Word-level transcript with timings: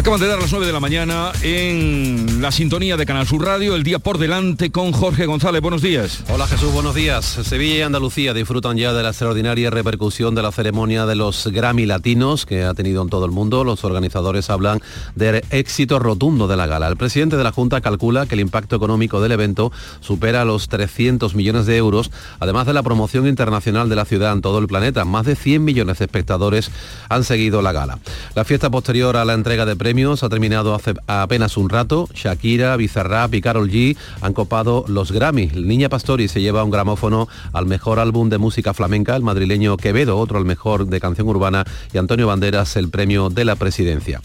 Acaban 0.00 0.18
de 0.18 0.28
dar 0.28 0.40
las 0.40 0.50
9 0.50 0.66
de 0.66 0.72
la 0.72 0.80
mañana 0.80 1.30
en 1.42 2.40
la 2.40 2.50
sintonía 2.50 2.96
de 2.96 3.04
Canal 3.04 3.26
Sur 3.26 3.44
Radio, 3.44 3.76
el 3.76 3.82
día 3.82 3.98
por 3.98 4.16
delante 4.16 4.70
con 4.70 4.92
Jorge 4.92 5.26
González. 5.26 5.60
Buenos 5.60 5.82
días. 5.82 6.24
Hola 6.30 6.46
Jesús, 6.46 6.72
buenos 6.72 6.94
días. 6.94 7.26
Sevilla 7.26 7.74
y 7.76 7.82
Andalucía 7.82 8.32
disfrutan 8.32 8.78
ya 8.78 8.94
de 8.94 9.02
la 9.02 9.10
extraordinaria 9.10 9.68
repercusión 9.68 10.34
de 10.34 10.40
la 10.40 10.52
ceremonia 10.52 11.04
de 11.04 11.16
los 11.16 11.48
Grammy 11.48 11.84
Latinos 11.84 12.46
que 12.46 12.64
ha 12.64 12.72
tenido 12.72 13.02
en 13.02 13.10
todo 13.10 13.26
el 13.26 13.30
mundo. 13.30 13.62
Los 13.62 13.84
organizadores 13.84 14.48
hablan 14.48 14.80
del 15.16 15.44
éxito 15.50 15.98
rotundo 15.98 16.48
de 16.48 16.56
la 16.56 16.66
gala. 16.66 16.88
El 16.88 16.96
presidente 16.96 17.36
de 17.36 17.44
la 17.44 17.52
Junta 17.52 17.82
calcula 17.82 18.24
que 18.24 18.36
el 18.36 18.40
impacto 18.40 18.76
económico 18.76 19.20
del 19.20 19.32
evento 19.32 19.70
supera 20.00 20.46
los 20.46 20.68
300 20.68 21.34
millones 21.34 21.66
de 21.66 21.76
euros, 21.76 22.10
además 22.38 22.66
de 22.66 22.72
la 22.72 22.82
promoción 22.82 23.26
internacional 23.26 23.90
de 23.90 23.96
la 23.96 24.06
ciudad 24.06 24.32
en 24.32 24.40
todo 24.40 24.60
el 24.60 24.66
planeta. 24.66 25.04
Más 25.04 25.26
de 25.26 25.36
100 25.36 25.62
millones 25.62 25.98
de 25.98 26.06
espectadores 26.06 26.70
han 27.10 27.22
seguido 27.22 27.60
la 27.60 27.72
gala. 27.72 27.98
La 28.34 28.46
fiesta 28.46 28.70
posterior 28.70 29.18
a 29.18 29.26
la 29.26 29.34
entrega 29.34 29.66
de 29.66 29.76
premios 29.76 29.89
ha 29.90 30.28
terminado 30.28 30.74
hace 30.74 30.94
apenas 31.08 31.56
un 31.56 31.68
rato. 31.68 32.08
Shakira, 32.14 32.76
Bizarrap 32.76 33.34
y 33.34 33.40
Carol 33.40 33.68
G 33.68 33.96
han 34.20 34.32
copado 34.32 34.84
los 34.86 35.10
Grammy. 35.10 35.48
Niña 35.48 35.88
Pastori 35.88 36.28
se 36.28 36.40
lleva 36.40 36.62
un 36.62 36.70
gramófono 36.70 37.28
al 37.52 37.66
mejor 37.66 37.98
álbum 37.98 38.28
de 38.28 38.38
música 38.38 38.72
flamenca, 38.72 39.16
el 39.16 39.22
madrileño 39.22 39.76
Quevedo, 39.76 40.16
otro 40.16 40.38
al 40.38 40.44
mejor 40.44 40.86
de 40.86 41.00
canción 41.00 41.28
urbana 41.28 41.64
y 41.92 41.98
Antonio 41.98 42.28
Banderas 42.28 42.76
el 42.76 42.88
premio 42.88 43.30
de 43.30 43.44
la 43.44 43.56
presidencia. 43.56 44.22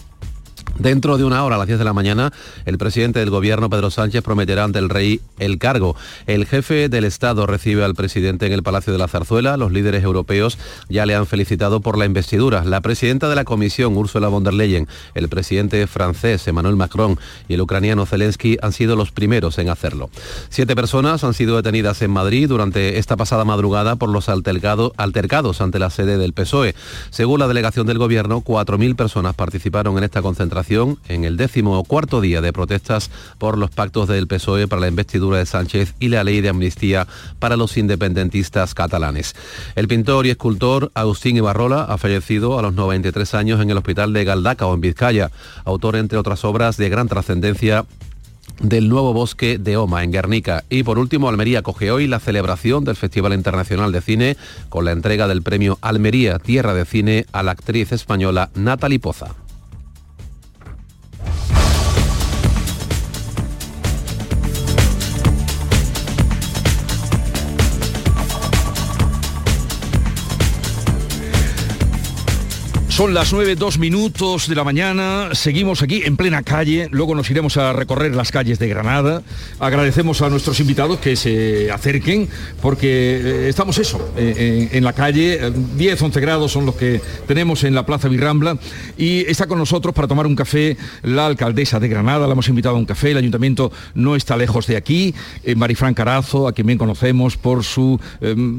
Dentro 0.78 1.18
de 1.18 1.24
una 1.24 1.42
hora, 1.46 1.56
a 1.56 1.58
las 1.58 1.68
10 1.68 1.80
de 1.80 1.86
la 1.86 1.94
mañana, 1.94 2.34
el 2.66 2.78
presidente 2.78 3.20
del 3.20 3.30
gobierno, 3.30 3.70
Pedro 3.70 3.90
Sánchez, 3.92 4.22
prometerá 4.22 4.66
ante 4.66 4.78
el 4.78 4.90
rey 4.90 5.22
el 5.40 5.58
cargo. 5.58 5.96
El 6.28 6.46
jefe 6.46 6.90
del 6.90 7.06
Estado 7.06 7.48
recibe 7.48 7.86
al 7.86 7.96
presidente 7.96 8.46
en 8.46 8.52
el 8.52 8.62
Palacio 8.62 8.92
de 8.92 9.00
la 9.00 9.08
Zarzuela. 9.08 9.56
Los 9.56 9.72
líderes 9.72 10.04
europeos 10.04 10.58
ya 10.90 11.06
le 11.06 11.16
han 11.16 11.28
felicitado 11.28 11.80
por 11.80 11.98
la 11.98 12.04
investidura. 12.04 12.66
La 12.66 12.82
presidenta 12.82 13.30
de 13.30 13.36
la 13.36 13.46
Comisión, 13.46 13.96
Ursula 13.96 14.28
von 14.28 14.44
der 14.44 14.54
Leyen, 14.54 14.88
el 15.14 15.30
presidente 15.30 15.88
francés, 15.88 16.46
Emmanuel 16.46 16.76
Macron, 16.76 17.18
y 17.48 17.54
el 17.54 17.62
ucraniano 17.62 18.06
Zelensky 18.06 18.58
han 18.62 18.74
sido 18.74 18.98
los 18.98 19.12
primeros 19.12 19.58
en 19.60 19.70
hacerlo. 19.70 20.10
Siete 20.50 20.76
personas 20.76 21.24
han 21.24 21.34
sido 21.34 21.56
detenidas 21.56 22.02
en 22.02 22.12
Madrid 22.12 22.50
durante 22.50 22.98
esta 22.98 23.16
pasada 23.16 23.46
madrugada 23.46 23.96
por 23.96 24.10
los 24.10 24.28
altercados 24.28 25.62
ante 25.62 25.80
la 25.80 25.90
sede 25.90 26.18
del 26.18 26.34
PSOE. 26.34 26.76
Según 27.12 27.40
la 27.40 27.48
delegación 27.48 27.88
del 27.88 27.98
gobierno, 27.98 28.42
4.000 28.42 28.96
personas 28.98 29.36
participaron 29.36 29.98
en 29.98 30.04
esta 30.04 30.22
concentración 30.22 30.65
en 30.72 31.24
el 31.26 31.38
décimo 31.38 31.84
cuarto 31.84 32.22
día 32.22 32.42
de 32.42 32.52
protestas 32.52 33.12
por 33.38 33.58
los 33.58 33.70
pactos 33.70 34.08
del 34.08 34.28
PSOE 34.28 34.68
para 34.68 34.82
la 34.82 34.88
investidura 34.88 35.38
de 35.38 35.46
Sánchez 35.46 35.94
y 36.00 36.10
la 36.10 36.24
ley 36.24 36.42
de 36.42 36.50
amnistía 36.50 37.08
para 37.38 37.56
los 37.56 37.78
independentistas 37.78 38.74
catalanes. 38.74 39.36
El 39.76 39.88
pintor 39.88 40.26
y 40.26 40.32
escultor 40.32 40.92
Agustín 40.96 41.38
Ibarrola 41.38 41.84
ha 41.84 41.98
fallecido 42.00 42.58
a 42.58 42.64
los 42.64 42.74
93 42.74 43.36
años 43.36 43.62
en 43.62 43.70
el 43.70 43.78
hospital 43.78 44.12
de 44.12 44.26
Galdacao, 44.26 44.74
en 44.74 44.82
Vizcaya, 44.82 45.32
autor 45.66 45.98
entre 45.98 46.18
otras 46.18 46.44
obras 46.44 46.78
de 46.78 46.90
gran 46.90 47.08
trascendencia 47.08 47.86
del 48.60 48.90
nuevo 48.90 49.14
bosque 49.14 49.58
de 49.58 49.78
Oma 49.78 50.04
en 50.04 50.12
Guernica. 50.12 50.64
Y 50.70 50.84
por 50.84 50.98
último, 50.98 51.30
Almería 51.30 51.62
coge 51.62 51.92
hoy 51.92 52.08
la 52.08 52.20
celebración 52.20 52.84
del 52.86 52.96
Festival 52.96 53.34
Internacional 53.34 53.92
de 53.92 54.02
Cine 54.02 54.38
con 54.70 54.86
la 54.86 54.92
entrega 54.92 55.28
del 55.28 55.44
premio 55.44 55.78
Almería 55.82 56.40
Tierra 56.40 56.74
de 56.74 56.86
Cine 56.86 57.26
a 57.32 57.44
la 57.44 57.52
actriz 57.52 57.92
española 57.92 58.50
Natalie 58.56 59.00
Poza. 59.00 59.45
Son 72.96 73.14
las 73.14 73.34
9, 73.34 73.58
dos 73.58 73.78
minutos 73.78 74.48
de 74.48 74.56
la 74.56 74.64
mañana, 74.64 75.32
seguimos 75.34 75.82
aquí 75.82 76.04
en 76.06 76.16
plena 76.16 76.44
calle, 76.44 76.88
luego 76.92 77.14
nos 77.14 77.30
iremos 77.30 77.58
a 77.58 77.74
recorrer 77.74 78.16
las 78.16 78.32
calles 78.32 78.58
de 78.58 78.70
Granada. 78.70 79.22
Agradecemos 79.60 80.22
a 80.22 80.30
nuestros 80.30 80.62
invitados 80.62 81.00
que 81.00 81.18
se 81.18 81.70
acerquen, 81.70 82.30
porque 82.62 82.88
eh, 82.88 83.50
estamos 83.50 83.80
eso, 83.80 84.14
eh, 84.16 84.70
en 84.72 84.86
la 84.86 84.94
calle, 84.94 85.52
10, 85.76 86.02
11 86.02 86.22
grados 86.22 86.54
son 86.54 86.66
los 86.66 86.76
que 86.76 87.02
tenemos 87.28 87.66
en 87.66 87.76
la 87.76 87.86
Plaza 87.86 88.08
Virrambla, 88.08 88.58
y 88.98 89.30
está 89.30 89.46
con 89.46 89.60
nosotros 89.60 89.94
para 89.94 90.08
tomar 90.08 90.26
un 90.26 90.38
café 90.38 90.78
la 91.04 91.26
alcaldesa 91.26 91.82
de 91.82 91.90
Granada, 91.90 92.26
la 92.28 92.32
hemos 92.32 92.48
invitado 92.48 92.78
a 92.78 92.80
un 92.80 92.86
café, 92.86 93.12
el 93.12 93.18
ayuntamiento 93.18 93.74
no 93.94 94.16
está 94.16 94.38
lejos 94.38 94.68
de 94.68 94.78
aquí, 94.78 95.14
eh, 95.44 95.54
Marifran 95.54 95.96
Carazo, 95.96 96.48
a 96.48 96.54
quien 96.54 96.68
bien 96.68 96.80
conocemos 96.80 97.36
por 97.36 97.66
su 97.66 98.00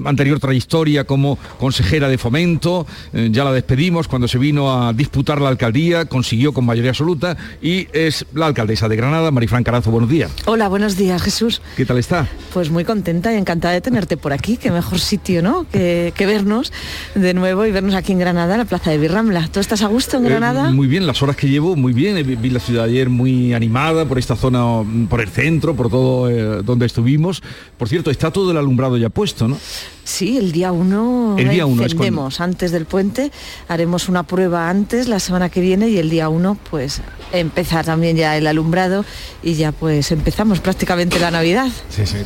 anterior 0.04 0.38
trayectoria 0.40 1.04
como 1.04 1.38
consejera 1.58 2.10
de 2.10 2.18
fomento, 2.18 2.86
ya 3.14 3.42
la 3.42 3.52
despedimos 3.52 4.08
cuando 4.08 4.25
se 4.28 4.38
vino 4.38 4.72
a 4.72 4.92
disputar 4.92 5.40
la 5.40 5.48
alcaldía, 5.48 6.06
consiguió 6.06 6.52
con 6.52 6.64
mayoría 6.64 6.90
absoluta 6.90 7.36
y 7.62 7.88
es 7.92 8.26
la 8.34 8.46
alcaldesa 8.46 8.88
de 8.88 8.96
Granada, 8.96 9.30
Marifran 9.30 9.64
Carazo. 9.64 9.90
Buenos 9.90 10.10
días. 10.10 10.30
Hola, 10.46 10.68
buenos 10.68 10.96
días, 10.96 11.22
Jesús. 11.22 11.62
¿Qué 11.76 11.84
tal 11.84 11.98
está? 11.98 12.28
Pues 12.52 12.70
muy 12.70 12.84
contenta 12.84 13.32
y 13.32 13.36
encantada 13.36 13.74
de 13.74 13.80
tenerte 13.80 14.16
por 14.16 14.32
aquí. 14.32 14.56
Qué 14.56 14.70
mejor 14.70 14.98
sitio, 15.00 15.42
¿no? 15.42 15.66
Que, 15.70 16.12
vernos 16.26 16.72
de 17.14 17.34
nuevo 17.34 17.64
y 17.66 17.70
vernos 17.70 17.94
aquí 17.94 18.12
en 18.12 18.18
Granada, 18.18 18.54
en 18.54 18.58
la 18.58 18.64
plaza 18.64 18.90
de 18.90 18.98
Birrambla. 18.98 19.48
¿Tú 19.48 19.60
estás 19.60 19.82
a 19.82 19.86
gusto 19.86 20.16
en 20.16 20.26
eh, 20.26 20.30
Granada? 20.30 20.70
muy 20.70 20.88
bien, 20.88 21.06
las 21.06 21.22
horas 21.22 21.36
que 21.36 21.48
llevo, 21.48 21.76
muy 21.76 21.92
bien. 21.92 22.16
Vi 22.40 22.50
la 22.50 22.60
ciudad 22.60 22.84
ayer 22.84 23.08
muy 23.08 23.54
animada 23.54 24.04
por 24.06 24.18
esta 24.18 24.34
zona, 24.34 24.84
por 25.08 25.20
el 25.20 25.28
centro, 25.28 25.76
por 25.76 25.88
todo 25.88 26.28
eh, 26.28 26.62
donde 26.62 26.86
estuvimos. 26.86 27.42
Por 27.78 27.88
cierto, 27.88 28.10
está 28.10 28.30
todo 28.30 28.50
el 28.50 28.56
alumbrado 28.56 28.96
ya 28.96 29.08
puesto, 29.08 29.46
¿no? 29.46 29.56
Sí, 30.04 30.38
el 30.38 30.52
día 30.52 30.70
1 30.70 31.36
el 31.38 31.48
día 31.48 31.66
uno 31.66 31.82
encendemos 31.82 32.40
antes 32.40 32.70
del 32.70 32.86
puente, 32.86 33.32
haremos 33.68 34.08
una 34.08 34.15
prueba 34.22 34.68
antes 34.68 35.08
la 35.08 35.20
semana 35.20 35.48
que 35.48 35.60
viene 35.60 35.88
y 35.88 35.98
el 35.98 36.10
día 36.10 36.28
1 36.28 36.56
pues 36.70 37.00
empezar 37.32 37.84
también 37.84 38.16
ya 38.16 38.36
el 38.36 38.46
alumbrado 38.46 39.04
y 39.42 39.54
ya 39.54 39.72
pues 39.72 40.10
empezamos 40.12 40.60
prácticamente 40.60 41.18
la 41.18 41.30
Navidad. 41.30 41.68
Sí, 41.88 42.06
sí, 42.06 42.18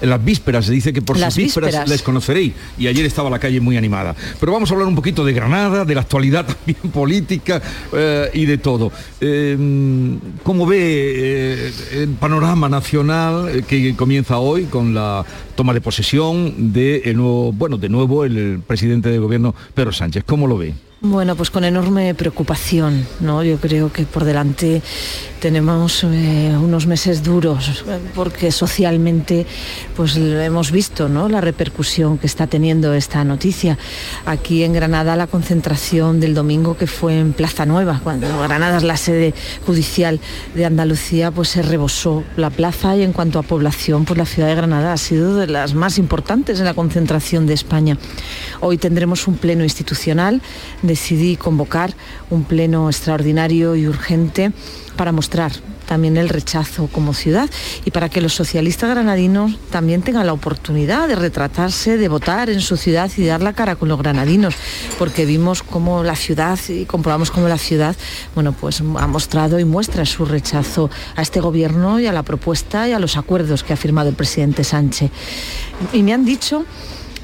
en 0.00 0.10
las 0.10 0.24
vísperas 0.24 0.66
se 0.66 0.72
dice 0.72 0.92
que 0.92 1.02
por 1.02 1.18
las 1.18 1.34
sus 1.34 1.44
vísperas, 1.44 1.88
les 1.88 2.02
conoceréis 2.02 2.54
y 2.78 2.86
ayer 2.86 3.04
estaba 3.04 3.30
la 3.30 3.38
calle 3.38 3.60
muy 3.60 3.76
animada. 3.76 4.14
Pero 4.38 4.52
vamos 4.52 4.70
a 4.70 4.74
hablar 4.74 4.88
un 4.88 4.94
poquito 4.94 5.24
de 5.24 5.32
Granada, 5.32 5.84
de 5.84 5.94
la 5.94 6.00
actualidad 6.02 6.46
también 6.66 6.92
política 6.92 7.60
eh, 7.92 8.30
y 8.34 8.46
de 8.46 8.58
todo. 8.58 8.92
Eh, 9.20 9.56
¿Cómo 10.42 10.66
ve 10.66 10.78
eh, 10.78 11.72
el 11.92 12.08
panorama 12.10 12.68
nacional 12.68 13.64
que 13.66 13.94
comienza 13.96 14.38
hoy 14.38 14.64
con 14.64 14.94
la 14.94 15.24
toma 15.56 15.74
de 15.74 15.80
posesión 15.80 16.72
de 16.72 17.02
nuevo, 17.14 17.52
bueno, 17.52 17.78
de 17.78 17.88
nuevo 17.88 18.24
el 18.24 18.60
presidente 18.64 19.08
de 19.08 19.18
gobierno 19.18 19.54
Pedro 19.74 19.92
Sánchez. 19.92 20.22
¿Cómo 20.24 20.46
lo 20.46 20.58
ve? 20.58 20.74
Bueno, 21.00 21.36
pues 21.36 21.50
con 21.50 21.64
enorme 21.64 22.14
preocupación, 22.14 23.06
¿no? 23.20 23.44
Yo 23.44 23.58
creo 23.58 23.92
que 23.92 24.04
por 24.04 24.24
delante 24.24 24.80
tenemos 25.40 26.02
eh, 26.04 26.56
unos 26.60 26.86
meses 26.86 27.22
duros 27.22 27.84
porque 28.14 28.50
socialmente 28.50 29.46
pues 29.94 30.16
hemos 30.16 30.72
visto 30.72 31.08
¿no? 31.08 31.28
la 31.28 31.40
repercusión 31.40 32.18
que 32.18 32.26
está 32.26 32.46
teniendo 32.46 32.94
esta 32.94 33.22
noticia. 33.24 33.78
Aquí 34.24 34.64
en 34.64 34.72
Granada 34.72 35.14
la 35.16 35.26
concentración 35.26 36.20
del 36.20 36.34
domingo 36.34 36.76
que 36.76 36.86
fue 36.86 37.18
en 37.18 37.32
Plaza 37.32 37.66
Nueva, 37.66 38.00
cuando 38.02 38.26
Granada 38.40 38.78
es 38.78 38.82
la 38.82 38.96
sede 38.96 39.34
judicial 39.66 40.18
de 40.54 40.64
Andalucía, 40.64 41.30
pues 41.30 41.50
se 41.50 41.62
rebosó 41.62 42.24
la 42.36 42.50
plaza 42.50 42.96
y 42.96 43.02
en 43.02 43.12
cuanto 43.12 43.38
a 43.38 43.42
población, 43.42 44.04
pues 44.04 44.18
la 44.18 44.26
ciudad 44.26 44.48
de 44.48 44.54
Granada 44.54 44.92
ha 44.92 44.96
sido 44.96 45.36
de 45.36 45.45
las 45.50 45.74
más 45.74 45.98
importantes 45.98 46.58
en 46.58 46.64
la 46.64 46.74
concentración 46.74 47.46
de 47.46 47.54
España. 47.54 47.98
Hoy 48.60 48.78
tendremos 48.78 49.26
un 49.26 49.36
pleno 49.36 49.64
institucional 49.64 50.42
decidí 50.82 51.36
convocar 51.36 51.94
un 52.30 52.44
pleno 52.44 52.88
extraordinario 52.88 53.76
y 53.76 53.86
urgente 53.86 54.52
para 54.96 55.12
mostrar 55.12 55.52
también 55.86 56.16
el 56.16 56.28
rechazo 56.28 56.88
como 56.88 57.14
ciudad 57.14 57.48
y 57.84 57.90
para 57.90 58.08
que 58.08 58.20
los 58.20 58.34
socialistas 58.34 58.90
granadinos 58.90 59.58
también 59.70 60.02
tengan 60.02 60.26
la 60.26 60.32
oportunidad 60.32 61.08
de 61.08 61.16
retratarse, 61.16 61.96
de 61.96 62.08
votar 62.08 62.50
en 62.50 62.60
su 62.60 62.76
ciudad 62.76 63.10
y 63.16 63.24
dar 63.24 63.42
la 63.42 63.52
cara 63.52 63.76
con 63.76 63.88
los 63.88 63.98
granadinos, 63.98 64.54
porque 64.98 65.24
vimos 65.24 65.62
cómo 65.62 66.02
la 66.02 66.16
ciudad 66.16 66.58
y 66.68 66.84
comprobamos 66.84 67.30
cómo 67.30 67.48
la 67.48 67.58
ciudad, 67.58 67.96
bueno, 68.34 68.52
pues 68.52 68.80
ha 68.80 69.06
mostrado 69.06 69.58
y 69.58 69.64
muestra 69.64 70.04
su 70.04 70.24
rechazo 70.24 70.90
a 71.14 71.22
este 71.22 71.40
gobierno 71.40 72.00
y 72.00 72.06
a 72.06 72.12
la 72.12 72.22
propuesta 72.22 72.88
y 72.88 72.92
a 72.92 72.98
los 72.98 73.16
acuerdos 73.16 73.62
que 73.62 73.72
ha 73.72 73.76
firmado 73.76 74.08
el 74.08 74.14
presidente 74.14 74.64
Sánchez. 74.64 75.10
Y 75.92 76.02
me 76.02 76.12
han 76.12 76.24
dicho 76.24 76.64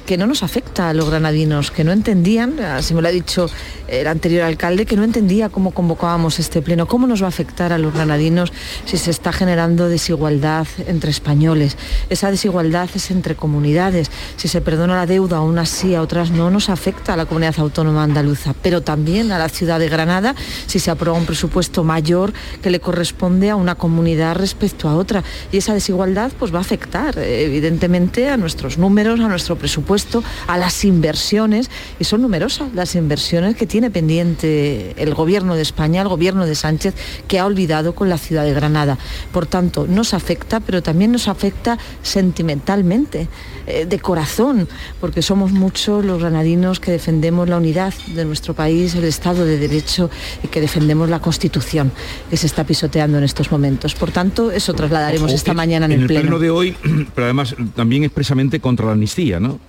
que 0.06 0.16
no 0.16 0.26
nos 0.26 0.42
afecta 0.42 0.88
a 0.88 0.94
los 0.94 1.08
granadinos, 1.08 1.70
que 1.70 1.84
no 1.84 1.92
entendían, 1.92 2.58
así 2.60 2.94
me 2.94 3.02
lo 3.02 3.08
ha 3.08 3.12
dicho 3.12 3.48
el 3.88 4.06
anterior 4.06 4.42
alcalde, 4.42 4.86
que 4.86 4.96
no 4.96 5.04
entendía 5.04 5.48
cómo 5.48 5.72
convocábamos 5.72 6.38
este 6.38 6.62
pleno, 6.62 6.86
cómo 6.86 7.06
nos 7.06 7.22
va 7.22 7.26
a 7.26 7.28
afectar 7.28 7.72
a 7.72 7.78
los 7.78 7.94
granadinos 7.94 8.52
si 8.84 8.98
se 8.98 9.10
está 9.10 9.32
generando 9.32 9.88
desigualdad 9.88 10.66
entre 10.86 11.10
españoles. 11.10 11.76
Esa 12.10 12.30
desigualdad 12.30 12.88
es 12.94 13.10
entre 13.10 13.36
comunidades. 13.36 14.10
Si 14.36 14.48
se 14.48 14.60
perdona 14.60 14.96
la 14.96 15.06
deuda 15.06 15.38
a 15.38 15.40
unas 15.40 15.68
sí, 15.68 15.94
a 15.94 16.02
otras 16.02 16.30
no, 16.30 16.50
nos 16.50 16.68
afecta 16.68 17.14
a 17.14 17.16
la 17.16 17.26
comunidad 17.26 17.54
autónoma 17.58 18.02
andaluza, 18.02 18.54
pero 18.60 18.80
también 18.80 19.30
a 19.30 19.38
la 19.38 19.48
ciudad 19.48 19.78
de 19.78 19.88
Granada 19.88 20.34
si 20.66 20.78
se 20.78 20.90
aprueba 20.90 21.18
un 21.18 21.26
presupuesto 21.26 21.84
mayor 21.84 22.32
que 22.62 22.70
le 22.70 22.80
corresponde 22.80 23.50
a 23.50 23.56
una 23.56 23.74
comunidad 23.74 24.36
respecto 24.36 24.88
a 24.88 24.96
otra. 24.96 25.22
Y 25.52 25.58
esa 25.58 25.74
desigualdad 25.74 26.32
pues 26.38 26.52
va 26.52 26.58
a 26.58 26.62
afectar 26.62 27.18
evidentemente 27.18 28.28
a 28.28 28.36
nuestros 28.36 28.78
números, 28.78 29.20
a 29.20 29.28
nuestro 29.28 29.56
presupuesto 29.56 29.91
presupuesto, 29.92 30.24
a 30.46 30.56
las 30.56 30.84
inversiones, 30.84 31.70
y 31.98 32.04
son 32.04 32.22
numerosas 32.22 32.72
las 32.74 32.94
inversiones 32.94 33.56
que 33.56 33.66
tiene 33.66 33.90
pendiente 33.90 34.94
el 34.96 35.14
gobierno 35.14 35.54
de 35.54 35.62
España, 35.62 36.02
el 36.02 36.08
gobierno 36.08 36.46
de 36.46 36.54
Sánchez, 36.54 36.94
que 37.28 37.38
ha 37.38 37.46
olvidado 37.46 37.94
con 37.94 38.08
la 38.08 38.16
ciudad 38.16 38.44
de 38.44 38.54
Granada. 38.54 38.98
Por 39.32 39.46
tanto, 39.46 39.86
nos 39.86 40.14
afecta, 40.14 40.60
pero 40.60 40.82
también 40.82 41.12
nos 41.12 41.28
afecta 41.28 41.78
sentimentalmente, 42.02 43.28
eh, 43.66 43.86
de 43.86 43.98
corazón, 43.98 44.66
porque 45.00 45.22
somos 45.22 45.52
muchos 45.52 46.04
los 46.04 46.20
granadinos 46.20 46.80
que 46.80 46.90
defendemos 46.90 47.48
la 47.48 47.58
unidad 47.58 47.92
de 48.14 48.24
nuestro 48.24 48.54
país, 48.54 48.94
el 48.94 49.04
Estado 49.04 49.44
de 49.44 49.58
Derecho 49.58 50.10
y 50.42 50.48
que 50.48 50.60
defendemos 50.60 51.08
la 51.08 51.20
Constitución 51.20 51.92
que 52.30 52.36
se 52.36 52.46
está 52.46 52.64
pisoteando 52.64 53.18
en 53.18 53.24
estos 53.24 53.52
momentos. 53.52 53.94
Por 53.94 54.10
tanto, 54.10 54.50
eso 54.50 54.72
trasladaremos 54.74 55.32
esta 55.32 55.54
mañana 55.54 55.86
en, 55.86 55.92
el, 55.92 56.06
pleno. 56.06 56.38
de 56.38 56.50
hoy, 56.50 56.76
pero 57.14 57.26
además 57.26 57.54
también 57.76 58.04
expresamente 58.04 58.58
contra 58.58 58.86
la 58.86 58.92
amnistía, 58.92 59.38
¿no? 59.38 59.60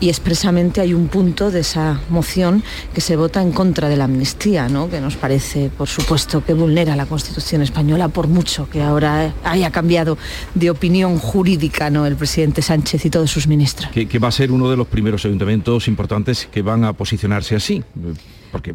Y 0.00 0.08
expresamente 0.08 0.80
hay 0.80 0.94
un 0.94 1.08
punto 1.08 1.50
de 1.50 1.60
esa 1.60 2.00
moción 2.08 2.62
que 2.94 3.00
se 3.00 3.16
vota 3.16 3.42
en 3.42 3.52
contra 3.52 3.88
de 3.88 3.96
la 3.96 4.04
amnistía, 4.04 4.68
¿no? 4.68 4.88
que 4.88 5.00
nos 5.00 5.16
parece, 5.16 5.70
por 5.76 5.88
supuesto, 5.88 6.44
que 6.44 6.54
vulnera 6.54 6.96
la 6.96 7.06
Constitución 7.06 7.62
española 7.62 8.08
por 8.08 8.28
mucho 8.28 8.68
que 8.68 8.82
ahora 8.82 9.32
haya 9.44 9.70
cambiado 9.70 10.18
de 10.54 10.70
opinión 10.70 11.18
jurídica 11.18 11.90
¿no? 11.90 12.06
el 12.06 12.16
presidente 12.16 12.62
Sánchez 12.62 13.04
y 13.04 13.10
todos 13.10 13.30
sus 13.30 13.46
ministros. 13.46 13.90
que 13.90 14.18
va 14.18 14.28
a 14.28 14.32
ser 14.32 14.52
uno 14.52 14.70
de 14.70 14.76
los 14.76 14.86
primeros 14.86 15.24
ayuntamientos 15.24 15.88
importantes 15.88 16.48
que 16.50 16.62
van 16.62 16.84
a 16.84 16.92
posicionarse 16.92 17.56
así. 17.56 17.82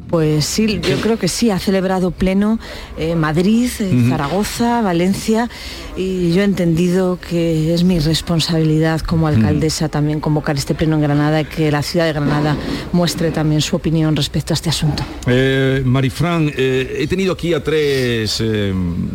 Pues 0.10 0.46
sí, 0.46 0.80
yo 0.82 1.00
creo 1.02 1.18
que 1.18 1.28
sí, 1.28 1.50
ha 1.52 1.60
celebrado 1.60 2.12
pleno 2.12 2.60
eh, 2.98 3.16
Madrid, 3.16 3.70
eh, 3.80 4.06
Zaragoza, 4.10 4.82
Valencia 4.82 5.50
y 5.96 6.32
yo 6.34 6.42
he 6.42 6.46
entendido 6.46 7.20
que 7.20 7.74
es 7.74 7.84
mi 7.84 8.00
responsabilidad 8.00 9.02
como 9.02 9.28
alcaldesa 9.28 9.90
también 9.90 10.20
convocar 10.20 10.56
este 10.58 10.76
pleno 10.76 10.96
en 10.96 11.02
Granada 11.02 11.42
y 11.42 11.46
que 11.46 11.72
la 11.72 11.82
ciudad 11.82 12.06
de 12.06 12.14
Granada 12.14 12.56
muestre 12.92 13.32
también 13.32 13.62
su 13.62 13.76
opinión 13.76 14.16
respecto 14.16 14.54
a 14.54 14.56
este 14.56 14.70
asunto. 14.70 15.04
Eh, 15.28 15.82
Marifran, 15.86 16.52
eh, 16.56 16.98
he 17.00 17.08
tenido 17.08 17.34
aquí 17.34 17.54
a 17.54 17.64
tres 17.64 18.44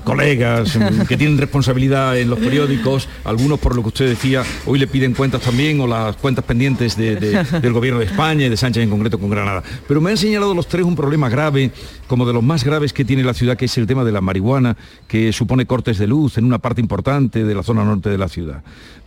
colegas 0.05 0.79
que 1.09 1.17
tienen 1.17 1.39
responsabilidad 1.39 2.19
en 2.19 2.31
los 2.31 2.39
periódicos, 2.39 3.09
algunos 3.25 3.59
por 3.59 3.77
lo 3.77 3.83
que 3.83 3.89
usted 3.89 4.09
decía, 4.09 4.43
hoy 4.67 4.79
le 4.79 4.87
piden 4.87 5.15
cuentas 5.15 5.43
también 5.43 5.81
o 5.81 5.87
las 5.87 6.17
cuentas 6.17 6.45
pendientes 6.45 6.97
del 6.97 7.73
gobierno 7.73 8.01
de 8.01 8.07
España 8.07 8.47
y 8.47 8.49
de 8.49 8.57
Sánchez 8.57 8.83
en 8.83 8.91
concreto 8.91 9.19
con 9.19 9.31
Granada. 9.31 9.63
Pero 9.87 10.01
me 10.01 10.11
han 10.11 10.17
los 10.55 10.69
tres 10.69 10.85
un 10.85 10.97
problema 10.97 11.29
grave, 11.29 11.71
como 12.07 12.27
de 12.27 12.33
los 12.33 12.43
más 12.43 12.65
graves 12.65 12.93
que 12.93 13.05
tiene 13.05 13.25
la 13.25 13.35
ciudad, 13.35 13.57
que 13.57 13.67
es 13.67 13.79
el 13.79 13.87
tema 13.87 14.05
de 14.05 14.13
la 14.13 14.21
marihuana, 14.21 14.77
que 15.09 15.33
supone 15.33 15.67
cortes 15.67 15.99
de 15.99 16.07
luz 16.07 16.39
en 16.39 16.45
una 16.45 16.59
parte 16.59 16.81
importante 16.81 17.45
de 17.45 17.55
la 17.55 17.63
zona 17.63 17.85
norte 17.85 18.11
de 18.11 18.19
la 18.19 18.29
ciudad. 18.29 18.63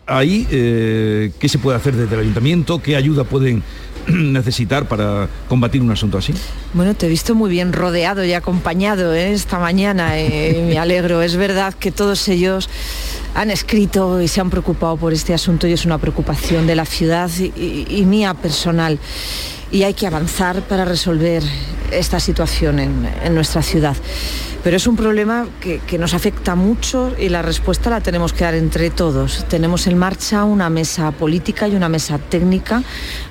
Ahí, 0.06 0.48
eh, 0.52 1.32
¿qué 1.38 1.50
se 1.50 1.60
puede 1.60 1.78
hacer 1.78 1.96
desde 1.96 2.16
el 2.16 2.22
ayuntamiento? 2.22 2.82
¿Qué 2.82 2.96
ayuda 2.96 3.26
pueden 3.26 3.62
necesitar 4.08 4.88
para 4.88 5.28
combatir 5.50 5.82
un 5.82 5.92
asunto 5.92 6.18
así? 6.18 6.34
Bueno, 6.74 6.94
te 6.94 7.08
he 7.08 7.10
visto 7.10 7.36
muy 7.36 7.50
bien 7.50 7.74
rodeado 7.74 8.24
y 8.24 8.32
acompañado 8.32 9.14
¿eh? 9.14 9.34
esta 9.34 9.60
mañana, 9.60 10.18
eh, 10.18 10.66
me 10.66 10.80
alegro. 10.80 11.22
Es 11.22 11.36
verdad 11.36 11.74
que 11.74 11.92
todos 11.92 12.26
ellos 12.30 12.70
han 13.36 13.52
escrito 13.52 14.22
y 14.22 14.30
se 14.30 14.40
han 14.40 14.50
preocupado 14.50 14.96
por 14.96 15.12
este 15.12 15.34
asunto 15.34 15.68
y 15.68 15.74
es 15.74 15.86
una 15.86 15.98
preocupación 15.98 16.68
de 16.68 16.76
la 16.76 16.86
ciudad 16.86 17.30
y 17.38 18.06
mía 18.06 18.34
personal 18.34 19.00
y 19.72 19.84
hay 19.84 19.94
que 19.94 20.08
avanzar 20.08 20.62
para 20.62 20.86
resolver 20.86 21.44
esta 21.92 22.20
situación 22.20 22.80
en, 22.80 23.34
nuestra 23.34 23.62
ciudad. 23.62 23.96
Pero 24.64 24.76
es 24.76 24.88
un 24.88 24.96
problema 24.96 25.48
que, 25.62 25.98
nos 25.98 26.14
afecta 26.14 26.56
mucho 26.56 27.14
y 27.18 27.30
la 27.30 27.42
respuesta 27.42 27.90
la 27.90 28.02
tenemos 28.02 28.34
que 28.34 28.44
dar 28.44 28.56
entre 28.56 28.90
todos. 28.90 29.46
Tenemos 29.48 29.88
en 29.88 29.98
marcha 29.98 30.44
una 30.44 30.70
mesa 30.70 31.12
política 31.12 31.68
y 31.68 31.76
una 31.76 31.90
mesa 31.90 32.18
técnica 32.18 32.84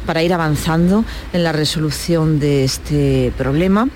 para 0.06 0.22
ir 0.22 0.32
avanzando 0.32 1.04
en 1.32 1.42
la 1.42 1.52
resolución 1.52 2.38
de 2.38 2.64
este 2.64 3.32
problema 3.36 3.88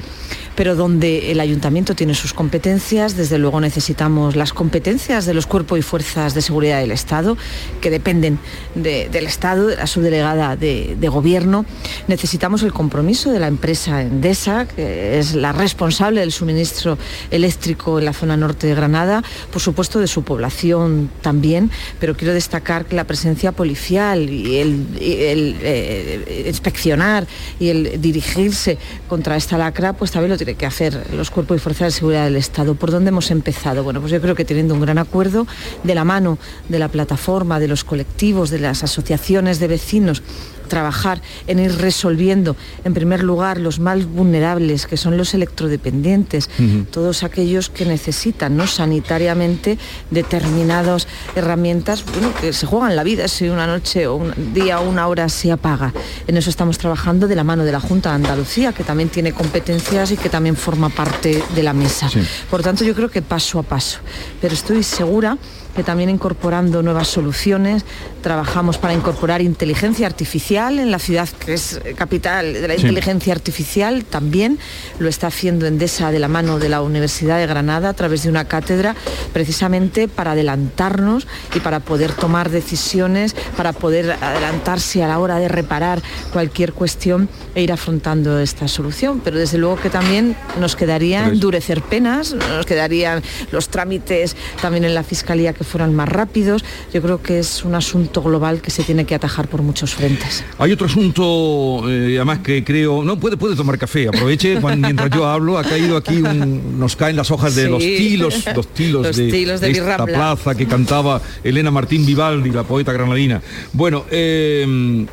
pero 0.60 0.76
donde 0.76 1.32
el 1.32 1.40
ayuntamiento 1.40 1.94
tiene 1.94 2.12
sus 2.12 2.34
competencias, 2.34 3.16
desde 3.16 3.38
luego 3.38 3.62
necesitamos 3.62 4.36
las 4.36 4.52
competencias 4.52 5.24
de 5.24 5.32
los 5.32 5.46
cuerpos 5.46 5.78
y 5.78 5.82
fuerzas 5.82 6.34
de 6.34 6.42
seguridad 6.42 6.80
del 6.80 6.92
Estado, 6.92 7.38
que 7.80 7.88
dependen 7.88 8.38
del 8.74 9.24
Estado, 9.24 9.68
de 9.68 9.76
la 9.76 9.86
subdelegada 9.86 10.56
de, 10.56 11.08
gobierno. 11.08 11.64
Necesitamos 12.08 12.62
el 12.62 12.74
compromiso 12.74 13.32
de 13.32 13.38
la 13.38 13.46
empresa 13.46 14.02
Endesa, 14.02 14.66
que 14.66 15.18
es 15.18 15.34
la 15.34 15.52
responsable 15.52 16.20
del 16.20 16.30
suministro 16.30 16.98
eléctrico 17.30 17.98
en 17.98 18.04
la 18.04 18.12
zona 18.12 18.36
norte 18.36 18.66
de 18.66 18.74
Granada, 18.74 19.24
por 19.50 19.62
supuesto 19.62 19.98
de 19.98 20.08
su 20.08 20.24
población 20.24 21.10
también, 21.22 21.70
pero 21.98 22.14
quiero 22.14 22.34
destacar 22.34 22.84
que 22.84 22.96
la 22.96 23.04
presencia 23.04 23.52
policial 23.52 24.28
y 24.28 24.58
el, 24.58 24.86
eh, 25.00 26.44
inspeccionar 26.46 27.26
y 27.58 27.70
el 27.70 27.98
dirigirse 27.98 28.76
contra 29.08 29.36
esta 29.36 29.56
lacra, 29.56 29.94
pues 29.94 30.10
también 30.10 30.32
lo 30.32 30.36
tiene 30.36 30.49
que 30.54 30.66
hacer 30.66 31.12
los 31.12 31.30
cuerpos 31.30 31.56
y 31.56 31.60
fuerzas 31.60 31.88
de 31.88 31.98
seguridad 31.98 32.24
del 32.24 32.36
Estado. 32.36 32.74
¿Por 32.74 32.90
dónde 32.90 33.08
hemos 33.08 33.30
empezado? 33.30 33.84
Bueno, 33.84 34.00
pues 34.00 34.12
yo 34.12 34.20
creo 34.20 34.34
que 34.34 34.44
teniendo 34.44 34.74
un 34.74 34.80
gran 34.80 34.98
acuerdo 34.98 35.46
de 35.82 35.94
la 35.94 36.04
mano 36.04 36.38
de 36.68 36.78
la 36.78 36.88
plataforma, 36.88 37.60
de 37.60 37.68
los 37.68 37.84
colectivos, 37.84 38.50
de 38.50 38.60
las 38.60 38.82
asociaciones 38.84 39.58
de 39.60 39.68
vecinos, 39.68 40.22
trabajar 40.70 41.20
en 41.46 41.58
ir 41.58 41.76
resolviendo, 41.76 42.56
en 42.84 42.94
primer 42.94 43.22
lugar, 43.22 43.58
los 43.58 43.78
más 43.78 44.06
vulnerables, 44.06 44.86
que 44.86 44.96
son 44.96 45.18
los 45.18 45.34
electrodependientes, 45.34 46.48
todos 46.90 47.22
aquellos 47.22 47.68
que 47.68 47.84
necesitan 47.84 48.56
¿no? 48.56 48.66
sanitariamente 48.66 49.76
determinadas 50.10 51.06
herramientas 51.34 52.04
bueno, 52.14 52.32
que 52.40 52.54
se 52.54 52.64
juegan 52.66 52.96
la 52.96 53.04
vida 53.04 53.28
si 53.28 53.48
una 53.48 53.66
noche 53.66 54.06
o 54.06 54.14
un 54.14 54.54
día 54.54 54.80
o 54.80 54.88
una 54.88 55.06
hora 55.08 55.28
se 55.28 55.52
apaga. 55.52 55.92
En 56.26 56.36
eso 56.38 56.48
estamos 56.48 56.78
trabajando 56.78 57.28
de 57.28 57.36
la 57.36 57.44
mano 57.44 57.64
de 57.64 57.72
la 57.72 57.80
Junta 57.80 58.10
de 58.10 58.14
Andalucía, 58.16 58.72
que 58.72 58.84
también 58.84 59.10
tiene 59.10 59.32
competencias 59.32 60.12
y 60.12 60.16
que 60.16 60.30
también 60.30 60.56
forma 60.56 60.88
parte 60.88 61.42
de 61.54 61.62
la 61.62 61.72
mesa. 61.72 62.08
Por 62.50 62.62
tanto, 62.62 62.84
yo 62.84 62.94
creo 62.94 63.10
que 63.10 63.20
paso 63.20 63.58
a 63.58 63.62
paso. 63.62 63.98
Pero 64.40 64.54
estoy 64.54 64.82
segura 64.82 65.36
que 65.74 65.82
también 65.82 66.10
incorporando 66.10 66.82
nuevas 66.82 67.08
soluciones, 67.08 67.84
trabajamos 68.22 68.78
para 68.78 68.94
incorporar 68.94 69.40
inteligencia 69.40 70.06
artificial 70.06 70.78
en 70.78 70.90
la 70.90 70.98
ciudad 70.98 71.28
que 71.28 71.54
es 71.54 71.80
capital 71.96 72.52
de 72.52 72.68
la 72.68 72.74
inteligencia 72.74 73.32
artificial, 73.32 74.04
también 74.04 74.58
lo 74.98 75.08
está 75.08 75.28
haciendo 75.28 75.66
Endesa 75.66 76.10
de 76.10 76.18
la 76.18 76.28
mano 76.28 76.58
de 76.58 76.68
la 76.68 76.82
Universidad 76.82 77.38
de 77.38 77.46
Granada 77.46 77.90
a 77.90 77.94
través 77.94 78.22
de 78.22 78.28
una 78.28 78.46
cátedra 78.46 78.94
precisamente 79.32 80.08
para 80.08 80.32
adelantarnos 80.32 81.26
y 81.54 81.60
para 81.60 81.80
poder 81.80 82.12
tomar 82.12 82.50
decisiones, 82.50 83.34
para 83.56 83.72
poder 83.72 84.12
adelantarse 84.12 85.02
a 85.02 85.08
la 85.08 85.18
hora 85.18 85.38
de 85.38 85.48
reparar 85.48 86.02
cualquier 86.32 86.72
cuestión 86.72 87.28
e 87.54 87.62
ir 87.62 87.72
afrontando 87.72 88.38
esta 88.38 88.68
solución. 88.68 89.20
Pero 89.22 89.38
desde 89.38 89.58
luego 89.58 89.76
que 89.76 89.90
también 89.90 90.36
nos 90.58 90.76
quedaría 90.76 91.26
endurecer 91.28 91.82
penas, 91.82 92.34
nos 92.34 92.66
quedarían 92.66 93.22
los 93.52 93.68
trámites 93.68 94.36
también 94.60 94.84
en 94.84 94.94
la 94.94 95.02
Fiscalía 95.02 95.52
que 95.60 95.64
fueran 95.64 95.94
más 95.94 96.08
rápidos. 96.08 96.64
Yo 96.90 97.02
creo 97.02 97.20
que 97.20 97.38
es 97.38 97.66
un 97.66 97.74
asunto 97.74 98.22
global 98.22 98.62
que 98.62 98.70
se 98.70 98.82
tiene 98.82 99.04
que 99.04 99.14
atajar 99.14 99.46
por 99.46 99.60
muchos 99.60 99.94
frentes. 99.94 100.42
Hay 100.58 100.72
otro 100.72 100.86
asunto, 100.86 101.82
eh, 101.86 102.16
además 102.16 102.38
que 102.38 102.64
creo, 102.64 103.04
no 103.04 103.20
puede, 103.20 103.36
puede 103.36 103.56
tomar 103.56 103.76
café, 103.76 104.08
aproveche 104.08 104.58
mientras 104.78 105.10
yo 105.10 105.26
hablo, 105.26 105.58
ha 105.58 105.62
caído 105.62 105.98
aquí, 105.98 106.22
nos 106.22 106.96
caen 106.96 107.14
las 107.14 107.30
hojas 107.30 107.54
de 107.56 107.68
los 107.68 107.80
tilos, 107.82 108.42
los 108.56 108.68
tilos, 108.68 109.14
de, 109.14 109.70
esta 109.70 110.06
plaza 110.06 110.54
que 110.54 110.66
cantaba 110.66 111.20
Elena 111.44 111.70
Martín 111.70 112.06
Vivaldi, 112.06 112.50
la 112.52 112.62
poeta 112.62 112.94
granadina. 112.94 113.42
Bueno, 113.74 114.06
eh, 114.10 115.04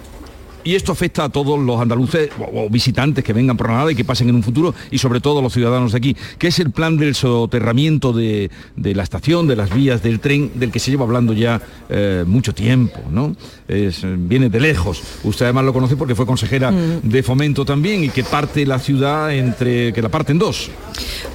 y 0.67 0.75
esto 0.75 0.91
afecta 0.91 1.23
a 1.23 1.29
todos 1.29 1.57
los 1.57 1.79
andaluces 1.79 2.29
o, 2.53 2.69
visitantes 2.69 3.23
que 3.23 3.31
vengan 3.31 3.55
por 3.55 3.69
nada 3.69 3.89
y 3.89 3.95
que 3.95 4.03
pasen 4.03 4.27
en 4.27 4.35
un 4.35 4.43
futuro 4.43 4.75
y 4.91 4.97
sobre 4.97 5.21
todo 5.21 5.39
a 5.39 5.41
los 5.41 5.53
ciudadanos 5.53 5.93
de 5.93 5.97
aquí, 5.97 6.17
que 6.37 6.47
es 6.47 6.59
el 6.59 6.71
plan 6.71 6.97
del 6.97 7.15
soterramiento 7.15 8.11
de, 8.11 8.51
la 8.75 9.03
estación, 9.03 9.47
de 9.47 9.55
las 9.55 9.73
vías 9.73 10.03
del 10.03 10.19
tren, 10.19 10.51
del 10.55 10.69
que 10.69 10.79
se 10.79 10.91
lleva 10.91 11.05
hablando 11.05 11.31
ya 11.31 11.61
eh, 11.87 12.25
mucho 12.27 12.53
tiempo, 12.53 12.99
¿no? 13.09 13.33
viene 13.69 14.49
de 14.49 14.59
lejos. 14.59 15.01
Usted 15.23 15.45
además 15.45 15.63
lo 15.63 15.73
conoce 15.73 15.95
porque 15.95 16.15
fue 16.15 16.25
consejera 16.25 16.71
mm. 16.71 17.01
de 17.03 17.23
fomento 17.23 17.63
también 17.63 18.03
y 18.03 18.09
que 18.09 18.25
parte 18.25 18.65
la 18.65 18.79
ciudad 18.79 19.33
entre, 19.33 19.93
que 19.93 20.01
la 20.01 20.09
parte 20.09 20.33
en 20.33 20.39
dos. 20.39 20.69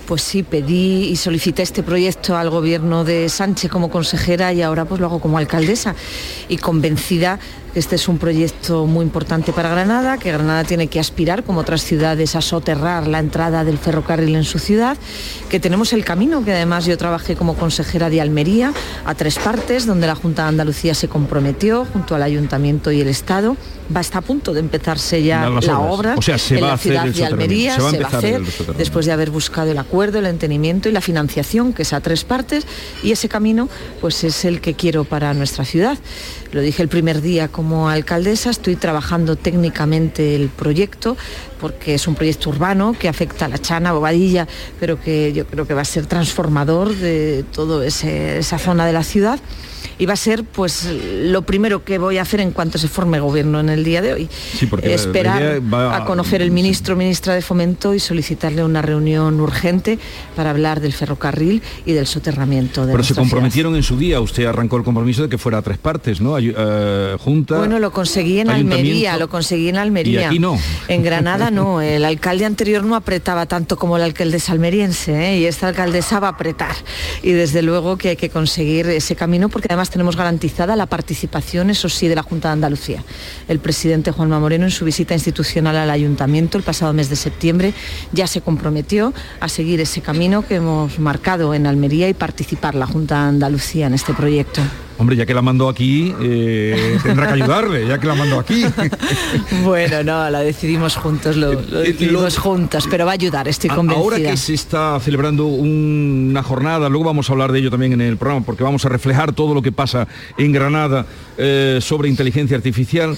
Pues 0.07 0.21
sí, 0.21 0.43
pedí 0.43 1.09
y 1.09 1.17
solicité 1.17 1.63
este 1.63 1.83
proyecto 1.83 2.37
al 2.37 2.51
gobierno 2.51 3.05
de 3.05 3.31
Sánchez 3.31 3.71
como 3.71 3.91
consejera 3.91 4.53
y 4.53 4.61
ahora 4.61 4.85
pues 4.85 5.01
lo 5.01 5.07
hago 5.07 5.21
como 5.21 5.39
alcaldesa 5.39 5.95
y 6.49 6.59
convencida 6.59 7.39
este 7.75 7.97
es 7.97 8.09
un 8.09 8.19
proyecto 8.19 8.87
muy 8.87 9.05
importante 9.05 9.53
para 9.53 9.71
Granada, 9.71 10.19
que 10.19 10.31
Granada 10.31 10.65
tiene 10.65 10.89
que 10.89 11.01
aspirar, 11.01 11.43
como 11.43 11.61
otras 11.61 11.83
ciudades, 11.83 12.37
a 12.37 12.41
soterrar 12.43 13.07
la 13.07 13.19
entrada 13.19 13.65
del 13.65 13.79
ferrocarril 13.79 14.35
en 14.37 14.45
su 14.45 14.59
ciudad, 14.59 14.97
que 15.49 15.59
tenemos 15.59 15.93
el 15.93 16.05
camino, 16.05 16.45
que 16.45 16.53
además 16.53 16.85
yo 16.85 16.97
trabajé 16.99 17.35
como 17.35 17.55
consejera 17.55 18.11
de 18.11 18.21
Almería, 18.21 18.73
a 19.05 19.15
tres 19.15 19.39
partes, 19.39 19.87
donde 19.87 20.07
la 20.07 20.15
Junta 20.15 20.43
de 20.43 20.49
Andalucía 20.49 20.95
se 20.95 21.09
comprometió, 21.09 21.87
junto 21.87 22.15
al 22.15 22.23
Ayuntamiento 22.23 22.93
y 22.93 23.01
el 23.01 23.09
Estado. 23.09 23.57
Va 23.95 23.99
a 23.99 24.01
estar 24.01 24.23
a 24.23 24.27
punto 24.27 24.55
de 24.55 24.61
empezarse 24.61 25.23
ya 25.23 25.49
la 25.49 25.79
obra 25.81 26.15
o 26.17 26.23
sea, 26.23 26.39
se 26.39 26.57
en 26.57 26.65
va 26.65 26.69
la 26.69 26.79
ciudad 26.79 27.05
de 27.05 27.25
Almería, 27.25 27.75
se 27.75 27.99
va, 27.99 28.09
a 28.09 28.17
hacer, 28.17 28.41
después 28.77 29.07
de 29.07 29.13
haber 29.13 29.31
buscado 29.31 29.71
el 29.71 29.79
acuerdo, 29.79 30.19
el 30.19 30.27
entendimiento 30.27 30.89
y 30.89 30.93
la 30.93 31.01
financiación, 31.01 31.73
que 31.73 31.83
es 31.83 31.93
a 31.93 32.01
tres 32.01 32.25
partes, 32.25 32.65
y 33.03 33.13
ese 33.13 33.29
camino 33.29 33.69
pues 34.01 34.25
es 34.25 34.45
el 34.45 34.61
que 34.61 34.75
quiero 34.75 35.05
para 35.05 35.35
nuestra 35.35 35.65
ciudad. 35.65 35.99
Lo 36.53 36.61
dije 36.61 36.83
el 36.83 36.89
primer 36.89 37.23
día 37.23 37.49
con 37.49 37.62
como 37.63 37.89
alcaldesa, 37.89 38.51
estoy 38.51 38.75
trabajando 38.75 39.37
técnicamente 39.37 40.35
el 40.35 40.49
proyecto 40.49 41.17
porque 41.61 41.95
es 41.95 42.09
un 42.09 42.17
proyecto 42.17 42.51
urbano 42.51 42.93
que 42.93 43.09
afecta 43.09 43.45
a 43.45 43.49
la 43.49 43.57
Chana, 43.57 43.93
Bobadilla, 43.93 44.49
pero 44.81 45.01
que 45.01 45.33
yo 45.33 45.47
creo 45.47 45.65
que 45.65 45.73
va 45.73 45.83
a 45.83 45.85
ser 45.85 46.07
transformador 46.07 46.93
de 46.93 47.45
toda 47.53 47.87
esa 47.87 48.59
zona 48.59 48.85
de 48.85 48.93
la 48.93 49.05
ciudad 49.05 49.39
y 50.03 50.07
va 50.07 50.15
a 50.15 50.17
ser 50.17 50.43
pues 50.43 50.89
lo 51.13 51.43
primero 51.43 51.85
que 51.85 51.97
voy 51.97 52.19
a 52.19 52.23
hacer 52.23 52.41
en 52.41 52.51
cuanto 52.51 52.77
se 52.77 52.89
forme 52.89 53.21
gobierno 53.21 53.61
en 53.61 53.69
el 53.69 53.85
día 53.85 54.03
de 54.03 54.13
hoy. 54.13 54.29
Esperar 54.83 55.63
a 55.73 56.05
conocer 56.05 56.43
el 56.43 56.51
ministro, 56.51 56.97
ministra 56.97 57.37
de 57.37 57.41
Fomento 57.41 57.95
y 57.95 58.01
solicitarle 58.01 58.65
una 58.65 58.83
reunión 58.83 59.41
urgente 59.41 60.01
para 60.35 60.51
hablar 60.51 60.81
del 60.81 60.93
ferrocarril 60.93 61.63
y 61.87 61.93
del 61.93 62.09
soterramiento 62.09 62.85
de 62.85 62.91
Pero 62.91 63.05
se 63.05 63.15
comprometieron 63.15 63.77
en 63.77 63.85
su 63.85 63.97
día, 63.97 64.21
usted 64.21 64.45
arrancó 64.45 64.77
el 64.77 64.83
compromiso 64.83 65.23
de 65.23 65.29
que 65.29 65.39
fuera 65.39 65.59
a 65.59 65.63
tres 65.63 65.79
partes, 65.79 66.21
¿no? 66.21 66.37
Eh, 66.37 67.17
junta. 67.21 67.59
Bueno, 67.59 67.79
lo 67.79 67.93
conseguí 67.93 68.41
en 68.41 68.51
Almería, 68.51 69.17
lo 69.19 69.29
conseguí 69.29 69.69
en 69.69 69.77
Almería. 69.77 70.23
Y 70.23 70.25
aquí 70.25 70.39
no. 70.41 70.59
En 70.89 71.05
Granada 71.05 71.53
no, 71.53 71.81
el 71.81 72.05
alcalde 72.05 72.45
anterior 72.45 72.83
no 72.83 72.97
apretaba 72.97 73.47
tanto 73.47 73.77
como 73.77 73.99
el 73.99 74.03
alcalde 74.03 74.41
salmeriense, 74.41 75.29
¿eh? 75.29 75.39
y 75.39 75.45
esta 75.45 75.69
alcaldesa 75.69 76.19
va 76.19 76.27
a 76.27 76.33
apretar. 76.33 76.75
Y 77.23 77.31
desde 77.31 77.63
luego 77.63 77.97
que 77.97 78.09
hay 78.09 78.17
que 78.17 78.31
conseguir 78.31 78.89
ese 78.89 79.15
camino 79.15 79.49
porque 79.49 79.69
además 79.71 79.92
tenemos 79.93 80.17
garantizada 80.17 80.75
la 80.75 80.87
participación, 80.87 81.71
eso 81.71 81.89
sí, 81.89 82.09
de 82.09 82.15
la 82.15 82.23
Junta 82.23 82.49
de 82.49 82.55
Andalucía. 82.55 83.05
El 83.47 83.61
presidente 83.61 84.11
Juanma 84.11 84.41
Moreno 84.41 84.65
en 84.65 84.71
su 84.71 84.85
visita 84.85 85.15
institucional 85.15 85.77
al 85.77 85.91
ayuntamiento 85.91 86.59
el 86.59 86.65
pasado 86.65 86.93
mes 86.93 87.11
de 87.11 87.17
septiembre 87.17 87.75
ya 88.13 88.27
se 88.27 88.41
comprometió 88.41 89.13
a 89.41 89.49
seguir 89.49 89.81
ese 89.81 90.01
camino 90.01 90.47
que 90.47 90.57
hemos 90.57 90.99
marcado 90.99 91.55
en 91.55 91.67
Almería 91.67 92.09
y 92.09 92.15
participar 92.15 92.75
la 92.75 92.87
Junta 92.87 93.23
de 93.23 93.29
Andalucía 93.29 93.87
en 93.87 93.95
este 93.95 94.15
proyecto. 94.15 94.63
Hombre, 94.99 95.17
ya 95.17 95.27
que 95.27 95.35
la 95.35 95.43
mandó 95.43 95.69
aquí, 95.69 96.15
eh, 96.21 96.99
tendrá 97.03 97.27
que 97.27 97.35
ayudarle, 97.35 97.87
ya 97.87 97.99
que 97.99 98.07
la 98.07 98.15
mandó 98.15 98.39
aquí. 98.39 98.65
bueno, 99.65 100.03
no, 100.05 100.31
la 100.31 100.41
decidimos 100.41 100.97
juntos, 100.97 101.37
lo, 101.37 101.53
eh, 101.53 101.89
decidimos 101.89 102.39
juntas, 102.39 102.87
pero 102.91 103.05
va 103.05 103.13
a 103.13 103.15
ayudar, 103.15 103.49
estoy 103.49 103.71
convencida. 103.71 104.03
Ahora 104.03 104.19
que 104.19 104.37
se 104.37 104.55
está 104.55 104.99
celebrando 105.01 105.47
una 105.47 106.43
jornada, 106.43 106.89
luego 106.89 107.07
vamos 107.07 107.29
a 107.29 107.33
hablar 107.33 107.53
de 107.53 107.59
ello 107.59 107.71
también 107.71 107.95
en 107.95 108.03
el 108.03 108.17
programa, 108.17 108.45
porque 108.45 108.63
vamos 108.63 108.85
a 108.85 108.89
reflejar 108.89 109.33
todo 109.33 109.55
lo 109.55 109.63
que 109.63 109.73
pasa 109.73 110.07
en 110.39 110.53
Granada 110.53 111.07
eh, 111.37 111.79
sobre 111.81 112.09
inteligencia 112.09 112.57
artificial 112.57 113.17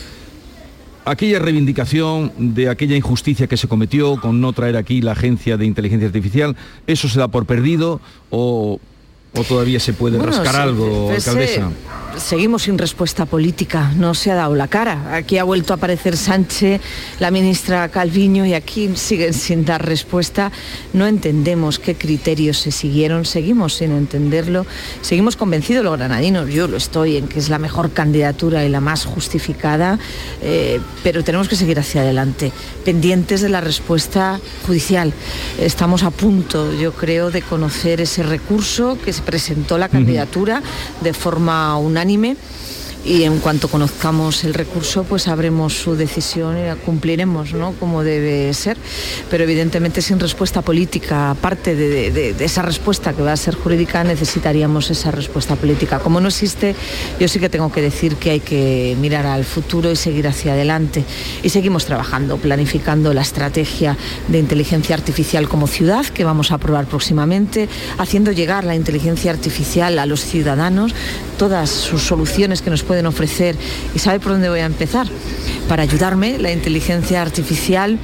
aquella 1.04 1.38
reivindicación 1.38 2.32
de 2.38 2.68
aquella 2.68 2.96
injusticia 2.96 3.46
que 3.46 3.56
se 3.56 3.68
cometió 3.68 4.16
con 4.16 4.40
no 4.40 4.52
traer 4.52 4.76
aquí 4.76 5.02
la 5.02 5.12
agencia 5.12 5.56
de 5.56 5.66
inteligencia 5.66 6.06
artificial, 6.06 6.56
¿eso 6.86 7.08
se 7.08 7.18
da 7.18 7.28
por 7.28 7.46
perdido 7.46 8.00
o 8.30 8.80
¿O 9.36 9.42
todavía 9.42 9.80
se 9.80 9.92
puede 9.92 10.18
rascar 10.18 10.56
algo, 10.56 11.10
alcaldesa? 11.10 11.70
seguimos 12.18 12.62
sin 12.62 12.78
respuesta 12.78 13.26
política, 13.26 13.92
no 13.96 14.14
se 14.14 14.30
ha 14.30 14.34
dado 14.34 14.54
la 14.54 14.68
cara. 14.68 15.14
Aquí 15.14 15.38
ha 15.38 15.44
vuelto 15.44 15.72
a 15.72 15.76
aparecer 15.76 16.16
Sánchez, 16.16 16.80
la 17.18 17.30
ministra 17.30 17.88
Calviño, 17.88 18.46
y 18.46 18.54
aquí 18.54 18.90
siguen 18.94 19.34
sin 19.34 19.64
dar 19.64 19.84
respuesta. 19.84 20.52
No 20.92 21.06
entendemos 21.06 21.78
qué 21.78 21.94
criterios 21.94 22.58
se 22.58 22.70
siguieron, 22.70 23.24
seguimos 23.24 23.74
sin 23.74 23.92
entenderlo. 23.92 24.66
Seguimos 25.02 25.36
convencidos 25.36 25.84
los 25.84 25.96
granadinos, 25.96 26.50
yo 26.50 26.68
lo 26.68 26.76
estoy, 26.76 27.16
en 27.16 27.28
que 27.28 27.38
es 27.38 27.48
la 27.48 27.58
mejor 27.58 27.92
candidatura 27.92 28.64
y 28.64 28.68
la 28.68 28.80
más 28.80 29.04
justificada, 29.04 29.98
eh, 30.42 30.80
pero 31.02 31.24
tenemos 31.24 31.48
que 31.48 31.56
seguir 31.56 31.78
hacia 31.78 32.02
adelante, 32.02 32.52
pendientes 32.84 33.40
de 33.40 33.48
la 33.48 33.60
respuesta 33.60 34.40
judicial. 34.66 35.12
Estamos 35.58 36.02
a 36.02 36.10
punto, 36.10 36.72
yo 36.74 36.92
creo, 36.92 37.30
de 37.30 37.42
conocer 37.42 38.00
ese 38.00 38.22
recurso 38.22 38.98
que 39.04 39.12
se 39.12 39.22
presentó 39.24 39.78
la 39.78 39.88
candidatura 39.88 40.62
de 41.00 41.12
forma 41.12 41.76
unánime 41.78 42.36
y 43.04 43.24
en 43.24 43.38
cuanto 43.38 43.68
conozcamos 43.68 44.44
el 44.44 44.54
recurso 44.54 45.04
pues 45.04 45.24
sabremos 45.24 45.74
su 45.74 45.94
decisión 45.94 46.56
y 46.56 46.74
cumpliremos 46.84 47.52
¿no? 47.52 47.72
como 47.72 48.02
debe 48.02 48.52
ser. 48.54 48.76
Pero 49.30 49.44
evidentemente 49.44 50.00
sin 50.00 50.18
respuesta 50.18 50.62
política 50.62 51.30
aparte 51.30 51.74
de, 51.74 52.34
esa 52.40 52.62
respuesta 52.62 53.12
que 53.12 53.22
va 53.22 53.32
a 53.32 53.36
ser 53.36 53.54
jurídica 53.54 54.04
necesitaríamos 54.04 54.90
esa 54.90 55.10
respuesta 55.10 55.56
política. 55.56 55.98
Como 55.98 56.20
no 56.20 56.28
existe 56.28 56.74
yo 57.20 57.28
sí 57.28 57.38
que 57.38 57.48
tengo 57.48 57.70
que 57.70 57.82
decir 57.82 58.16
que 58.16 58.30
hay 58.30 58.40
que 58.40 58.96
mirar 59.00 59.26
al 59.26 59.44
futuro 59.44 59.90
y 59.90 59.96
seguir 59.96 60.26
hacia 60.26 60.54
adelante. 60.54 61.04
Y 61.42 61.50
seguimos 61.50 61.84
trabajando 61.84 62.38
planificando 62.38 63.12
la 63.12 63.22
estrategia 63.22 63.96
de 64.28 64.38
inteligencia 64.38 64.94
artificial 64.96 65.48
como 65.48 65.66
ciudad 65.66 66.06
que 66.06 66.24
vamos 66.24 66.52
a 66.52 66.54
aprobar 66.54 66.86
próximamente 66.86 67.68
haciendo 67.98 68.32
llegar 68.32 68.64
la 68.64 68.74
inteligencia 68.74 69.30
artificial 69.30 69.98
a 69.98 70.06
los 70.06 70.24
ciudadanos 70.24 70.94
todas 71.36 71.68
sus 71.70 72.02
soluciones 72.02 72.62
que 72.62 72.70
nos 72.70 72.82
pueden 72.82 72.93
pueden 72.94 73.06
ofrecer. 73.06 73.56
¿Y 73.92 73.98
sabe 73.98 74.20
por 74.20 74.30
dónde 74.30 74.48
voy 74.48 74.60
a 74.60 74.66
empezar? 74.66 75.08
Para 75.68 75.82
ayudarme, 75.82 76.38
la 76.38 76.52
inteligencia 76.52 77.22
artificial 77.22 77.98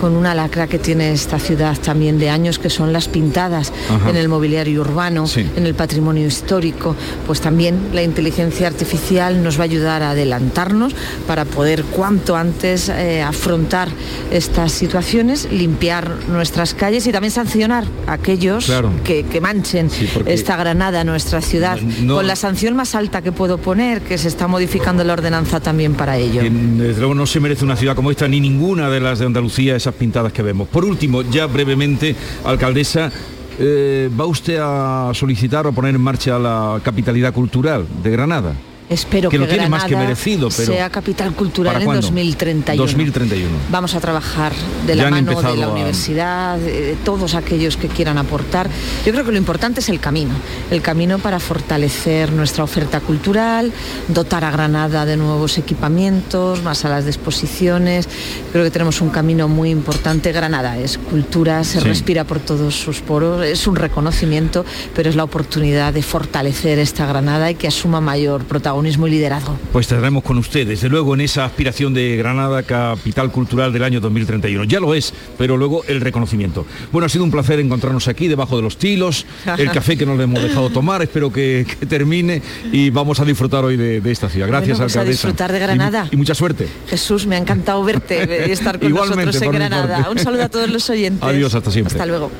con 0.00 0.16
una 0.16 0.34
lacra 0.34 0.66
que 0.66 0.80
tiene 0.80 1.12
esta 1.12 1.38
ciudad 1.38 1.78
también 1.78 2.18
de 2.18 2.28
años, 2.28 2.58
que 2.58 2.70
son 2.70 2.92
las 2.92 3.06
pintadas 3.06 3.72
en 4.08 4.16
el 4.16 4.28
mobiliario 4.28 4.80
urbano, 4.80 5.26
en 5.36 5.64
el 5.64 5.74
patrimonio 5.74 6.26
histórico, 6.26 6.96
pues 7.24 7.40
también 7.40 7.90
la 7.92 8.02
inteligencia 8.02 8.66
artificial 8.66 9.44
nos 9.44 9.58
va 9.58 9.60
a 9.60 9.64
ayudar 9.64 10.02
a 10.02 10.10
adelantarnos 10.10 10.92
para 11.28 11.44
poder 11.44 11.84
cuanto 11.84 12.34
antes 12.34 12.88
eh, 12.88 13.22
afrontar 13.22 13.90
estas 14.32 14.72
situaciones, 14.72 15.46
limpiar 15.52 16.10
nuestras 16.28 16.74
calles 16.74 17.06
y 17.06 17.12
también 17.12 17.30
sancionar 17.30 17.84
a 18.08 18.14
aquellos 18.14 18.72
que, 19.04 19.40
manchen 19.40 19.88
esta 20.26 20.56
Granada, 20.56 21.04
nuestra 21.04 21.40
ciudad, 21.42 21.78
con 22.08 22.26
la 22.26 22.34
sanción 22.34 22.74
más 22.74 22.96
alta 22.96 23.22
que 23.22 23.30
puedo 23.30 23.58
poner, 23.58 24.00
que 24.00 24.18
se 24.18 24.31
está 24.32 24.48
modificando 24.48 25.04
la 25.04 25.12
ordenanza 25.12 25.60
también 25.60 25.94
para 25.94 26.16
ello. 26.16 26.42
Desde 26.42 26.98
luego 26.98 27.14
no 27.14 27.26
se 27.26 27.38
merece 27.38 27.64
una 27.64 27.76
ciudad 27.76 27.94
como 27.94 28.10
esta, 28.10 28.26
ni 28.26 28.40
ninguna 28.40 28.88
de 28.88 29.00
las 29.00 29.18
de 29.18 29.26
Andalucía, 29.26 29.76
esas 29.76 29.94
pintadas 29.94 30.32
que 30.32 30.42
vemos. 30.42 30.68
Por 30.68 30.84
último, 30.84 31.22
ya 31.22 31.46
brevemente, 31.46 32.16
alcaldesa, 32.44 33.12
eh, 33.58 34.10
¿va 34.18 34.24
usted 34.24 34.58
a 34.60 35.10
solicitar 35.14 35.66
o 35.66 35.72
poner 35.72 35.94
en 35.94 36.00
marcha 36.00 36.38
la 36.38 36.80
capitalidad 36.82 37.32
cultural 37.32 37.86
de 38.02 38.10
Granada? 38.10 38.54
Espero 38.92 39.30
que, 39.30 39.38
lo 39.38 39.48
tiene 39.48 39.70
más 39.70 39.84
que 39.84 39.96
merecido, 39.96 40.50
pero 40.54 40.72
sea 40.72 40.90
capital 40.90 41.32
cultural 41.32 41.80
en 41.80 41.92
2031. 41.92 42.82
2031. 42.82 43.48
Vamos 43.70 43.94
a 43.94 44.00
trabajar 44.00 44.52
de 44.86 44.94
la 44.94 45.08
mano 45.08 45.40
de 45.40 45.56
la 45.56 45.68
universidad, 45.68 46.58
de 46.58 46.94
todos 47.02 47.34
aquellos 47.34 47.78
que 47.78 47.88
quieran 47.88 48.18
aportar. 48.18 48.68
Yo 49.06 49.12
creo 49.12 49.24
que 49.24 49.32
lo 49.32 49.38
importante 49.38 49.80
es 49.80 49.88
el 49.88 49.98
camino, 49.98 50.34
el 50.70 50.82
camino 50.82 51.18
para 51.18 51.40
fortalecer 51.40 52.32
nuestra 52.32 52.64
oferta 52.64 53.00
cultural, 53.00 53.72
dotar 54.08 54.44
a 54.44 54.50
Granada 54.50 55.06
de 55.06 55.16
nuevos 55.16 55.56
equipamientos, 55.56 56.62
más 56.62 56.78
salas 56.78 57.04
de 57.04 57.10
exposiciones. 57.10 58.08
Creo 58.52 58.62
que 58.62 58.70
tenemos 58.70 59.00
un 59.00 59.08
camino 59.08 59.48
muy 59.48 59.70
importante. 59.70 60.32
Granada 60.32 60.76
es 60.78 60.98
cultura, 60.98 61.64
se 61.64 61.80
respira 61.80 62.24
por 62.24 62.40
todos 62.40 62.74
sus 62.74 63.00
poros, 63.00 63.42
es 63.46 63.66
un 63.66 63.76
reconocimiento, 63.76 64.66
pero 64.94 65.08
es 65.08 65.16
la 65.16 65.24
oportunidad 65.24 65.94
de 65.94 66.02
fortalecer 66.02 66.78
esta 66.78 67.06
Granada 67.06 67.50
y 67.50 67.54
que 67.54 67.68
asuma 67.68 68.02
mayor 68.02 68.44
protagonismo 68.44 68.81
protagonismo 68.82 69.06
y 69.06 69.10
liderazgo. 69.10 69.56
Pues 69.72 69.86
tendremos 69.86 70.24
con 70.24 70.38
usted, 70.38 70.66
desde 70.66 70.88
luego, 70.88 71.14
en 71.14 71.20
esa 71.20 71.44
aspiración 71.44 71.94
de 71.94 72.16
Granada, 72.16 72.62
capital 72.62 73.30
cultural 73.30 73.72
del 73.72 73.84
año 73.84 74.00
2031. 74.00 74.64
Ya 74.64 74.80
lo 74.80 74.94
es, 74.94 75.14
pero 75.38 75.56
luego 75.56 75.84
el 75.86 76.00
reconocimiento. 76.00 76.66
Bueno, 76.90 77.06
ha 77.06 77.08
sido 77.08 77.24
un 77.24 77.30
placer 77.30 77.60
encontrarnos 77.60 78.08
aquí, 78.08 78.28
debajo 78.28 78.56
de 78.56 78.62
los 78.62 78.76
tilos, 78.76 79.24
el 79.58 79.70
café 79.72 79.96
que 79.96 80.04
nos 80.04 80.18
hemos 80.18 80.42
dejado 80.42 80.70
tomar, 80.70 81.02
espero 81.02 81.32
que, 81.32 81.66
termine 81.88 82.42
y 82.72 82.90
vamos 82.90 83.20
a 83.20 83.24
disfrutar 83.24 83.64
hoy 83.64 83.76
de, 83.76 84.10
esta 84.10 84.28
ciudad. 84.28 84.48
Gracias, 84.48 84.78
bueno, 84.78 85.00
A 85.00 85.04
disfrutar 85.04 85.52
de 85.52 85.58
Granada. 85.58 86.08
Y, 86.10 86.16
mucha 86.16 86.34
suerte. 86.34 86.66
Jesús, 86.88 87.26
me 87.26 87.36
ha 87.36 87.38
encantado 87.38 87.82
verte 87.84 88.46
y 88.48 88.50
estar 88.50 88.78
con 88.78 88.90
nosotros 88.90 89.40
en 89.40 89.52
Granada. 89.52 90.08
Un 90.10 90.18
saludo 90.18 90.44
a 90.44 90.48
todos 90.48 90.68
los 90.68 90.88
oyentes. 90.90 91.22
Adiós, 91.22 91.54
hasta 91.54 91.70
siempre. 91.70 91.94
Hasta 91.94 92.06
luego. 92.06 92.30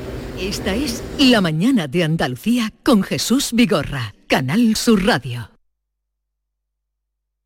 Esta 0.40 0.74
es 0.74 1.02
La 1.18 1.40
Mañana 1.40 1.86
de 1.86 2.02
Andalucía 2.02 2.72
con 2.82 3.02
Jesús 3.02 3.50
Vigorra, 3.52 4.14
Canal 4.26 4.74
Sur 4.74 5.04
Radio. 5.04 5.51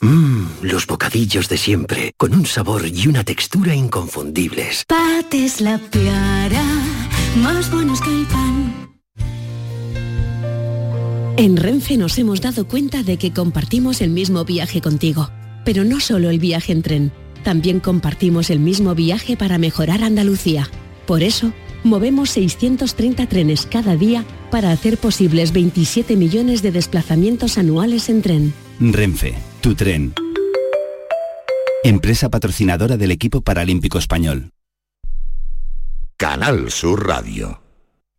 Mmm, 0.00 0.46
los 0.62 0.86
bocadillos 0.86 1.48
de 1.48 1.56
siempre, 1.56 2.12
con 2.16 2.34
un 2.34 2.46
sabor 2.46 2.86
y 2.86 3.08
una 3.08 3.24
textura 3.24 3.74
inconfundibles. 3.74 4.84
Pates 4.86 5.60
la 5.60 5.78
piara, 5.78 6.64
más 7.36 7.70
buenos 7.70 8.00
que 8.00 8.10
el 8.10 8.26
pan. 8.26 8.90
En 11.38 11.56
Renfe 11.56 11.96
nos 11.96 12.18
hemos 12.18 12.40
dado 12.40 12.66
cuenta 12.66 13.02
de 13.02 13.18
que 13.18 13.32
compartimos 13.32 14.00
el 14.00 14.10
mismo 14.10 14.44
viaje 14.44 14.80
contigo, 14.80 15.30
pero 15.64 15.84
no 15.84 16.00
solo 16.00 16.30
el 16.30 16.38
viaje 16.38 16.72
en 16.72 16.82
tren, 16.82 17.12
también 17.42 17.80
compartimos 17.80 18.50
el 18.50 18.58
mismo 18.58 18.94
viaje 18.94 19.36
para 19.36 19.58
mejorar 19.58 20.02
Andalucía. 20.02 20.68
Por 21.06 21.22
eso, 21.22 21.52
movemos 21.84 22.30
630 22.30 23.26
trenes 23.28 23.66
cada 23.66 23.96
día 23.96 24.24
para 24.50 24.72
hacer 24.72 24.98
posibles 24.98 25.52
27 25.52 26.16
millones 26.16 26.62
de 26.62 26.72
desplazamientos 26.72 27.58
anuales 27.58 28.08
en 28.08 28.22
tren. 28.22 28.54
Renfe, 28.78 29.34
tu 29.62 29.74
tren. 29.74 30.12
Empresa 31.82 32.28
patrocinadora 32.28 32.98
del 32.98 33.10
equipo 33.10 33.40
paralímpico 33.40 33.96
español. 33.96 34.50
Canal 36.18 36.70
Sur 36.70 37.06
Radio. 37.06 37.65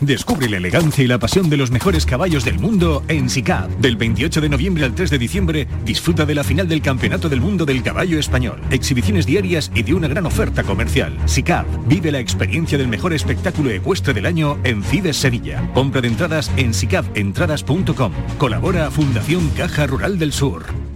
Descubre 0.00 0.48
la 0.48 0.58
elegancia 0.58 1.02
y 1.02 1.06
la 1.06 1.18
pasión 1.18 1.48
de 1.48 1.56
los 1.56 1.70
mejores 1.70 2.04
caballos 2.04 2.44
del 2.44 2.58
mundo 2.58 3.02
en 3.08 3.30
SICAP. 3.30 3.70
Del 3.78 3.96
28 3.96 4.40
de 4.40 4.48
noviembre 4.48 4.84
al 4.84 4.94
3 4.94 5.10
de 5.10 5.18
diciembre, 5.18 5.68
disfruta 5.84 6.26
de 6.26 6.34
la 6.34 6.44
final 6.44 6.68
del 6.68 6.82
Campeonato 6.82 7.28
del 7.28 7.40
Mundo 7.40 7.64
del 7.64 7.82
Caballo 7.82 8.18
Español. 8.18 8.60
Exhibiciones 8.70 9.26
diarias 9.26 9.70
y 9.74 9.82
de 9.82 9.94
una 9.94 10.08
gran 10.08 10.26
oferta 10.26 10.62
comercial. 10.64 11.16
SICAP. 11.24 11.66
Vive 11.86 12.12
la 12.12 12.20
experiencia 12.20 12.76
del 12.76 12.88
mejor 12.88 13.14
espectáculo 13.14 13.70
ecuestre 13.70 14.12
del 14.12 14.26
año 14.26 14.58
en 14.64 14.84
Fides 14.84 15.16
Sevilla. 15.16 15.70
Compra 15.72 16.00
de 16.00 16.08
entradas 16.08 16.50
en 16.56 16.74
sicapentradas.com. 16.74 18.12
Colabora 18.38 18.90
Fundación 18.90 19.48
Caja 19.56 19.86
Rural 19.86 20.18
del 20.18 20.32
Sur. 20.32 20.95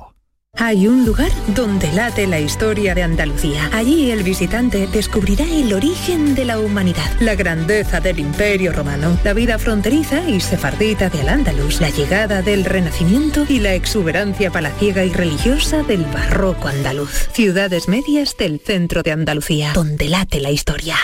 Hay 0.63 0.87
un 0.87 1.07
lugar 1.07 1.31
donde 1.55 1.91
late 1.91 2.27
la 2.27 2.39
historia 2.39 2.93
de 2.93 3.01
Andalucía. 3.01 3.67
Allí 3.73 4.11
el 4.11 4.21
visitante 4.21 4.85
descubrirá 4.85 5.43
el 5.43 5.73
origen 5.73 6.35
de 6.35 6.45
la 6.45 6.59
humanidad, 6.59 7.19
la 7.19 7.33
grandeza 7.33 7.99
del 7.99 8.19
imperio 8.19 8.71
romano, 8.71 9.17
la 9.23 9.33
vida 9.33 9.57
fronteriza 9.57 10.29
y 10.29 10.39
sefardita 10.39 11.09
de 11.09 11.21
Al-Ándalus, 11.21 11.81
la 11.81 11.89
llegada 11.89 12.43
del 12.43 12.63
Renacimiento 12.63 13.43
y 13.49 13.57
la 13.57 13.73
exuberancia 13.73 14.51
palaciega 14.51 15.03
y 15.03 15.09
religiosa 15.09 15.81
del 15.81 16.05
barroco 16.05 16.67
andaluz. 16.67 17.29
Ciudades 17.33 17.87
medias 17.87 18.37
del 18.37 18.59
centro 18.59 19.01
de 19.01 19.13
Andalucía, 19.13 19.71
donde 19.73 20.09
late 20.09 20.39
la 20.41 20.51
historia. 20.51 20.95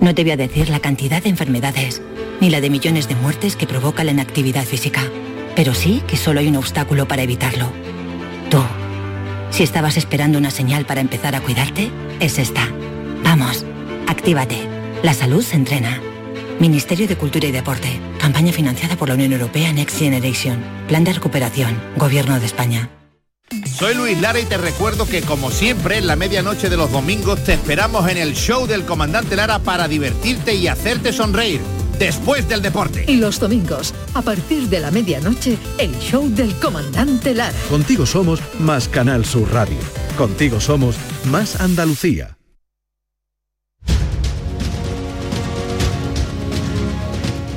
No 0.00 0.14
te 0.14 0.22
voy 0.22 0.30
a 0.32 0.38
decir 0.38 0.70
la 0.70 0.80
cantidad 0.80 1.22
de 1.22 1.28
enfermedades, 1.28 2.00
ni 2.40 2.48
la 2.48 2.62
de 2.62 2.70
millones 2.70 3.06
de 3.06 3.16
muertes 3.16 3.54
que 3.54 3.66
provoca 3.66 4.02
la 4.02 4.12
inactividad 4.12 4.64
física 4.64 5.02
pero 5.56 5.74
sí 5.74 6.02
que 6.06 6.16
solo 6.16 6.40
hay 6.40 6.48
un 6.48 6.56
obstáculo 6.56 7.06
para 7.06 7.22
evitarlo. 7.22 7.70
Tú. 8.50 8.62
Si 9.50 9.62
estabas 9.62 9.96
esperando 9.96 10.38
una 10.38 10.50
señal 10.50 10.86
para 10.86 11.00
empezar 11.00 11.34
a 11.34 11.40
cuidarte, 11.40 11.90
es 12.20 12.38
esta. 12.38 12.68
Vamos, 13.24 13.64
actívate. 14.06 14.56
La 15.02 15.14
salud 15.14 15.42
se 15.42 15.56
entrena. 15.56 16.00
Ministerio 16.60 17.08
de 17.08 17.16
Cultura 17.16 17.48
y 17.48 17.52
Deporte. 17.52 18.00
Campaña 18.18 18.52
financiada 18.52 18.96
por 18.96 19.08
la 19.08 19.14
Unión 19.14 19.32
Europea 19.32 19.72
Next 19.72 19.98
Generation. 19.98 20.62
Plan 20.88 21.04
de 21.04 21.14
recuperación. 21.14 21.80
Gobierno 21.96 22.38
de 22.38 22.46
España. 22.46 22.90
Soy 23.66 23.94
Luis 23.94 24.20
Lara 24.20 24.38
y 24.38 24.44
te 24.44 24.58
recuerdo 24.58 25.06
que 25.06 25.22
como 25.22 25.50
siempre 25.50 25.98
en 25.98 26.06
la 26.06 26.14
medianoche 26.14 26.68
de 26.68 26.76
los 26.76 26.92
domingos 26.92 27.42
te 27.42 27.54
esperamos 27.54 28.08
en 28.08 28.18
el 28.18 28.34
show 28.34 28.66
del 28.66 28.84
comandante 28.84 29.34
Lara 29.34 29.58
para 29.58 29.88
divertirte 29.88 30.54
y 30.54 30.68
hacerte 30.68 31.12
sonreír 31.12 31.60
después 32.00 32.48
del 32.48 32.62
deporte. 32.62 33.04
Y 33.06 33.16
los 33.16 33.38
domingos, 33.38 33.94
a 34.14 34.22
partir 34.22 34.68
de 34.68 34.80
la 34.80 34.90
medianoche, 34.90 35.56
el 35.78 35.96
show 35.98 36.28
del 36.28 36.52
comandante 36.54 37.34
Lara. 37.34 37.56
Contigo 37.68 38.06
somos 38.06 38.40
más 38.58 38.88
Canal 38.88 39.24
Sur 39.24 39.52
Radio. 39.52 39.78
Contigo 40.16 40.58
somos 40.58 40.96
más 41.26 41.60
Andalucía. 41.60 42.36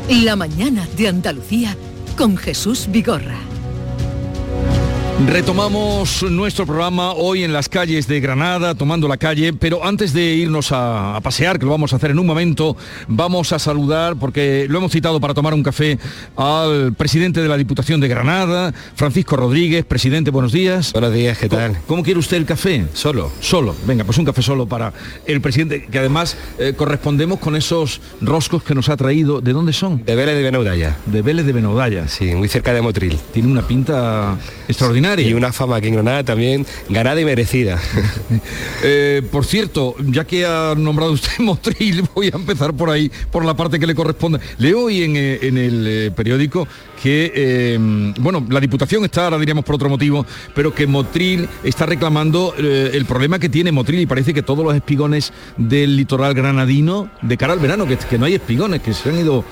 La 0.10 0.36
mañana 0.36 0.88
de 0.98 1.08
Andalucía 1.08 1.76
con 2.18 2.36
Jesús 2.38 2.88
Vigorra. 2.92 3.53
Retomamos 5.20 6.24
nuestro 6.24 6.66
programa 6.66 7.14
hoy 7.14 7.44
en 7.44 7.54
las 7.54 7.70
calles 7.70 8.08
de 8.08 8.20
Granada, 8.20 8.76
tomando 8.76 9.08
la 9.08 9.18
calle, 9.18 9.54
pero 9.54 9.86
antes 9.86 10.12
de 10.12 10.34
irnos 10.34 10.72
a, 10.72 11.16
a, 11.16 11.22
pasear, 11.22 11.60
que 11.60 11.66
lo 11.66 11.72
vamos 11.72 11.94
a 11.94 11.96
hacer 11.96 12.12
en 12.12 12.20
un 12.20 12.26
momento, 12.26 12.76
vamos 13.08 13.54
a 13.54 13.60
saludar, 13.60 14.18
porque 14.18 14.66
lo 14.68 14.80
hemos 14.80 14.92
citado 14.92 15.22
para 15.22 15.34
tomar 15.34 15.54
un 15.54 15.64
café, 15.64 15.98
al 16.36 16.94
presidente 16.94 17.42
de 17.42 17.48
la 17.48 17.58
Diputación 17.58 18.02
de 18.02 18.08
Granada, 18.08 18.74
Francisco 18.96 19.38
Rodríguez. 19.38 19.86
Presidente, 19.86 20.30
buenos 20.30 20.52
días. 20.52 20.92
Buenos 20.92 21.14
días, 21.14 21.38
¿qué 21.38 21.48
tal? 21.48 21.72
¿Cómo, 21.72 21.84
cómo 21.88 22.04
quiere 22.04 22.20
usted 22.20 22.38
el 22.38 22.46
café? 22.46 22.86
Solo. 22.94 23.32
Solo. 23.40 23.76
Venga, 23.86 24.04
pues 24.04 24.18
un 24.18 24.26
café 24.26 24.42
solo 24.42 24.66
para 24.66 24.94
el 25.26 25.42
presidente, 25.42 25.86
que 25.86 26.00
además 26.00 26.38
eh, 26.58 26.74
correspondemos 26.76 27.40
con 27.40 27.56
esos 27.56 28.02
roscos 28.20 28.64
que 28.64 28.76
nos 28.76 28.90
ha 28.90 28.98
traído. 28.98 29.42
¿De 29.42 29.54
dónde 29.54 29.74
son? 29.74 30.04
De 30.04 30.16
Vélez 30.16 30.36
de 30.36 30.44
Benaudalla. 30.44 30.98
De 31.06 31.22
Vélez 31.22 31.46
de 31.46 31.54
Benaudalla. 31.54 32.08
Sí, 32.08 32.26
muy 32.36 32.50
cerca 32.50 32.74
de 32.74 32.82
Motril. 32.82 33.18
Tiene 33.32 33.50
una 33.50 33.62
pinta 33.62 34.38
extraordinaria. 34.68 35.03
Y 35.20 35.34
una 35.34 35.52
fama 35.52 35.76
aquí 35.76 35.88
en 35.88 35.96
Granada 35.96 36.24
también 36.24 36.66
ganada 36.90 37.20
y 37.20 37.26
merecida. 37.26 37.78
eh, 38.84 39.22
por 39.32 39.46
cierto, 39.46 39.96
ya 40.00 40.26
que 40.26 40.46
ha 40.46 40.76
nombrado 40.78 41.12
usted 41.12 41.32
Motril, 41.40 42.08
voy 42.16 42.28
a 42.34 42.38
empezar 42.38 42.74
por 42.74 42.90
ahí, 42.90 43.12
por 43.30 43.44
la 43.44 43.54
parte 43.54 43.80
que 43.80 43.88
le 43.88 43.96
corresponde. 43.96 44.40
Leo 44.58 44.86
hoy 44.86 45.04
en, 45.04 45.18
eh, 45.18 45.40
en 45.42 45.58
el 45.58 45.86
eh, 45.88 46.12
periódico 46.12 46.68
que, 47.04 47.34
eh, 47.36 47.78
bueno, 48.22 48.46
la 48.50 48.62
Diputación 48.62 49.04
está, 49.04 49.26
ahora 49.26 49.38
diríamos 49.38 49.66
por 49.66 49.76
otro 49.76 49.90
motivo, 49.90 50.26
pero 50.56 50.74
que 50.74 50.88
Motril 50.88 51.50
está 51.62 51.86
reclamando 51.86 52.56
eh, 52.58 52.92
el 52.94 53.04
problema 53.04 53.40
que 53.40 53.50
tiene 53.50 53.74
Motril 53.74 54.00
y 54.00 54.06
parece 54.06 54.34
que 54.34 54.42
todos 54.42 54.64
los 54.64 54.74
espigones 54.74 55.34
del 55.58 55.98
litoral 55.98 56.34
granadino, 56.34 57.10
de 57.22 57.36
cara 57.36 57.52
al 57.52 57.60
verano, 57.60 57.86
que, 57.86 57.98
que 57.98 58.18
no 58.18 58.24
hay 58.24 58.36
espigones, 58.36 58.82
que 58.82 58.94
se 58.94 59.10
han 59.10 59.20
ido 59.20 59.44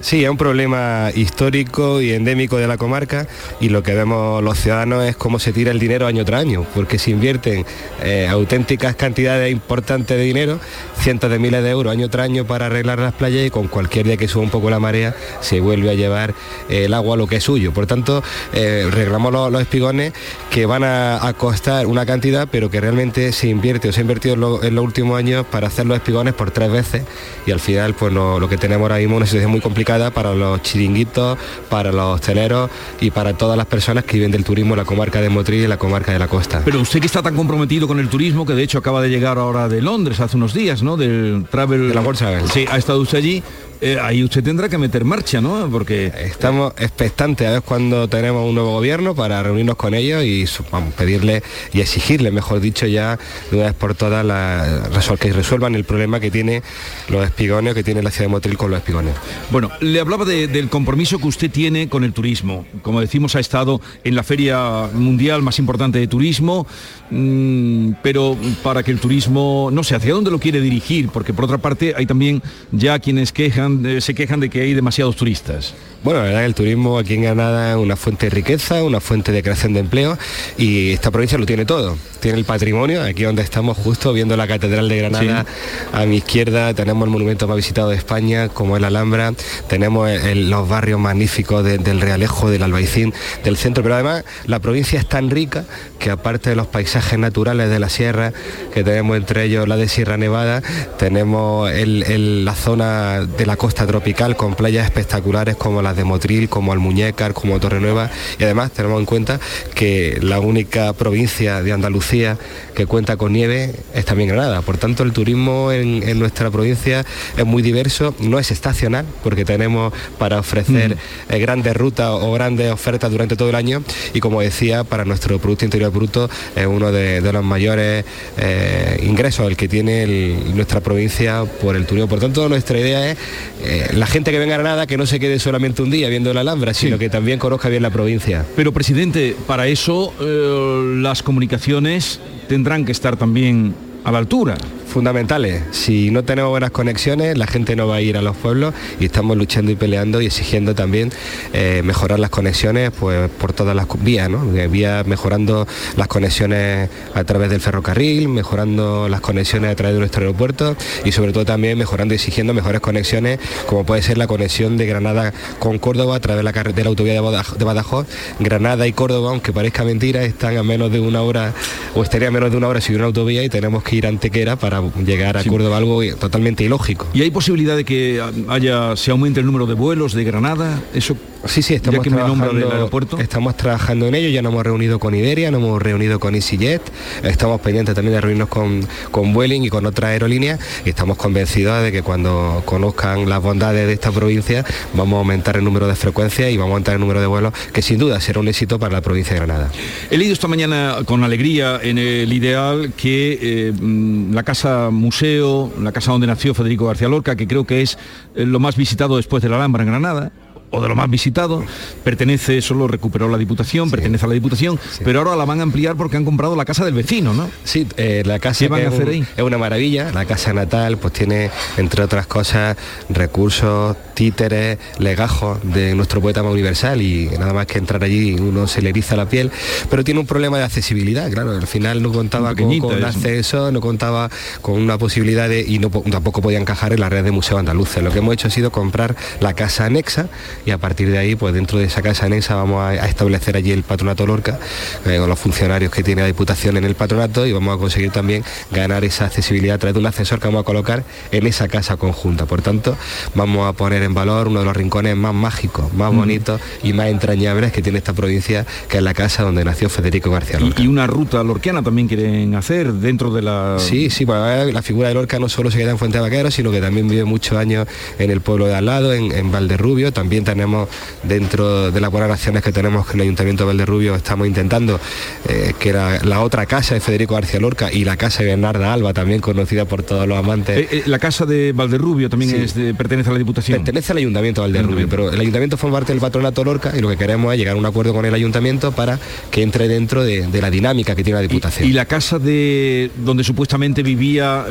Sí, 0.00 0.24
es 0.24 0.30
un 0.30 0.36
problema 0.36 1.10
histórico 1.14 2.00
y 2.00 2.12
endémico 2.12 2.56
de 2.56 2.66
la 2.66 2.76
comarca 2.76 3.28
y 3.60 3.68
lo 3.68 3.84
que 3.84 3.94
vemos 3.94 4.42
los 4.42 4.58
ciudadanos 4.58 5.04
es 5.04 5.16
cómo 5.16 5.38
se 5.38 5.52
tira 5.52 5.70
el 5.70 5.78
dinero 5.78 6.08
año 6.08 6.24
tras 6.24 6.40
año, 6.40 6.66
porque 6.74 6.98
se 6.98 7.12
invierten 7.12 7.64
eh, 8.02 8.26
auténticas 8.28 8.96
cantidades 8.96 9.52
importantes 9.52 10.16
de 10.16 10.24
dinero, 10.24 10.58
cientos 10.98 11.30
de 11.30 11.38
miles 11.38 11.62
de 11.62 11.70
euros 11.70 11.92
año 11.92 12.10
tras 12.10 12.24
año 12.24 12.44
para 12.44 12.66
arreglar 12.66 12.98
las 12.98 13.12
playas 13.12 13.46
y 13.46 13.50
con 13.50 13.68
cualquier 13.68 14.06
día 14.06 14.16
que 14.16 14.26
suba 14.26 14.42
un 14.42 14.50
poco 14.50 14.70
la 14.70 14.80
marea 14.80 15.14
se 15.40 15.60
vuelve 15.60 15.90
a 15.90 15.94
llevar 15.94 16.34
eh, 16.68 16.86
el 16.86 16.94
agua 16.94 17.14
a 17.14 17.18
lo 17.18 17.28
que 17.28 17.36
es 17.36 17.44
suyo. 17.44 17.72
Por 17.72 17.86
tanto, 17.86 18.24
eh, 18.54 18.88
reclamamos 18.90 19.52
los, 19.52 19.62
espigones 19.62 20.12
que 20.50 20.66
van 20.66 20.82
a, 20.82 21.32
costar 21.38 21.86
una 21.86 22.04
cantidad, 22.06 22.48
pero 22.50 22.70
que 22.70 22.80
realmente 22.80 23.30
se 23.32 23.48
invierte 23.48 23.88
o 23.88 23.92
se 23.92 24.00
ha 24.00 24.02
invertido 24.02 24.34
en, 24.34 24.40
lo, 24.40 24.64
en 24.64 24.74
los 24.74 24.84
últimos 24.84 25.16
años 25.16 25.46
para 25.46 25.68
hacer 25.68 25.86
los 25.86 25.96
espigones 25.96 26.34
por 26.34 26.50
tres 26.50 26.72
veces 26.72 27.02
y 27.46 27.52
al 27.52 27.60
final 27.60 27.94
pues 27.94 28.12
lo 28.12 28.48
que 28.48 28.56
tenemos 28.56 28.82
ahora 28.82 28.96
mismo 28.96 29.14
es 29.14 29.18
una 29.18 29.26
situación 29.26 29.50
muy 29.52 29.60
complicada 29.60 29.81
para 29.84 30.34
los 30.34 30.62
chiringuitos, 30.62 31.38
para 31.68 31.92
los 31.92 32.16
hosteleros 32.16 32.70
y 33.00 33.10
para 33.10 33.34
todas 33.34 33.56
las 33.56 33.66
personas 33.66 34.04
que 34.04 34.14
viven 34.16 34.30
del 34.30 34.44
turismo 34.44 34.74
en 34.74 34.78
la 34.78 34.84
comarca 34.84 35.20
de 35.20 35.28
Motril 35.28 35.64
y 35.64 35.66
la 35.66 35.76
comarca 35.76 36.12
de 36.12 36.18
la 36.18 36.28
costa. 36.28 36.62
Pero 36.64 36.80
usted 36.80 37.00
que 37.00 37.06
está 37.06 37.22
tan 37.22 37.36
comprometido 37.36 37.86
con 37.86 37.98
el 37.98 38.08
turismo, 38.08 38.46
que 38.46 38.54
de 38.54 38.62
hecho 38.62 38.78
acaba 38.78 39.02
de 39.02 39.08
llegar 39.08 39.38
ahora 39.38 39.68
de 39.68 39.82
Londres 39.82 40.20
hace 40.20 40.36
unos 40.36 40.54
días, 40.54 40.82
¿no? 40.82 40.96
Del 40.96 41.44
Travel... 41.50 41.88
De 41.88 41.94
la 41.94 42.00
World 42.00 42.18
Travel. 42.18 42.48
Sí, 42.48 42.66
ha 42.70 42.76
estado 42.76 43.00
usted 43.00 43.18
allí. 43.18 43.42
Eh, 43.84 43.98
ahí 44.00 44.22
usted 44.22 44.44
tendrá 44.44 44.68
que 44.68 44.78
meter 44.78 45.04
marcha, 45.04 45.40
¿no? 45.40 45.68
Porque 45.68 46.12
estamos 46.16 46.72
expectantes 46.78 47.48
a 47.48 47.50
ver 47.50 47.62
cuando 47.62 48.08
tenemos 48.08 48.48
un 48.48 48.54
nuevo 48.54 48.74
gobierno 48.74 49.12
para 49.16 49.42
reunirnos 49.42 49.74
con 49.74 49.92
ellos 49.92 50.22
y 50.22 50.44
vamos, 50.70 50.94
pedirle 50.94 51.42
y 51.72 51.80
exigirle, 51.80 52.30
mejor 52.30 52.60
dicho, 52.60 52.86
ya 52.86 53.18
de 53.50 53.56
una 53.56 53.66
vez 53.66 53.74
por 53.74 53.96
todas 53.96 54.24
la, 54.24 54.88
que 55.18 55.32
resuelvan 55.32 55.74
el 55.74 55.82
problema 55.82 56.20
que 56.20 56.30
tiene 56.30 56.62
los 57.08 57.24
espigones, 57.24 57.74
que 57.74 57.82
tiene 57.82 58.04
la 58.04 58.12
ciudad 58.12 58.26
de 58.26 58.28
Motril 58.28 58.56
con 58.56 58.70
los 58.70 58.78
espigones. 58.78 59.14
Bueno, 59.50 59.68
le 59.80 59.98
hablaba 59.98 60.24
del 60.24 60.68
compromiso 60.68 61.18
que 61.18 61.26
usted 61.26 61.50
tiene 61.50 61.88
con 61.88 62.04
el 62.04 62.12
turismo. 62.12 62.64
Como 62.82 63.00
decimos, 63.00 63.34
ha 63.34 63.40
estado 63.40 63.80
en 64.04 64.14
la 64.14 64.22
feria 64.22 64.90
mundial 64.94 65.42
más 65.42 65.58
importante 65.58 65.98
de 65.98 66.06
turismo, 66.06 66.68
mm, 67.10 67.94
pero 68.00 68.36
para 68.62 68.84
que 68.84 68.92
el 68.92 69.00
turismo, 69.00 69.70
no 69.72 69.82
sé, 69.82 69.96
¿hacia 69.96 70.14
dónde 70.14 70.30
lo 70.30 70.38
quiere 70.38 70.60
dirigir? 70.60 71.08
Porque 71.08 71.34
por 71.34 71.46
otra 71.46 71.58
parte 71.58 71.94
hay 71.96 72.06
también 72.06 72.42
ya 72.70 73.00
quienes 73.00 73.32
quejan, 73.32 73.71
eh, 73.84 74.00
se 74.00 74.14
quejan 74.14 74.40
de 74.40 74.50
que 74.50 74.62
hay 74.62 74.74
demasiados 74.74 75.16
turistas. 75.16 75.74
Bueno, 76.04 76.18
la 76.20 76.26
verdad 76.26 76.44
el 76.44 76.54
turismo 76.54 76.98
aquí 76.98 77.14
en 77.14 77.22
Granada 77.22 77.70
es 77.70 77.76
una 77.76 77.94
fuente 77.94 78.26
de 78.26 78.30
riqueza, 78.30 78.82
una 78.82 79.00
fuente 79.00 79.30
de 79.30 79.40
creación 79.40 79.72
de 79.72 79.80
empleo 79.80 80.18
y 80.58 80.90
esta 80.90 81.12
provincia 81.12 81.38
lo 81.38 81.46
tiene 81.46 81.64
todo. 81.64 81.96
Tiene 82.18 82.38
el 82.38 82.44
patrimonio, 82.44 83.02
aquí 83.02 83.22
donde 83.22 83.42
estamos 83.42 83.76
justo 83.78 84.12
viendo 84.12 84.36
la 84.36 84.48
Catedral 84.48 84.88
de 84.88 84.96
Granada, 84.96 85.46
a 85.92 86.04
mi 86.06 86.16
izquierda 86.16 86.74
tenemos 86.74 87.06
el 87.06 87.10
monumento 87.10 87.46
más 87.46 87.56
visitado 87.56 87.90
de 87.90 87.96
España, 87.96 88.48
como 88.48 88.76
es 88.76 88.82
la 88.82 88.88
Alhambra, 88.88 89.32
tenemos 89.68 90.10
los 90.34 90.68
barrios 90.68 90.98
magníficos 91.00 91.64
del 91.64 92.00
Realejo, 92.00 92.50
del 92.50 92.62
Albaicín, 92.62 93.12
del 93.44 93.56
centro, 93.56 93.82
pero 93.82 93.94
además 93.94 94.24
la 94.46 94.60
provincia 94.60 94.98
es 94.98 95.08
tan 95.08 95.30
rica 95.30 95.64
que 95.98 96.10
aparte 96.10 96.50
de 96.50 96.56
los 96.56 96.66
paisajes 96.66 97.18
naturales 97.18 97.70
de 97.70 97.78
la 97.78 97.88
sierra, 97.88 98.32
que 98.74 98.82
tenemos 98.82 99.16
entre 99.16 99.44
ellos 99.44 99.68
la 99.68 99.76
de 99.76 99.88
Sierra 99.88 100.16
Nevada, 100.16 100.62
tenemos 100.98 101.70
la 101.72 102.54
zona 102.54 103.20
de 103.20 103.46
la 103.46 103.56
costa 103.62 103.86
tropical 103.86 104.34
con 104.34 104.56
playas 104.56 104.86
espectaculares 104.86 105.54
como 105.54 105.82
la 105.82 105.94
de 105.94 106.02
Motril, 106.02 106.48
como 106.48 106.72
Almuñécar, 106.72 107.32
como 107.32 107.60
Torrenueva 107.60 108.10
y 108.36 108.42
además 108.42 108.72
tenemos 108.72 108.98
en 108.98 109.06
cuenta 109.06 109.38
que 109.76 110.18
la 110.20 110.40
única 110.40 110.92
provincia 110.94 111.62
de 111.62 111.70
Andalucía 111.70 112.36
que 112.74 112.86
cuenta 112.86 113.16
con 113.16 113.32
nieve 113.32 113.72
es 113.94 114.04
también 114.04 114.30
Granada. 114.30 114.62
Por 114.62 114.78
tanto, 114.78 115.04
el 115.04 115.12
turismo 115.12 115.70
en, 115.70 116.18
nuestra 116.18 116.50
provincia 116.50 117.04
es 117.36 117.46
muy 117.46 117.62
diverso, 117.62 118.16
no 118.18 118.40
es 118.40 118.50
estacional 118.50 119.06
porque 119.22 119.44
tenemos 119.44 119.92
para 120.18 120.40
ofrecer 120.40 120.96
mm. 120.96 121.32
eh, 121.32 121.38
grandes 121.38 121.76
rutas 121.76 122.10
o 122.10 122.32
grandes 122.32 122.72
ofertas 122.72 123.12
durante 123.12 123.36
todo 123.36 123.50
el 123.50 123.54
año 123.54 123.84
y 124.12 124.18
como 124.18 124.40
decía, 124.40 124.82
para 124.82 125.04
nuestro 125.04 125.38
Producto 125.38 125.64
Interior 125.64 125.92
Bruto 125.92 126.28
es 126.56 126.66
uno 126.66 126.90
de, 126.90 127.20
los 127.32 127.44
mayores 127.44 128.04
eh, 128.38 129.00
ingresos 129.04 129.46
el 129.46 129.56
que 129.56 129.68
tiene 129.68 130.04
nuestra 130.52 130.80
provincia 130.80 131.44
por 131.44 131.76
el 131.76 131.86
turismo. 131.86 132.08
Por 132.08 132.18
tanto, 132.18 132.48
nuestra 132.48 132.76
idea 132.80 133.08
es 133.08 133.18
eh, 133.64 133.90
la 133.92 134.06
gente 134.06 134.30
que 134.30 134.38
venga 134.38 134.54
a 134.54 134.58
Granada 134.58 134.86
que 134.86 134.96
no 134.96 135.06
se 135.06 135.20
quede 135.20 135.38
solamente 135.38 135.82
un 135.82 135.90
día 135.90 136.08
viendo 136.08 136.32
la 136.34 136.40
Alhambra, 136.40 136.74
sino 136.74 136.98
que 136.98 137.08
también 137.08 137.38
conozca 137.38 137.68
bien 137.68 137.82
la 137.82 137.90
provincia. 137.90 138.44
Pero 138.56 138.72
presidente, 138.72 139.36
para 139.46 139.66
eso 139.66 140.12
eh, 140.20 140.98
las 141.00 141.22
comunicaciones 141.22 142.20
tendrán 142.48 142.84
que 142.84 142.92
estar 142.92 143.16
también 143.16 143.74
a 144.04 144.12
la 144.12 144.18
altura 144.18 144.56
fundamentales. 144.92 145.62
Si 145.70 146.10
no 146.10 146.22
tenemos 146.22 146.50
buenas 146.50 146.70
conexiones, 146.70 147.36
la 147.38 147.46
gente 147.46 147.74
no 147.74 147.88
va 147.88 147.96
a 147.96 148.00
ir 148.00 148.16
a 148.16 148.22
los 148.22 148.36
pueblos 148.36 148.74
y 149.00 149.06
estamos 149.06 149.36
luchando 149.36 149.72
y 149.72 149.74
peleando 149.74 150.20
y 150.20 150.26
exigiendo 150.26 150.74
también 150.74 151.10
eh, 151.52 151.80
mejorar 151.82 152.18
las 152.18 152.30
conexiones 152.30 152.90
pues, 152.90 153.30
por 153.30 153.52
todas 153.54 153.74
las 153.74 153.86
vías, 154.02 154.28
¿no? 154.28 154.44
vías 154.68 155.06
mejorando 155.06 155.66
las 155.96 156.08
conexiones 156.08 156.90
a 157.14 157.24
través 157.24 157.50
del 157.50 157.60
ferrocarril, 157.60 158.28
mejorando 158.28 159.08
las 159.08 159.20
conexiones 159.20 159.72
a 159.72 159.74
través 159.74 159.94
de 159.94 160.00
nuestro 160.00 160.22
aeropuerto 160.22 160.76
y 161.04 161.12
sobre 161.12 161.32
todo 161.32 161.44
también 161.44 161.78
mejorando 161.78 162.14
y 162.14 162.16
exigiendo 162.16 162.52
mejores 162.52 162.80
conexiones 162.80 163.40
como 163.66 163.84
puede 163.84 164.02
ser 164.02 164.18
la 164.18 164.26
conexión 164.26 164.76
de 164.76 164.86
Granada 164.86 165.32
con 165.58 165.78
Córdoba 165.78 166.16
a 166.16 166.20
través 166.20 166.44
de 166.44 166.52
la, 166.52 166.52
la 166.52 166.88
autovía 166.88 167.14
de 167.14 167.20
Badajoz. 167.64 168.06
Granada 168.38 168.86
y 168.86 168.92
Córdoba, 168.92 169.30
aunque 169.30 169.52
parezca 169.52 169.84
mentira, 169.84 170.22
están 170.22 170.58
a 170.58 170.62
menos 170.62 170.92
de 170.92 171.00
una 171.00 171.22
hora 171.22 171.54
o 171.94 172.02
estaría 172.02 172.28
a 172.28 172.30
menos 172.30 172.50
de 172.50 172.58
una 172.58 172.68
hora 172.68 172.80
si 172.80 172.94
una 172.94 173.06
autovía 173.06 173.42
y 173.42 173.48
tenemos 173.48 173.82
que 173.82 173.96
ir 173.96 174.06
a 174.06 174.08
Antequera 174.10 174.56
para 174.56 174.81
llegar 175.04 175.36
a 175.36 175.44
Córdoba 175.44 175.76
algo 175.76 176.02
totalmente 176.16 176.64
ilógico. 176.64 177.06
¿Y 177.12 177.22
hay 177.22 177.30
posibilidad 177.30 177.76
de 177.76 177.84
que 177.84 178.22
haya 178.48 178.96
se 178.96 179.10
aumente 179.10 179.40
el 179.40 179.46
número 179.46 179.66
de 179.66 179.74
vuelos 179.74 180.12
de 180.14 180.24
Granada? 180.24 180.80
Eso 180.94 181.16
Sí, 181.44 181.60
sí, 181.60 181.74
estamos 181.74 182.02
trabajando, 182.02 183.18
estamos 183.18 183.56
trabajando 183.56 184.06
en 184.06 184.14
ello, 184.14 184.28
ya 184.28 184.42
nos 184.42 184.52
hemos 184.52 184.64
reunido 184.64 185.00
con 185.00 185.12
Iberia, 185.12 185.50
nos 185.50 185.60
hemos 185.60 185.82
reunido 185.82 186.20
con 186.20 186.36
EasyJet, 186.36 186.82
estamos 187.24 187.60
pendientes 187.60 187.96
también 187.96 188.14
de 188.14 188.20
reunirnos 188.20 188.48
con, 188.48 188.86
con 189.10 189.32
Vueling 189.32 189.64
y 189.64 189.68
con 189.68 189.84
otras 189.84 190.10
aerolíneas 190.10 190.60
y 190.84 190.90
estamos 190.90 191.16
convencidos 191.16 191.82
de 191.82 191.90
que 191.90 192.02
cuando 192.02 192.62
conozcan 192.64 193.28
las 193.28 193.42
bondades 193.42 193.88
de 193.88 193.92
esta 193.92 194.12
provincia 194.12 194.64
vamos 194.94 195.16
a 195.16 195.18
aumentar 195.18 195.56
el 195.56 195.64
número 195.64 195.88
de 195.88 195.96
frecuencias 195.96 196.48
y 196.50 196.56
vamos 196.56 196.70
a 196.70 196.74
aumentar 196.74 196.94
el 196.94 197.00
número 197.00 197.20
de 197.20 197.26
vuelos, 197.26 197.52
que 197.72 197.82
sin 197.82 197.98
duda 197.98 198.20
será 198.20 198.38
un 198.38 198.46
éxito 198.46 198.78
para 198.78 198.92
la 198.92 199.00
provincia 199.00 199.32
de 199.34 199.40
Granada. 199.40 199.70
He 200.10 200.18
leído 200.18 200.34
esta 200.34 200.46
mañana 200.46 200.98
con 201.04 201.24
alegría 201.24 201.80
en 201.82 201.98
el 201.98 202.32
ideal 202.32 202.92
que 202.96 203.38
eh, 203.42 203.72
mm, 203.72 204.32
la 204.32 204.44
casa 204.44 204.71
museo, 204.90 205.70
la 205.80 205.92
casa 205.92 206.12
donde 206.12 206.26
nació 206.26 206.54
Federico 206.54 206.86
García 206.86 207.08
Lorca, 207.08 207.36
que 207.36 207.46
creo 207.46 207.64
que 207.64 207.82
es 207.82 207.98
eh, 208.34 208.46
lo 208.46 208.60
más 208.60 208.76
visitado 208.76 209.16
después 209.16 209.42
de 209.42 209.48
la 209.48 209.56
Alhambra 209.56 209.82
en 209.82 209.88
Granada, 209.88 210.32
o 210.72 210.80
de 210.80 210.88
lo 210.88 210.96
más 210.96 211.08
visitado, 211.08 211.62
pertenece, 212.02 212.58
eso 212.58 212.74
lo 212.74 212.88
recuperó 212.88 213.28
la 213.28 213.38
Diputación, 213.38 213.90
pertenece 213.90 214.24
a 214.24 214.28
la 214.28 214.34
Diputación, 214.34 214.78
pero 215.04 215.20
ahora 215.20 215.36
la 215.36 215.44
van 215.44 215.60
a 215.60 215.62
ampliar 215.62 215.96
porque 215.96 216.16
han 216.16 216.24
comprado 216.24 216.56
la 216.56 216.64
casa 216.64 216.84
del 216.84 216.94
vecino, 216.94 217.34
¿no? 217.34 217.48
Sí, 217.62 217.86
eh, 217.96 218.22
la 218.24 218.38
casa 218.38 218.66
van 218.68 218.86
a 218.86 218.88
hacer 218.88 219.08
ahí? 219.08 219.24
es 219.36 219.42
una 219.42 219.58
maravilla, 219.58 220.10
la 220.12 220.24
casa 220.24 220.52
natal 220.52 220.96
pues 220.96 221.12
tiene, 221.12 221.50
entre 221.76 222.02
otras 222.02 222.26
cosas, 222.26 222.76
recursos, 223.10 223.96
títeres, 224.14 224.78
legajos 224.98 225.58
de 225.62 225.94
nuestro 225.94 226.20
poeta 226.20 226.42
más 226.42 226.52
universal 226.52 227.02
y 227.02 227.28
nada 227.38 227.52
más 227.52 227.66
que 227.66 227.78
entrar 227.78 228.02
allí 228.02 228.34
uno 228.34 228.66
se 228.66 228.80
le 228.80 228.90
eriza 228.90 229.14
la 229.14 229.28
piel, 229.28 229.50
pero 229.90 230.04
tiene 230.04 230.20
un 230.20 230.26
problema 230.26 230.58
de 230.58 230.64
accesibilidad, 230.64 231.30
claro, 231.30 231.50
al 231.50 231.66
final 231.66 232.02
no 232.02 232.12
contaba 232.12 232.54
con, 232.54 233.04
acceso, 233.04 233.70
no 233.72 233.80
contaba 233.80 234.30
con 234.62 234.80
una 234.80 234.96
posibilidad 234.96 235.48
de, 235.48 235.60
y 235.60 235.78
no, 235.78 235.90
tampoco 235.90 236.40
podía 236.40 236.58
encajar 236.58 236.94
en 236.94 237.00
la 237.00 237.10
red 237.10 237.24
de 237.24 237.30
Museo 237.30 237.58
Andaluces. 237.58 238.02
Lo 238.02 238.10
que 238.10 238.18
hemos 238.18 238.32
hecho 238.34 238.48
ha 238.48 238.50
sido 238.50 238.72
comprar 238.72 239.16
la 239.40 239.52
casa 239.54 239.84
anexa 239.84 240.28
y 240.64 240.70
a 240.70 240.78
partir 240.78 241.10
de 241.10 241.18
ahí, 241.18 241.36
pues 241.36 241.54
dentro 241.54 241.78
de 241.78 241.84
esa 241.84 242.02
casa 242.02 242.26
anexa 242.26 242.54
vamos 242.54 242.82
a, 242.82 243.06
establecer 243.06 243.56
allí 243.56 243.72
el 243.72 243.82
patronato 243.82 244.26
Lorca, 244.26 244.58
eh, 245.06 245.18
con 245.18 245.28
los 245.28 245.38
funcionarios 245.38 245.90
que 245.90 246.02
tiene 246.02 246.22
la 246.22 246.28
Diputación 246.28 246.76
en 246.76 246.84
el 246.84 246.94
patronato 246.94 247.46
y 247.46 247.52
vamos 247.52 247.74
a 247.74 247.78
conseguir 247.78 248.10
también 248.10 248.44
ganar 248.70 249.04
esa 249.04 249.26
accesibilidad 249.26 249.76
a 249.76 249.78
través 249.78 249.94
de 249.94 250.00
un 250.00 250.06
ascensor 250.06 250.40
que 250.40 250.46
vamos 250.46 250.62
a 250.62 250.64
colocar 250.64 251.04
en 251.30 251.46
esa 251.46 251.68
casa 251.68 251.96
conjunta. 251.96 252.46
Por 252.46 252.62
tanto, 252.62 252.96
vamos 253.34 253.68
a 253.68 253.72
poner 253.72 254.02
en 254.02 254.14
valor 254.14 254.48
uno 254.48 254.60
de 254.60 254.66
los 254.66 254.76
rincones 254.76 255.16
más 255.16 255.34
mágicos, 255.34 255.92
más 255.94 256.14
bonitos 256.14 256.60
y 256.82 256.92
más 256.92 257.08
entrañables 257.08 257.72
que 257.72 257.82
tiene 257.82 257.98
esta 257.98 258.12
provincia, 258.12 258.66
que 258.88 258.98
es 258.98 259.02
la 259.02 259.14
casa 259.14 259.42
donde 259.42 259.64
nació 259.64 259.88
Federico 259.88 260.30
García 260.30 260.60
Lorca. 260.60 260.82
Y, 260.82 260.86
una 260.92 261.06
ruta 261.06 261.42
lorquiana 261.42 261.82
también 261.82 262.06
quieren 262.06 262.54
hacer 262.54 262.92
dentro 262.92 263.30
de 263.30 263.42
la... 263.42 263.76
Sí, 263.78 264.10
sí, 264.10 264.26
pues 264.26 264.72
la 264.72 264.82
figura 264.82 265.08
de 265.08 265.14
Lorca 265.14 265.38
no 265.38 265.48
solo 265.48 265.70
se 265.70 265.78
queda 265.78 265.90
en 265.90 265.98
Fuente 265.98 266.18
de 266.18 266.22
Vaqueros, 266.22 266.54
sino 266.54 266.70
que 266.70 266.80
también 266.80 267.08
vive 267.08 267.24
muchos 267.24 267.56
años 267.56 267.86
en 268.18 268.30
el 268.30 268.40
pueblo 268.42 268.66
de 268.66 268.74
al 268.74 268.86
lado, 268.86 269.12
en, 269.12 269.32
en 269.32 269.50
Valderrubio, 269.50 270.12
también 270.12 270.44
tenemos 270.52 270.86
dentro 271.22 271.90
de 271.90 272.00
las 272.00 272.10
buenas 272.10 272.30
acciones 272.30 272.62
que 272.62 272.72
tenemos 272.72 273.06
con 273.06 273.16
el 273.16 273.22
Ayuntamiento 273.22 273.64
de 273.64 273.68
Valderrubio, 273.68 274.14
estamos 274.14 274.46
intentando 274.46 275.00
eh, 275.48 275.72
que 275.78 275.88
era 275.88 276.22
la 276.24 276.40
otra 276.40 276.66
casa 276.66 276.92
de 276.94 277.00
Federico 277.00 277.34
García 277.34 277.58
Lorca 277.58 277.90
y 277.90 278.04
la 278.04 278.18
casa 278.18 278.42
de 278.42 278.50
Bernarda 278.50 278.92
Alba, 278.92 279.14
también 279.14 279.40
conocida 279.40 279.86
por 279.86 280.02
todos 280.02 280.28
los 280.28 280.36
amantes. 280.36 280.76
Eh, 280.76 280.88
eh, 280.90 281.02
la 281.06 281.18
casa 281.18 281.46
de 281.46 281.72
Valderrubio 281.72 282.28
también 282.28 282.66
pertenece 282.98 283.30
a 283.30 283.32
la 283.32 283.38
Diputación. 283.38 283.78
Pertenece 283.78 284.12
al 284.12 284.18
Ayuntamiento 284.18 284.60
de 284.60 284.72
Valderrubio, 284.72 285.08
pero 285.08 285.32
el 285.32 285.40
Ayuntamiento 285.40 285.76
forma 285.78 285.98
parte 285.98 286.12
del 286.12 286.20
patronato 286.20 286.64
Lorca 286.64 286.92
y 286.96 287.00
lo 287.00 287.08
que 287.08 287.16
queremos 287.16 287.52
es 287.52 287.58
llegar 287.58 287.76
a 287.76 287.78
un 287.78 287.86
acuerdo 287.86 288.12
con 288.12 288.26
el 288.26 288.34
Ayuntamiento 288.34 288.92
para 288.92 289.18
que 289.50 289.62
entre 289.62 289.88
dentro 289.88 290.22
de, 290.22 290.48
la 290.60 290.70
dinámica 290.70 291.14
que 291.14 291.24
tiene 291.24 291.38
la 291.38 291.42
Diputación. 291.42 291.88
Y, 291.88 291.92
la 291.92 292.04
casa 292.04 292.38
de 292.38 293.10
donde 293.16 293.42
supuestamente 293.42 294.02
vivía 294.02 294.64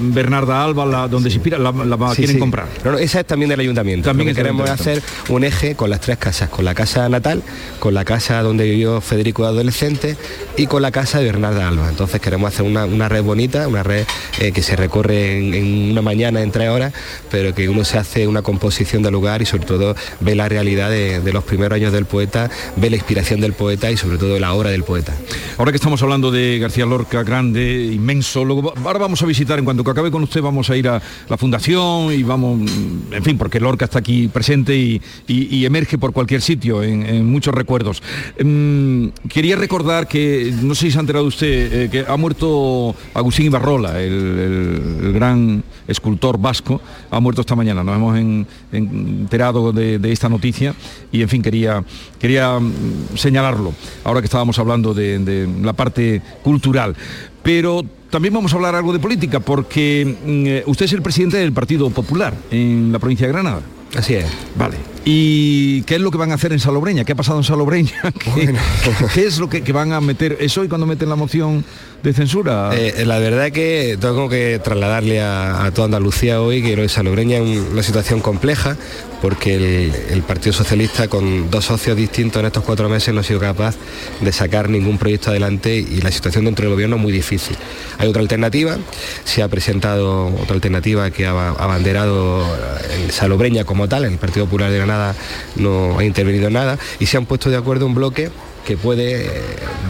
Bernarda 0.00 0.64
Alba, 0.64 0.86
la, 0.86 1.08
donde 1.08 1.28
se 1.28 1.36
inspira, 1.36 1.58
la, 1.58 1.72
quieren 2.14 2.38
comprar. 2.38 2.68
esa 2.98 3.20
es 3.20 3.26
también 3.26 3.50
del 3.50 3.60
Ayuntamiento. 3.60 4.08
También 4.08 4.34
queremos 4.34 4.68
hacer 4.70 5.02
un 5.28 5.44
eje 5.44 5.74
con 5.74 5.90
las 5.90 6.00
tres 6.00 6.18
casas, 6.18 6.48
con 6.48 6.64
la 6.64 6.74
casa 6.74 7.08
natal, 7.08 7.42
con 7.78 7.94
la 7.94 8.04
casa 8.04 8.42
donde 8.42 8.64
vivió 8.64 9.00
Federico 9.00 9.42
de 9.42 9.48
adolescente 9.48 10.16
y 10.56 10.66
con 10.66 10.82
la 10.82 10.90
casa 10.90 11.18
de 11.18 11.26
Bernarda 11.26 11.68
Alba. 11.68 11.88
Entonces 11.88 12.20
queremos 12.20 12.52
hacer 12.52 12.66
una, 12.66 13.08
red 13.08 13.22
bonita, 13.22 13.68
una 13.68 13.82
red 13.82 14.06
eh, 14.38 14.52
que 14.52 14.62
se 14.62 14.76
recorre 14.76 15.38
en, 15.38 15.90
una 15.92 16.02
mañana 16.02 16.42
en 16.42 16.50
tres 16.50 16.68
horas, 16.68 16.92
pero 17.30 17.54
que 17.54 17.68
uno 17.68 17.84
se 17.84 17.98
hace 17.98 18.26
una 18.26 18.42
composición 18.42 19.02
del 19.02 19.12
lugar 19.12 19.42
y 19.42 19.46
sobre 19.46 19.66
todo 19.66 19.94
ve 20.20 20.34
la 20.34 20.48
realidad 20.48 20.90
de, 20.90 21.20
los 21.32 21.44
primeros 21.44 21.76
años 21.76 21.92
del 21.92 22.06
poeta, 22.06 22.50
ve 22.76 22.90
la 22.90 22.96
inspiración 22.96 23.40
del 23.40 23.52
poeta 23.52 23.90
y 23.90 23.96
sobre 23.96 24.18
todo 24.18 24.38
la 24.38 24.54
obra 24.54 24.70
del 24.70 24.84
poeta. 24.84 25.14
Ahora 25.58 25.72
que 25.72 25.76
estamos 25.76 26.02
hablando 26.02 26.30
de 26.30 26.58
García 26.58 26.86
Lorca, 26.86 27.22
grande, 27.22 27.90
inmenso, 27.92 28.44
luego, 28.44 28.72
ahora 28.84 28.98
vamos 28.98 29.22
a 29.22 29.26
visitar, 29.26 29.58
en 29.58 29.64
cuanto 29.64 29.84
que 29.84 29.90
acabe 29.90 30.10
con 30.10 30.22
usted, 30.22 30.40
vamos 30.40 30.70
a 30.70 30.76
ir 30.76 30.88
a 30.88 31.00
la 31.28 31.36
fundación 31.36 32.12
y 32.12 32.22
vamos, 32.22 32.70
en 33.10 33.22
fin, 33.22 33.36
porque 33.36 33.60
Lorca 33.60 33.84
está 33.84 33.98
aquí 33.98 34.28
presente 34.28 34.76
y, 34.76 35.00
y- 35.26 35.64
emerge 35.64 35.98
por 35.98 36.12
cualquier 36.12 36.40
sitio, 36.40 36.82
en, 36.82 37.26
muchos 37.26 37.54
recuerdos. 37.54 38.02
Mm, 38.42 39.08
quería 39.28 39.56
recordar 39.56 40.08
que, 40.08 40.52
no 40.62 40.74
sé 40.74 40.86
si 40.86 40.90
se 40.92 40.98
ha 40.98 41.00
enterado 41.00 41.24
usted, 41.26 41.72
eh, 41.84 41.88
que 41.90 42.04
ha 42.06 42.16
muerto 42.16 42.94
Agustín 43.14 43.46
Ibarrola, 43.46 44.00
el, 44.00 44.12
el- 44.12 45.12
gran 45.12 45.62
escultor 45.86 46.38
vasco, 46.38 46.80
ha 47.10 47.20
muerto 47.20 47.40
esta 47.40 47.54
mañana. 47.56 47.82
Nos 47.84 47.96
hemos 47.96 48.18
en- 48.18 48.46
en- 48.72 48.88
enterado 49.22 49.72
de, 49.72 49.98
de 49.98 50.12
esta 50.12 50.28
noticia 50.28 50.74
y, 51.12 51.22
en 51.22 51.28
fin, 51.28 51.42
quería, 51.42 51.84
quería 52.18 52.58
mm, 52.58 53.16
señalarlo, 53.16 53.74
ahora 54.04 54.20
que 54.20 54.26
estábamos 54.26 54.58
hablando 54.58 54.94
de, 54.94 55.18
de 55.18 55.48
la 55.62 55.72
parte 55.72 56.22
cultural. 56.42 56.94
Pero 57.42 57.84
también 58.10 58.32
vamos 58.34 58.52
a 58.52 58.56
hablar 58.56 58.74
algo 58.74 58.92
de 58.92 58.98
política, 58.98 59.40
porque 59.40 60.62
mm, 60.64 60.70
usted 60.70 60.86
es 60.86 60.92
el 60.92 61.02
presidente 61.02 61.36
del 61.38 61.52
Partido 61.52 61.90
Popular 61.90 62.34
en 62.50 62.90
la 62.92 62.98
provincia 62.98 63.26
de 63.26 63.32
Granada. 63.32 63.60
Así 63.96 64.14
es. 64.14 64.26
Vale. 64.54 64.76
¿Y 65.06 65.80
qué 65.84 65.94
es 65.94 66.00
lo 66.02 66.10
que 66.10 66.18
van 66.18 66.30
a 66.30 66.34
hacer 66.34 66.52
en 66.52 66.60
Salobreña? 66.60 67.04
¿Qué 67.04 67.12
ha 67.12 67.16
pasado 67.16 67.38
en 67.38 67.44
Salobreña? 67.44 67.92
¿Qué, 68.34 68.54
qué 69.14 69.26
es 69.26 69.38
lo 69.38 69.48
que, 69.48 69.62
que 69.62 69.72
van 69.72 69.92
a 69.94 70.00
meter? 70.02 70.36
¿Es 70.40 70.58
hoy 70.58 70.68
cuando 70.68 70.86
meten 70.86 71.08
la 71.08 71.16
moción 71.16 71.64
de 72.02 72.12
censura? 72.12 72.70
Eh, 72.74 73.04
la 73.06 73.18
verdad 73.18 73.50
que 73.50 73.96
tengo 73.98 74.28
que 74.28 74.60
trasladarle 74.62 75.22
a, 75.22 75.64
a 75.64 75.70
toda 75.72 75.86
Andalucía 75.86 76.42
hoy 76.42 76.62
que 76.62 76.76
lo 76.76 76.82
de 76.82 76.90
Salobreña 76.90 77.38
es 77.38 77.42
un- 77.42 77.68
una 77.72 77.82
situación 77.82 78.20
compleja 78.20 78.76
porque 79.22 79.54
el, 79.54 79.92
el 80.10 80.22
Partido 80.22 80.52
Socialista 80.52 81.08
con 81.08 81.50
dos 81.50 81.64
socios 81.64 81.96
distintos 81.96 82.38
en 82.40 82.46
estos 82.46 82.62
cuatro 82.62 82.88
meses 82.90 83.12
no 83.14 83.20
ha 83.20 83.24
sido 83.24 83.40
capaz 83.40 83.74
de 84.20 84.30
sacar 84.32 84.68
ningún 84.68 84.98
proyecto 84.98 85.30
adelante 85.30 85.76
y 85.78 86.02
la 86.02 86.12
situación 86.12 86.44
dentro 86.44 86.64
del 86.66 86.72
gobierno 86.74 86.96
es 86.96 87.02
muy 87.02 87.12
difícil. 87.12 87.56
Hay 87.98 88.08
otra 88.08 88.22
alternativa, 88.22 88.76
se 89.24 89.42
ha 89.42 89.48
presentado 89.48 90.26
otra 90.26 90.54
alternativa 90.54 91.10
que 91.10 91.26
ha 91.26 91.30
abanderado 91.30 92.46
el 92.92 93.10
Salobreña 93.10 93.64
como 93.64 93.88
tal, 93.88 94.04
el 94.04 94.18
Partido 94.18 94.46
Popular 94.46 94.70
de 94.70 94.78
Granada 94.78 95.14
no 95.56 95.98
ha 95.98 96.04
intervenido 96.04 96.46
en 96.46 96.52
nada. 96.54 96.78
Y 97.00 97.06
se 97.06 97.16
han 97.16 97.26
puesto 97.26 97.50
de 97.50 97.56
acuerdo 97.56 97.86
un 97.86 97.94
bloque 97.94 98.30
que 98.68 98.76
puede 98.76 99.26
eh, 99.26 99.30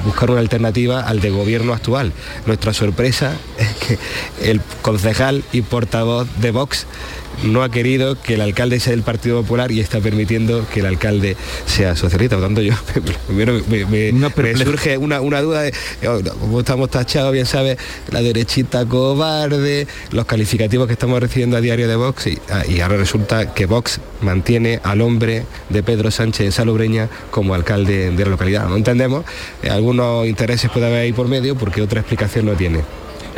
buscar 0.05 0.31
una 0.31 0.41
alternativa 0.41 1.01
al 1.01 1.21
de 1.21 1.31
gobierno 1.31 1.73
actual. 1.73 2.13
Nuestra 2.47 2.73
sorpresa 2.73 3.35
es 3.59 3.75
que 3.75 3.99
el 4.51 4.61
concejal 4.83 5.43
y 5.53 5.63
portavoz 5.63 6.29
de 6.41 6.53
Vox 6.53 6.87
no 7.45 7.63
ha 7.63 7.71
querido 7.71 8.21
que 8.21 8.35
el 8.35 8.41
alcalde 8.41 8.81
sea 8.81 8.91
del 8.93 9.03
Partido 9.03 9.41
Popular 9.43 9.71
y 9.73 9.81
está 9.81 10.01
permitiendo 10.01 10.67
que 10.73 10.81
el 10.81 10.87
alcalde 10.87 11.37
sea 11.67 11.95
socialista. 11.97 12.37
Por 12.37 12.45
tanto, 12.47 12.61
yo 12.63 12.75
primero 13.27 13.61
me, 13.69 13.85
me- 13.87 14.13
me 14.13 14.57
surge 14.65 14.99
una, 14.99 15.21
una 15.21 15.41
duda 15.41 15.63
de 15.63 15.73
oh, 16.09 16.59
estamos 16.61 16.91
tachados, 16.91 17.33
bien 17.33 17.47
sabes, 17.47 17.79
la 18.11 18.23
derechita 18.23 18.85
cobarde, 18.87 19.87
los 20.11 20.25
calificativos 20.27 20.87
que 20.87 20.93
estamos 20.95 21.21
recibiendo 21.21 21.57
a 21.57 21.61
diario 21.61 21.89
de 21.89 21.97
Vox 21.97 22.27
y, 22.27 22.39
ah, 22.51 22.65
y 22.69 22.81
ahora 22.81 22.97
resulta 22.97 23.55
que 23.55 23.67
Vox 23.67 24.01
mantiene 24.21 24.81
al 24.83 25.01
hombre 25.01 25.45
de 25.69 25.83
Pedro 25.83 26.11
Sánchez 26.11 26.55
Salobreña 26.55 27.09
como 27.31 27.55
alcalde 27.55 28.11
de 28.11 28.25
la 28.25 28.31
localidad. 28.31 28.69
No 28.69 28.77
entendemos, 28.77 29.25
eh, 29.63 29.71
algunos 29.71 30.27
intereses 30.27 30.71
puede 30.71 30.87
haber 30.87 30.99
ahí 31.01 31.13
por 31.13 31.29
medio 31.29 31.57
porque 31.57 31.83
otra 31.83 32.01
explicación 32.01 32.47
no 32.47 32.53
tiene. 32.55 32.81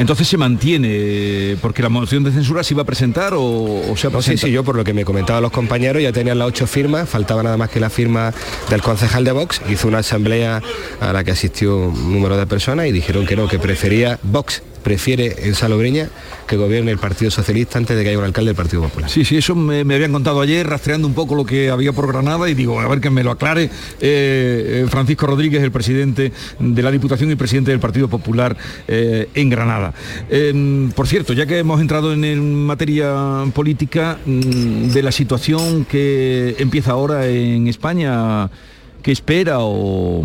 Entonces 0.01 0.29
se 0.29 0.39
mantiene, 0.39 1.59
porque 1.61 1.83
la 1.83 1.91
moción 1.91 2.25
de 2.25 2.33
censura 2.33 2.65
se 2.65 2.73
iba 2.73 2.85
a 2.85 2.87
presentar 2.87 3.35
o, 3.35 3.43
o 3.43 3.97
se 3.99 4.07
ha 4.07 4.11
No, 4.11 4.23
sí, 4.23 4.39
sí, 4.39 4.51
yo 4.51 4.65
por 4.65 4.75
lo 4.75 4.83
que 4.83 4.95
me 4.95 5.05
comentaban 5.05 5.43
los 5.43 5.53
compañeros 5.53 6.03
ya 6.03 6.11
tenían 6.11 6.39
las 6.39 6.49
ocho 6.49 6.67
firmas, 6.67 7.07
faltaba 7.07 7.43
nada 7.43 7.59
más 7.59 7.69
que 7.69 7.81
la 7.81 7.91
firma 7.91 8.33
del 8.71 8.81
concejal 8.81 9.25
de 9.25 9.33
Vox, 9.33 9.61
hizo 9.69 9.89
una 9.89 9.99
asamblea 9.99 10.63
a 11.01 11.13
la 11.13 11.23
que 11.23 11.33
asistió 11.33 11.77
un 11.77 12.15
número 12.15 12.39
de 12.39 12.47
personas 12.47 12.87
y 12.87 12.93
dijeron 12.93 13.27
que 13.27 13.37
no, 13.37 13.47
que 13.47 13.59
prefería 13.59 14.19
Vox, 14.23 14.63
prefiere 14.83 15.35
en 15.47 15.55
Salobreña 15.55 16.09
que 16.47 16.57
gobierne 16.57 16.91
el 16.91 16.99
Partido 16.99 17.31
Socialista 17.31 17.79
antes 17.79 17.97
de 17.97 18.03
que 18.03 18.11
haya 18.11 18.19
un 18.19 18.25
alcalde 18.25 18.49
del 18.49 18.57
Partido 18.57 18.83
Popular. 18.83 19.09
Sí, 19.09 19.25
sí, 19.25 19.37
eso 19.37 19.55
me, 19.55 19.85
me 19.85 19.95
habían 19.95 20.13
contado 20.13 20.41
ayer, 20.41 20.67
rastreando 20.67 21.07
un 21.07 21.15
poco 21.15 21.35
lo 21.35 21.45
que 21.45 21.71
había 21.71 21.93
por 21.93 22.09
Granada 22.09 22.49
y 22.49 22.55
digo, 22.55 22.81
a 22.81 22.89
ver 22.89 23.01
que 23.01 23.11
me 23.11 23.23
lo 23.23 23.31
aclare 23.31 23.65
eh, 23.65 23.71
eh, 24.01 24.87
Francisco 24.89 25.27
Rodríguez, 25.27 25.63
el 25.63 25.71
presidente 25.71 26.33
de 26.59 26.83
la 26.83 26.91
Diputación 26.91 27.31
y 27.31 27.37
presidente 27.37 27.71
del 27.71 27.81
Partido 27.81 28.09
Popular 28.09 28.57
eh, 28.89 29.29
en 29.35 29.51
Granada. 29.51 29.95
Eh, 30.29 30.91
por 30.95 31.07
cierto, 31.07 31.33
ya 31.33 31.47
que 31.47 31.59
hemos 31.59 31.81
entrado 31.81 32.13
en, 32.13 32.25
en 32.25 32.65
materia 32.65 33.45
política, 33.55 34.19
mm, 34.25 34.89
de 34.91 35.03
la 35.03 35.13
situación 35.13 35.85
que 35.85 36.57
empieza 36.59 36.93
ahora 36.93 37.27
en 37.27 37.67
España, 37.69 38.51
¿qué 39.03 39.13
espera 39.13 39.59
o...? 39.61 40.25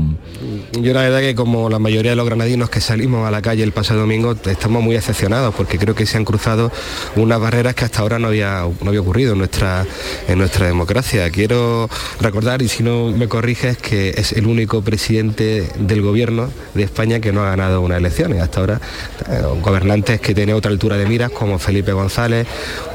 Yo 0.73 0.93
la 0.93 1.01
verdad 1.01 1.19
que 1.19 1.35
como 1.35 1.69
la 1.69 1.79
mayoría 1.79 2.11
de 2.11 2.15
los 2.15 2.25
granadinos 2.25 2.69
que 2.69 2.81
salimos 2.81 3.27
a 3.27 3.31
la 3.31 3.41
calle 3.41 3.63
el 3.63 3.71
pasado 3.71 4.01
domingo 4.01 4.35
estamos 4.45 4.83
muy 4.83 4.95
decepcionados 4.95 5.55
porque 5.55 5.77
creo 5.77 5.95
que 5.95 6.05
se 6.05 6.17
han 6.17 6.25
cruzado 6.25 6.71
unas 7.15 7.39
barreras 7.39 7.75
que 7.75 7.85
hasta 7.85 8.01
ahora 8.01 8.19
no 8.19 8.27
había, 8.27 8.67
no 8.81 8.89
había 8.89 9.01
ocurrido 9.01 9.33
en 9.33 9.39
nuestra, 9.39 9.85
en 10.27 10.37
nuestra 10.37 10.67
democracia. 10.67 11.29
Quiero 11.29 11.89
recordar, 12.19 12.61
y 12.61 12.67
si 12.67 12.83
no 12.83 13.11
me 13.11 13.27
corriges, 13.27 13.77
que 13.77 14.09
es 14.17 14.33
el 14.33 14.47
único 14.47 14.81
presidente 14.81 15.69
del 15.77 16.01
gobierno 16.01 16.49
de 16.73 16.83
España 16.83 17.19
que 17.19 17.31
no 17.31 17.43
ha 17.43 17.49
ganado 17.49 17.81
unas 17.81 17.99
elecciones. 17.99 18.41
Hasta 18.41 18.59
ahora 18.59 18.81
eh, 19.29 19.41
gobernantes 19.61 20.19
que 20.19 20.33
tienen 20.33 20.55
otra 20.55 20.71
altura 20.71 20.97
de 20.97 21.05
miras 21.05 21.31
como 21.31 21.59
Felipe 21.59 21.93
González, 21.93 22.47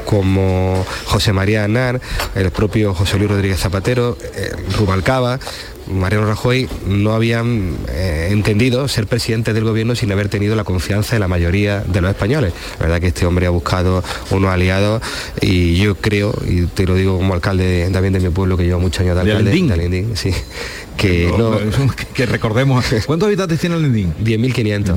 como 0.05 0.85
José 1.05 1.33
María 1.33 1.63
Aznar, 1.63 2.01
el 2.35 2.51
propio 2.51 2.93
José 2.93 3.17
Luis 3.17 3.29
Rodríguez 3.29 3.59
Zapatero, 3.59 4.17
eh, 4.35 4.51
Rubalcaba, 4.77 5.39
Mariano 5.93 6.25
Rajoy 6.27 6.67
no 6.87 7.13
habían 7.13 7.75
eh, 7.89 8.29
entendido 8.31 8.87
ser 8.87 9.07
presidente 9.07 9.53
del 9.53 9.63
gobierno 9.63 9.95
sin 9.95 10.11
haber 10.11 10.29
tenido 10.29 10.55
la 10.55 10.63
confianza 10.63 11.15
de 11.15 11.19
la 11.19 11.27
mayoría 11.27 11.81
de 11.81 12.01
los 12.01 12.09
españoles. 12.11 12.53
La 12.79 12.85
verdad 12.85 13.01
que 13.01 13.07
este 13.07 13.25
hombre 13.25 13.45
ha 13.45 13.49
buscado 13.49 14.03
unos 14.31 14.49
aliados 14.49 15.01
y 15.41 15.75
yo 15.75 15.95
creo, 15.95 16.33
y 16.47 16.63
te 16.67 16.85
lo 16.85 16.95
digo 16.95 17.17
como 17.17 17.33
alcalde 17.33 17.65
de- 17.65 17.89
también 17.91 18.13
de 18.13 18.19
mi 18.19 18.29
pueblo, 18.29 18.57
que 18.57 18.63
llevo 18.63 18.79
muchos 18.79 19.01
años 19.01 19.15
de 19.17 19.23
De 19.23 19.31
alcalde, 19.31 19.51
de 19.67 19.73
Alindín, 19.73 20.17
sí, 20.17 20.31
que 20.97 21.25
No, 21.37 21.51
no... 21.59 21.95
que- 21.95 22.05
que 22.13 22.25
recordemos, 22.25 22.85
¿cuántos 23.05 23.27
habitantes 23.27 23.59
tiene 23.59 23.75
Alindín? 23.75 24.13
10.500. 24.23 24.95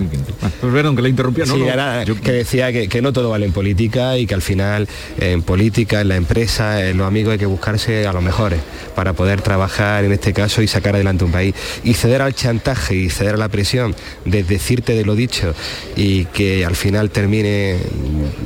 Pues 0.61 0.73
vieron 0.73 0.95
que 0.97 1.03
le 1.03 1.09
interrumpía, 1.09 1.45
¿no? 1.47 1.55
Sí, 1.55 1.61
no. 1.61 1.67
era- 1.69 2.05
que 2.05 2.33
decía 2.33 2.73
que, 2.73 2.89
que 2.89 3.01
no 3.03 3.13
todo 3.13 3.31
vale 3.31 3.47
en 3.47 3.53
política 3.53 4.19
y 4.19 4.27
que 4.27 4.35
al 4.35 4.43
final 4.43 4.89
en 5.19 5.43
política, 5.43 6.01
en 6.01 6.09
la 6.09 6.17
empresa, 6.17 6.87
en 6.89 6.99
los 6.99 7.07
amigos 7.07 7.33
hay 7.33 7.39
que 7.39 7.47
buscarse 7.47 8.07
a 8.07 8.13
los 8.13 8.23
mejores 8.23 8.61
para 8.95 9.13
poder 9.13 9.41
trabajar 9.43 10.05
en 10.05 10.13
este 10.13 10.33
caso 10.33 10.63
y 10.63 10.69
sacar 10.69 10.95
adelante 10.95 11.25
un 11.25 11.33
país. 11.33 11.55
Y 11.85 11.95
ceder 11.95 12.23
al 12.23 12.35
chantaje 12.35 12.95
y 12.95 13.11
ceder 13.11 13.35
a 13.35 13.39
la 13.39 13.49
presión 13.49 13.95
de 14.25 14.43
decirte 14.45 14.95
de 14.95 15.05
lo 15.05 15.15
dicho 15.15 15.55
y 15.97 16.27
que 16.27 16.65
al 16.65 16.77
final 16.77 17.11
termine 17.11 17.79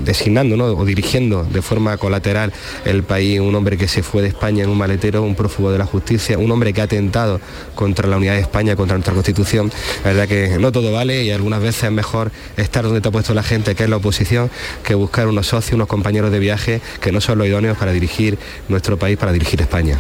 designando 0.05 0.57
¿no? 0.57 0.67
o 0.67 0.85
dirigiendo 0.85 1.45
de 1.45 1.63
forma 1.63 1.97
colateral 1.97 2.53
el 2.85 3.03
país 3.03 3.41
un 3.41 3.55
hombre 3.55 3.77
que 3.77 3.89
se 3.89 4.03
fue 4.03 4.23
de 4.23 4.29
España 4.29 4.65
en 4.65 4.71
un 4.71 4.79
maletero, 4.79 5.23
un 5.23 5.35
prófugo 5.35 5.71
de 5.73 5.79
la 5.79 5.87
justicia, 5.87 6.39
un 6.39 6.51
hombre 6.51 6.73
que 6.73 6.81
ha 6.81 6.85
atentado 6.85 7.38
contra 7.75 8.09
la 8.09 8.17
unidad 8.17 8.35
de 8.35 8.41
España, 8.41 8.77
contra 8.77 8.97
nuestra 8.97 9.15
constitución. 9.15 9.71
La 10.05 10.13
verdad 10.13 10.29
que 10.29 10.59
no 10.59 10.73
todo 10.73 10.93
vale 10.93 11.25
y 11.25 11.31
algunas 11.31 11.61
veces 11.61 11.85
es 11.85 11.93
mejor 11.93 12.31
estar 12.57 12.85
donde 12.85 13.01
te 13.01 13.09
ha 13.09 13.13
puesto 13.13 13.35
la 13.35 13.43
gente, 13.43 13.75
que 13.75 13.85
es 13.85 13.91
la 13.91 13.97
oposición, 13.97 14.51
que 14.85 14.95
buscar 14.95 15.29
unos 15.29 15.49
socios, 15.49 15.75
unos 15.75 15.89
compañeros 15.89 16.31
de 16.31 16.39
viaje 16.39 16.81
que 17.01 17.13
no 17.13 17.21
son 17.21 17.39
los 17.39 17.47
idóneos 17.47 17.77
para 17.77 17.93
dirigir 17.93 18.39
nuestro 18.69 18.99
país, 18.99 19.17
para 19.17 19.33
dirigir 19.33 19.61
España. 19.61 19.99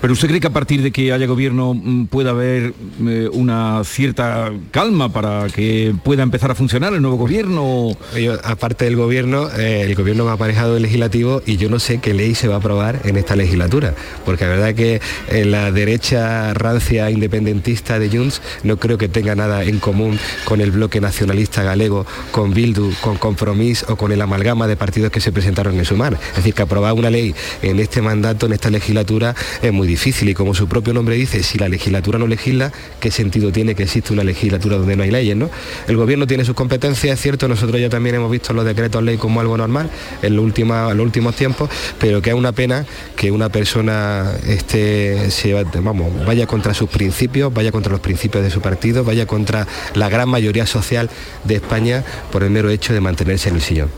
Pero 0.00 0.12
usted 0.12 0.28
cree 0.28 0.40
que 0.40 0.46
a 0.46 0.52
partir 0.52 0.82
de 0.82 0.92
que 0.92 1.12
haya 1.12 1.26
gobierno 1.26 1.74
mm, 1.74 2.06
pueda 2.06 2.30
haber 2.30 2.72
eh, 3.06 3.28
una 3.32 3.82
cierta 3.84 4.52
calma 4.70 5.12
para 5.12 5.48
que 5.48 5.94
pueda 6.04 6.22
empezar 6.22 6.50
a 6.52 6.54
funcionar 6.54 6.94
el 6.94 7.02
nuevo 7.02 7.16
gobierno? 7.16 7.96
Yo, 8.16 8.34
aparte 8.44 8.84
del 8.84 8.96
gobierno, 8.96 9.48
eh, 9.50 9.82
el 9.82 9.94
gobierno 9.96 10.24
me 10.24 10.30
ha 10.30 10.34
aparejado 10.34 10.76
el 10.76 10.82
legislativo 10.82 11.42
y 11.46 11.56
yo 11.56 11.68
no 11.68 11.80
sé 11.80 11.98
qué 11.98 12.14
ley 12.14 12.34
se 12.36 12.46
va 12.46 12.56
a 12.56 12.58
aprobar 12.58 13.00
en 13.04 13.16
esta 13.16 13.34
legislatura, 13.34 13.94
porque 14.24 14.44
la 14.44 14.50
verdad 14.50 14.74
que 14.74 15.00
eh, 15.30 15.44
la 15.44 15.72
derecha 15.72 16.54
rancia 16.54 17.10
independentista 17.10 17.98
de 17.98 18.08
Junts 18.08 18.40
no 18.62 18.76
creo 18.76 18.98
que 18.98 19.08
tenga 19.08 19.34
nada 19.34 19.64
en 19.64 19.80
común 19.80 20.18
con 20.44 20.60
el 20.60 20.70
bloque 20.70 21.00
nacionalista 21.00 21.64
galego, 21.64 22.06
con 22.30 22.54
Bildu, 22.54 22.92
con 23.00 23.16
Compromís 23.16 23.84
o 23.88 23.96
con 23.96 24.12
el 24.12 24.22
amalgama 24.22 24.68
de 24.68 24.76
partidos 24.76 25.10
que 25.10 25.20
se 25.20 25.32
presentaron 25.32 25.76
en 25.76 25.84
Sumar. 25.84 26.14
Es 26.30 26.36
decir, 26.36 26.54
que 26.54 26.62
aprobar 26.62 26.92
una 26.92 27.10
ley 27.10 27.34
en 27.62 27.80
este 27.80 28.00
mandato, 28.00 28.46
en 28.46 28.52
esta 28.52 28.70
legislatura, 28.70 29.34
es 29.60 29.72
muy 29.72 29.87
difícil 29.88 30.28
y 30.28 30.34
como 30.34 30.54
su 30.54 30.68
propio 30.68 30.94
nombre 30.94 31.16
dice, 31.16 31.42
si 31.42 31.58
la 31.58 31.68
legislatura 31.68 32.18
no 32.18 32.26
legisla, 32.26 32.72
¿qué 33.00 33.10
sentido 33.10 33.50
tiene 33.50 33.74
que 33.74 33.82
existe 33.82 34.12
una 34.12 34.22
legislatura 34.22 34.76
donde 34.76 34.96
no 34.96 35.02
hay 35.02 35.10
leyes? 35.10 35.36
¿no? 35.36 35.50
El 35.88 35.96
gobierno 35.96 36.26
tiene 36.26 36.44
sus 36.44 36.54
competencias, 36.54 37.14
es 37.14 37.20
cierto, 37.20 37.48
nosotros 37.48 37.80
ya 37.80 37.88
también 37.88 38.14
hemos 38.14 38.30
visto 38.30 38.52
los 38.52 38.64
decretos 38.64 39.02
ley 39.02 39.16
como 39.16 39.40
algo 39.40 39.56
normal 39.56 39.90
en 40.22 40.36
los, 40.36 40.44
últimos, 40.44 40.94
los 40.94 41.04
últimos 41.04 41.34
tiempos, 41.34 41.68
pero 41.98 42.22
que 42.22 42.30
es 42.30 42.36
una 42.36 42.52
pena 42.52 42.86
que 43.16 43.30
una 43.30 43.48
persona 43.48 44.32
este, 44.46 45.30
se, 45.30 45.54
vamos, 45.80 46.12
vaya 46.24 46.46
contra 46.46 46.74
sus 46.74 46.88
principios, 46.88 47.52
vaya 47.52 47.72
contra 47.72 47.90
los 47.92 48.00
principios 48.00 48.44
de 48.44 48.50
su 48.50 48.60
partido, 48.60 49.04
vaya 49.04 49.26
contra 49.26 49.66
la 49.94 50.08
gran 50.08 50.28
mayoría 50.28 50.66
social 50.66 51.10
de 51.44 51.56
España 51.56 52.04
por 52.30 52.42
el 52.42 52.50
mero 52.50 52.70
hecho 52.70 52.92
de 52.92 53.00
mantenerse 53.00 53.48
en 53.48 53.54
el 53.56 53.62
sillón. 53.62 53.90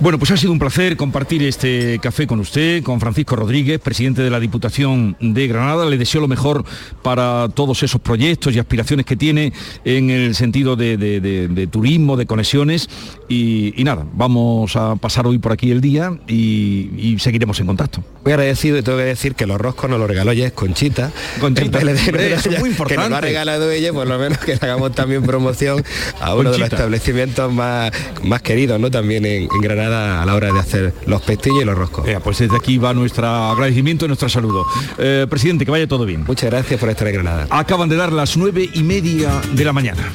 Bueno, 0.00 0.18
pues 0.18 0.30
ha 0.30 0.36
sido 0.36 0.52
un 0.52 0.58
placer 0.58 0.96
compartir 0.96 1.42
este 1.42 1.98
café 1.98 2.26
con 2.26 2.40
usted, 2.40 2.82
con 2.82 3.00
Francisco 3.00 3.36
Rodríguez, 3.36 3.80
presidente 3.80 4.22
de 4.22 4.30
la 4.30 4.40
Diputación 4.40 4.79
de 5.20 5.46
Granada. 5.46 5.86
Le 5.86 5.98
deseo 5.98 6.20
lo 6.20 6.28
mejor 6.28 6.64
para 7.02 7.48
todos 7.54 7.82
esos 7.82 8.00
proyectos 8.00 8.54
y 8.54 8.58
aspiraciones 8.58 9.06
que 9.06 9.16
tiene 9.16 9.52
en 9.84 10.10
el 10.10 10.34
sentido 10.34 10.76
de, 10.76 11.68
turismo, 11.70 12.16
de 12.16 12.26
conexiones. 12.26 12.88
Y, 13.28 13.74
nada, 13.84 14.06
vamos 14.12 14.74
a 14.76 14.96
pasar 14.96 15.26
hoy 15.26 15.38
por 15.38 15.52
aquí 15.52 15.70
el 15.70 15.80
día 15.80 16.18
y, 16.26 17.16
seguiremos 17.18 17.60
en 17.60 17.66
contacto. 17.66 18.02
Muy 18.24 18.32
agradecido 18.32 18.78
y 18.78 18.82
tengo 18.82 18.98
que 18.98 19.04
decir 19.04 19.34
que 19.34 19.46
los 19.46 19.58
roscos 19.58 19.90
nos 19.90 19.98
los 19.98 20.08
regaló 20.08 20.32
ya 20.32 20.46
es 20.46 20.52
Conchita. 20.52 21.10
Conchita, 21.40 21.80
es 21.80 22.60
muy 22.60 22.70
importante. 22.70 22.94
Que 22.94 22.96
nos 22.96 23.10
lo 23.10 23.16
ha 23.16 23.20
regalado 23.20 23.70
ella, 23.70 23.92
por 23.92 24.06
lo 24.06 24.18
menos 24.18 24.38
que 24.38 24.54
hagamos 24.54 24.92
también 24.92 25.22
promoción 25.22 25.84
a 26.20 26.34
uno 26.34 26.50
de 26.50 26.58
los 26.58 26.70
establecimientos 26.70 27.52
más, 27.52 27.90
más 28.22 28.42
queridos, 28.42 28.80
¿no? 28.80 28.90
También 28.90 29.24
en 29.26 29.48
Granada 29.60 30.22
a 30.22 30.26
la 30.26 30.34
hora 30.34 30.52
de 30.52 30.58
hacer 30.58 30.94
los 31.06 31.22
pestillos 31.22 31.62
y 31.62 31.64
los 31.64 31.76
roscos. 31.76 32.06
pues 32.22 32.38
desde 32.38 32.56
aquí 32.56 32.78
va 32.78 32.94
nuestro 32.94 33.26
agradecimiento 33.26 34.04
y 34.04 34.08
nuestro 34.08 34.28
saludo. 34.28 34.64
Eh, 34.98 35.26
presidente, 35.28 35.64
que 35.64 35.70
vaya 35.70 35.86
todo 35.86 36.04
bien. 36.04 36.24
Muchas 36.26 36.50
gracias 36.50 36.78
por 36.80 36.88
estar 36.88 37.08
en 37.08 37.14
Granada. 37.14 37.46
Acaban 37.50 37.88
de 37.88 37.96
dar 37.96 38.12
las 38.12 38.36
nueve 38.36 38.68
y 38.72 38.82
media 38.82 39.40
de 39.52 39.64
la 39.64 39.72
mañana. 39.72 40.12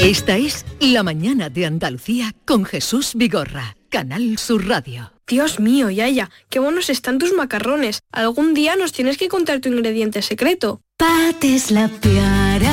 Esta 0.00 0.36
es 0.36 0.64
La 0.80 1.02
Mañana 1.02 1.50
de 1.50 1.66
Andalucía 1.66 2.32
con 2.44 2.64
Jesús 2.64 3.12
Vigorra, 3.16 3.76
Canal 3.88 4.38
Sur 4.38 4.68
Radio. 4.68 5.12
Dios 5.26 5.58
mío, 5.58 5.90
Yaya, 5.90 6.30
qué 6.48 6.60
buenos 6.60 6.88
están 6.88 7.18
tus 7.18 7.32
macarrones. 7.32 8.00
Algún 8.12 8.54
día 8.54 8.76
nos 8.76 8.92
tienes 8.92 9.18
que 9.18 9.28
contar 9.28 9.60
tu 9.60 9.68
ingrediente 9.68 10.22
secreto. 10.22 10.82
Pates 10.96 11.72
la 11.72 11.88
piara, 11.88 12.72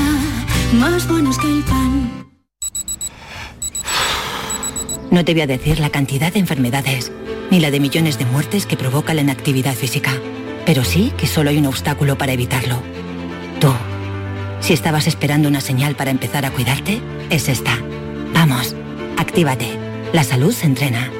más 0.79 1.07
buenos 1.07 1.37
que 1.39 1.47
el 1.47 1.63
pan. 1.63 2.25
No 5.09 5.25
te 5.25 5.33
voy 5.33 5.41
a 5.41 5.47
decir 5.47 5.79
la 5.79 5.89
cantidad 5.89 6.31
de 6.31 6.39
enfermedades, 6.39 7.11
ni 7.51 7.59
la 7.59 7.71
de 7.71 7.79
millones 7.79 8.17
de 8.17 8.25
muertes 8.25 8.65
que 8.65 8.77
provoca 8.77 9.13
la 9.13 9.21
inactividad 9.21 9.73
física, 9.73 10.11
pero 10.65 10.83
sí 10.83 11.13
que 11.17 11.27
solo 11.27 11.49
hay 11.49 11.57
un 11.57 11.67
obstáculo 11.67 12.17
para 12.17 12.33
evitarlo. 12.33 12.81
Tú. 13.59 13.71
Si 14.61 14.73
estabas 14.73 15.07
esperando 15.07 15.47
una 15.47 15.61
señal 15.61 15.95
para 15.95 16.11
empezar 16.11 16.45
a 16.45 16.51
cuidarte, 16.51 16.99
es 17.29 17.49
esta. 17.49 17.77
Vamos, 18.33 18.75
actívate. 19.17 19.77
La 20.13 20.23
salud 20.23 20.53
se 20.53 20.65
entrena. 20.65 21.11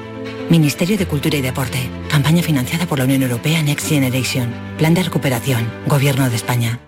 Ministerio 0.50 0.98
de 0.98 1.06
Cultura 1.06 1.38
y 1.38 1.42
Deporte. 1.42 1.80
Campaña 2.10 2.44
financiada 2.44 2.86
por 2.86 3.00
la 3.00 3.06
Unión 3.06 3.24
Europea 3.24 3.62
Next 3.62 3.88
Generation. 3.90 4.54
Plan 4.78 4.94
de 4.94 5.04
recuperación. 5.04 5.68
Gobierno 5.88 6.30
de 6.30 6.36
España. 6.36 6.80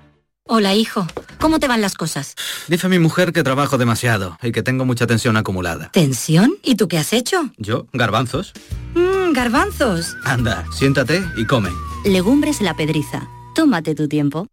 Hola, 0.49 0.73
hijo. 0.75 1.05
¿Cómo 1.41 1.59
te 1.59 1.67
van 1.67 1.81
las 1.81 1.95
cosas? 1.95 2.35
Dice 2.69 2.87
mi 2.87 2.99
mujer 2.99 3.33
que 3.33 3.43
trabajo 3.43 3.77
demasiado 3.77 4.37
y 4.41 4.53
que 4.53 4.63
tengo 4.63 4.85
mucha 4.85 5.05
tensión 5.05 5.35
acumulada. 5.35 5.89
¿Tensión? 5.91 6.55
¿Y 6.63 6.75
tú 6.75 6.87
qué 6.87 6.97
has 6.97 7.11
hecho? 7.11 7.49
Yo, 7.57 7.87
garbanzos. 7.91 8.53
Mmm, 8.95 9.33
garbanzos. 9.33 10.15
Anda, 10.23 10.65
siéntate 10.71 11.21
y 11.35 11.45
come. 11.45 11.69
Legumbres 12.05 12.61
la 12.61 12.75
pedriza. 12.75 13.27
Tómate 13.55 13.93
tu 13.93 14.07
tiempo. 14.07 14.47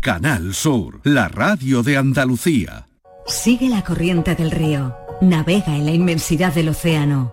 Canal 0.00 0.52
Sur, 0.54 1.00
la 1.02 1.28
radio 1.28 1.82
de 1.82 1.96
Andalucía. 1.96 2.86
Sigue 3.26 3.70
la 3.70 3.82
corriente 3.82 4.34
del 4.34 4.50
río. 4.50 4.94
Navega 5.22 5.74
en 5.74 5.86
la 5.86 5.92
inmensidad 5.92 6.52
del 6.52 6.68
océano 6.68 7.32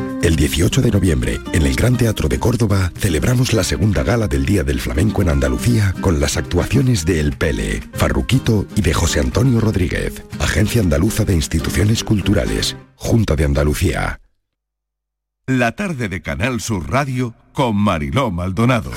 El 0.23 0.35
18 0.35 0.83
de 0.83 0.91
noviembre, 0.91 1.39
en 1.51 1.63
el 1.65 1.75
Gran 1.75 1.97
Teatro 1.97 2.29
de 2.29 2.39
Córdoba, 2.39 2.91
celebramos 2.95 3.53
la 3.53 3.63
segunda 3.63 4.03
gala 4.03 4.27
del 4.27 4.45
Día 4.45 4.63
del 4.63 4.79
Flamenco 4.79 5.23
en 5.23 5.29
Andalucía 5.29 5.95
con 5.99 6.19
las 6.19 6.37
actuaciones 6.37 7.05
de 7.05 7.19
El 7.19 7.35
Pele, 7.35 7.81
Farruquito 7.93 8.67
y 8.75 8.81
de 8.81 8.93
José 8.93 9.19
Antonio 9.19 9.59
Rodríguez, 9.59 10.23
Agencia 10.39 10.79
Andaluza 10.79 11.25
de 11.25 11.33
Instituciones 11.33 12.03
Culturales, 12.03 12.77
Junta 12.95 13.35
de 13.35 13.45
Andalucía. 13.45 14.21
La 15.47 15.71
tarde 15.71 16.07
de 16.07 16.21
Canal 16.21 16.61
Sur 16.61 16.91
Radio 16.91 17.33
con 17.51 17.75
Mariló 17.75 18.29
Maldonado. 18.29 18.91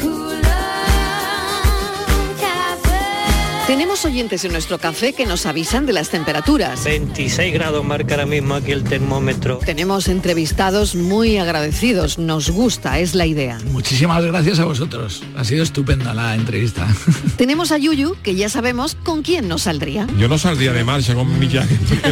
Tenemos 3.66 4.04
oyentes 4.04 4.44
en 4.44 4.52
nuestro 4.52 4.78
café 4.78 5.14
que 5.14 5.24
nos 5.24 5.46
avisan 5.46 5.86
de 5.86 5.94
las 5.94 6.10
temperaturas. 6.10 6.84
26 6.84 7.54
grados 7.54 7.82
marca 7.82 8.12
ahora 8.14 8.26
mismo 8.26 8.54
aquí 8.54 8.72
el 8.72 8.84
termómetro. 8.84 9.58
Tenemos 9.64 10.08
entrevistados 10.08 10.94
muy 10.94 11.38
agradecidos, 11.38 12.18
nos 12.18 12.50
gusta, 12.50 12.98
es 12.98 13.14
la 13.14 13.24
idea. 13.24 13.58
Muchísimas 13.72 14.22
gracias 14.22 14.58
a 14.58 14.66
vosotros, 14.66 15.22
ha 15.34 15.44
sido 15.44 15.62
estupenda 15.62 16.12
la 16.12 16.34
entrevista. 16.34 16.86
Tenemos 17.38 17.72
a 17.72 17.78
Yuyu, 17.78 18.16
que 18.22 18.34
ya 18.34 18.50
sabemos 18.50 18.96
con 19.02 19.22
quién 19.22 19.48
nos 19.48 19.62
saldría. 19.62 20.06
Yo 20.18 20.28
no 20.28 20.36
saldría 20.36 20.74
de 20.74 20.84
marcha 20.84 21.14
con 21.14 21.38
mi 21.38 21.48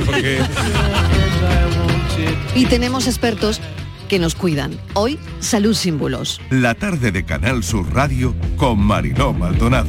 porque... 0.07 0.39
Y 2.55 2.66
tenemos 2.66 3.07
expertos 3.07 3.61
que 4.09 4.18
nos 4.18 4.35
cuidan. 4.35 4.79
Hoy, 4.95 5.18
salud 5.41 5.74
sin 5.74 5.99
bulos. 5.99 6.41
La 6.51 6.74
tarde 6.74 7.12
de 7.12 7.24
Canal 7.24 7.64
Sur 7.64 7.93
Radio 7.95 8.35
con 8.57 8.79
Mariló 8.79 9.33
Maldonado. 9.33 9.89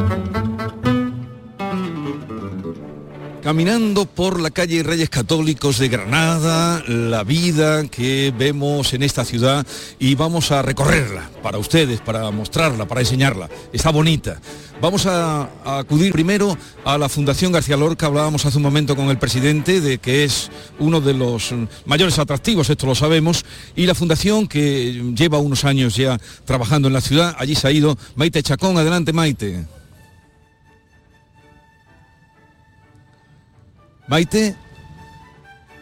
Caminando 3.43 4.05
por 4.05 4.39
la 4.39 4.51
calle 4.51 4.83
Reyes 4.83 5.09
Católicos 5.09 5.79
de 5.79 5.89
Granada, 5.89 6.83
la 6.87 7.23
vida 7.23 7.87
que 7.87 8.31
vemos 8.37 8.93
en 8.93 9.01
esta 9.01 9.25
ciudad 9.25 9.65
y 9.97 10.13
vamos 10.13 10.51
a 10.51 10.61
recorrerla 10.61 11.27
para 11.41 11.57
ustedes, 11.57 12.01
para 12.01 12.29
mostrarla, 12.29 12.87
para 12.87 13.01
enseñarla. 13.01 13.49
Está 13.73 13.89
bonita. 13.89 14.39
Vamos 14.79 15.07
a, 15.07 15.49
a 15.65 15.79
acudir 15.79 16.13
primero 16.13 16.55
a 16.85 16.99
la 16.99 17.09
Fundación 17.09 17.51
García 17.51 17.77
Lorca, 17.77 18.05
hablábamos 18.05 18.45
hace 18.45 18.57
un 18.57 18.63
momento 18.63 18.95
con 18.95 19.09
el 19.09 19.17
presidente 19.17 19.81
de 19.81 19.97
que 19.97 20.23
es 20.23 20.51
uno 20.77 21.01
de 21.01 21.15
los 21.15 21.51
mayores 21.85 22.19
atractivos, 22.19 22.69
esto 22.69 22.85
lo 22.85 22.93
sabemos, 22.93 23.43
y 23.75 23.87
la 23.87 23.95
fundación 23.95 24.47
que 24.47 25.13
lleva 25.15 25.39
unos 25.39 25.65
años 25.65 25.95
ya 25.95 26.19
trabajando 26.45 26.89
en 26.89 26.93
la 26.93 27.01
ciudad, 27.01 27.35
allí 27.39 27.55
se 27.55 27.67
ha 27.67 27.71
ido 27.71 27.97
Maite 28.15 28.43
Chacón, 28.43 28.77
adelante 28.77 29.13
Maite. 29.13 29.65
Maite. 34.11 34.55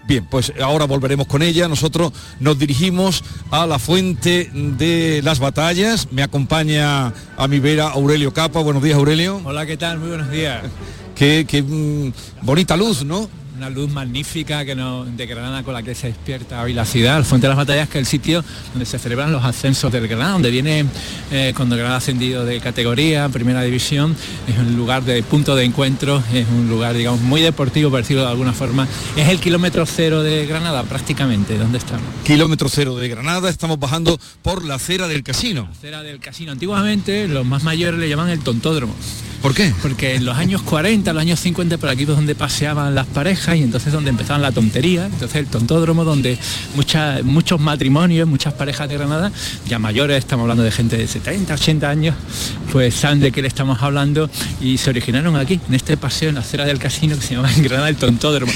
Bien, 0.07 0.23
pues 0.23 0.53
ahora 0.61 0.85
volveremos 0.85 1.25
con 1.25 1.41
ella. 1.41 1.67
Nosotros 1.67 2.13
nos 2.39 2.59
dirigimos 2.59 3.23
a 3.49 3.65
la 3.65 3.79
fuente 3.79 4.51
de 4.53 5.21
las 5.23 5.39
batallas. 5.39 6.11
Me 6.11 6.21
acompaña 6.21 7.11
a 7.37 7.47
mi 7.47 7.57
vera 7.57 7.89
Aurelio 7.89 8.31
Capa. 8.31 8.59
Buenos 8.59 8.83
días, 8.83 8.97
Aurelio. 8.97 9.41
Hola, 9.43 9.65
¿qué 9.65 9.77
tal? 9.77 9.97
Muy 9.97 10.09
buenos 10.09 10.29
días. 10.29 10.61
Qué, 11.15 11.45
qué, 11.49 11.63
mm, 11.63 12.13
bonita 12.43 12.77
luz, 12.77 13.03
¿no? 13.03 13.27
Una 13.59 13.69
luz 13.69 13.91
magnífica 13.91 14.63
que 14.63 14.73
nos, 14.73 15.17
de 15.17 15.25
Granada 15.25 15.63
con 15.63 15.73
la 15.73 15.83
que 15.83 15.93
se 15.93 16.07
despierta 16.07 16.61
hoy 16.61 16.71
la 16.71 16.85
ciudad. 16.85 17.17
El 17.17 17.25
Fuente 17.25 17.45
de 17.45 17.49
las 17.49 17.57
Batallas, 17.57 17.89
que 17.89 17.97
es 17.97 18.03
el 18.03 18.05
sitio 18.05 18.41
donde 18.71 18.85
se 18.85 18.97
celebran 18.97 19.33
los 19.33 19.43
ascensos 19.43 19.91
del 19.91 20.07
Granada, 20.07 20.31
donde 20.31 20.49
viene 20.49 20.85
eh, 21.29 21.51
cuando 21.53 21.75
Granada 21.75 21.95
ha 21.95 21.97
ascendido 21.97 22.45
de 22.45 22.61
categoría, 22.61 23.27
primera 23.27 23.61
división. 23.61 24.15
Es 24.47 24.57
un 24.57 24.77
lugar 24.77 25.03
de 25.03 25.21
punto 25.23 25.57
de 25.57 25.65
encuentro, 25.65 26.23
es 26.33 26.47
un 26.47 26.69
lugar, 26.69 26.95
digamos, 26.95 27.19
muy 27.19 27.41
deportivo, 27.41 27.89
por 27.89 27.99
decirlo 27.99 28.23
de 28.23 28.29
alguna 28.29 28.53
forma. 28.53 28.87
Es 29.17 29.27
el 29.27 29.41
kilómetro 29.41 29.85
cero 29.85 30.23
de 30.23 30.45
Granada, 30.45 30.83
prácticamente, 30.83 31.57
donde 31.57 31.79
estamos. 31.79 32.07
Kilómetro 32.23 32.69
cero 32.69 32.95
de 32.95 33.09
Granada, 33.09 33.49
estamos 33.49 33.77
bajando 33.77 34.17
por 34.41 34.63
la 34.63 34.75
acera 34.75 35.09
del 35.09 35.21
casino. 35.21 35.63
La 35.63 35.77
acera 35.77 36.01
del 36.01 36.21
casino. 36.21 36.53
Antiguamente 36.53 37.27
los 37.27 37.45
más 37.45 37.63
mayores 37.63 37.99
le 37.99 38.07
llaman 38.07 38.29
el 38.29 38.39
tontódromo. 38.39 38.95
¿Por 39.41 39.53
qué? 39.53 39.73
Porque 39.81 40.15
en 40.15 40.25
los 40.25 40.37
años 40.37 40.61
40, 40.63 41.13
los 41.13 41.21
años 41.21 41.39
50, 41.39 41.77
por 41.77 41.89
aquí 41.89 42.01
es 42.01 42.07
donde 42.09 42.35
paseaban 42.35 42.93
las 42.93 43.07
parejas 43.07 43.55
y 43.55 43.63
entonces 43.63 43.93
donde 43.93 44.09
empezaban 44.09 44.41
la 44.41 44.51
tontería, 44.51 45.05
entonces 45.05 45.37
el 45.37 45.47
tontódromo 45.47 46.03
donde 46.03 46.37
muchas, 46.75 47.23
muchos 47.23 47.59
matrimonios, 47.59 48.27
muchas 48.27 48.53
parejas 48.53 48.89
de 48.89 48.97
Granada, 48.97 49.31
ya 49.65 49.79
mayores, 49.79 50.17
estamos 50.17 50.43
hablando 50.43 50.63
de 50.63 50.71
gente 50.71 50.97
de 50.97 51.07
70, 51.07 51.53
80 51.53 51.89
años, 51.89 52.15
pues 52.73 52.93
saben 52.95 53.21
de 53.21 53.31
qué 53.31 53.41
le 53.41 53.47
estamos 53.47 53.81
hablando 53.81 54.29
y 54.59 54.77
se 54.77 54.89
originaron 54.89 55.37
aquí, 55.37 55.59
en 55.67 55.73
este 55.73 55.95
paseo 55.95 56.29
en 56.29 56.35
la 56.35 56.41
acera 56.41 56.65
del 56.65 56.79
casino 56.79 57.15
que 57.15 57.21
se 57.21 57.35
llama 57.35 57.51
en 57.53 57.63
Granada 57.63 57.87
el 57.87 57.95
tontódromo. 57.95 58.51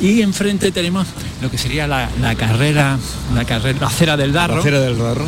Y 0.00 0.22
enfrente 0.22 0.72
tenemos 0.72 1.06
lo 1.42 1.50
que 1.50 1.58
sería 1.58 1.86
la, 1.86 2.08
la 2.20 2.34
carrera, 2.36 2.98
la 3.34 3.44
carrera, 3.44 3.80
la 3.80 3.86
acera 3.88 4.16
del 4.16 4.32
Darro. 4.32 4.54
La 4.54 4.60
acera 4.60 4.80
del 4.80 4.96
Darro. 4.96 5.26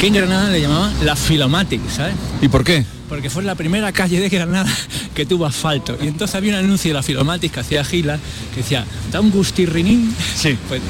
Que 0.00 0.06
en 0.06 0.14
Granada 0.14 0.48
le 0.48 0.60
llamaban 0.60 0.92
la 1.04 1.16
Filomatic, 1.16 1.80
¿sabes? 1.90 2.14
¿Y 2.40 2.48
por 2.48 2.64
qué? 2.64 2.97
Porque 3.08 3.30
fue 3.30 3.42
la 3.42 3.54
primera 3.54 3.92
calle 3.92 4.20
de 4.20 4.28
Granada 4.28 4.70
que 5.14 5.26
tuvo 5.26 5.46
asfalto. 5.46 5.96
Y 6.00 6.08
entonces 6.08 6.34
había 6.34 6.52
un 6.52 6.64
anuncio 6.64 6.90
de 6.90 6.94
la 6.94 7.02
Filomatis 7.02 7.50
que 7.50 7.60
hacía 7.60 7.84
Gila, 7.84 8.18
que 8.54 8.60
decía, 8.60 8.84
da 9.10 9.20
un 9.20 9.30
gustirrinín. 9.30 10.14
Sí. 10.36 10.56
Pues 10.68 10.82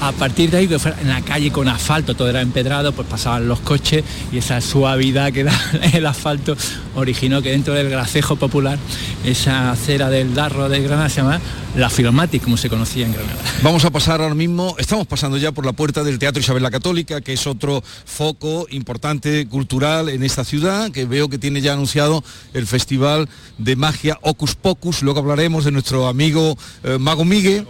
a 0.00 0.12
partir 0.12 0.50
de 0.50 0.58
ahí, 0.58 0.68
que 0.68 0.78
fuera 0.78 1.00
en 1.00 1.08
la 1.08 1.20
calle 1.22 1.50
con 1.50 1.68
asfalto, 1.68 2.14
todo 2.14 2.30
era 2.30 2.40
empedrado, 2.40 2.92
pues 2.92 3.08
pasaban 3.08 3.48
los 3.48 3.60
coches 3.60 4.04
y 4.32 4.38
esa 4.38 4.60
suavidad 4.60 5.32
que 5.32 5.44
da 5.44 5.52
el 5.92 6.06
asfalto 6.06 6.56
originó 6.98 7.42
que 7.42 7.50
dentro 7.50 7.74
del 7.74 7.88
gracejo 7.88 8.36
popular, 8.36 8.78
esa 9.24 9.70
acera 9.70 10.10
del 10.10 10.34
Darro 10.34 10.68
de 10.68 10.80
Granada 10.80 11.08
se 11.08 11.22
llama 11.22 11.40
la 11.76 11.90
Filomatic, 11.90 12.42
como 12.42 12.56
se 12.56 12.68
conocía 12.68 13.06
en 13.06 13.12
Granada. 13.12 13.38
Vamos 13.62 13.84
a 13.84 13.90
pasar 13.90 14.20
ahora 14.20 14.34
mismo, 14.34 14.74
estamos 14.78 15.06
pasando 15.06 15.36
ya 15.36 15.52
por 15.52 15.64
la 15.64 15.72
puerta 15.72 16.02
del 16.02 16.18
Teatro 16.18 16.40
Isabel 16.40 16.62
la 16.62 16.70
Católica, 16.70 17.20
que 17.20 17.32
es 17.34 17.46
otro 17.46 17.82
foco 18.04 18.66
importante 18.70 19.46
cultural 19.46 20.08
en 20.08 20.22
esta 20.22 20.44
ciudad, 20.44 20.90
que 20.90 21.04
veo 21.04 21.28
que 21.28 21.38
tiene 21.38 21.60
ya 21.60 21.74
anunciado 21.74 22.24
el 22.54 22.66
Festival 22.66 23.28
de 23.58 23.76
Magia 23.76 24.18
Ocus 24.22 24.54
Pocus, 24.54 25.02
luego 25.02 25.20
hablaremos 25.20 25.64
de 25.64 25.70
nuestro 25.72 26.08
amigo 26.08 26.56
eh, 26.84 26.98
Mago 26.98 27.24
Migue, 27.24 27.64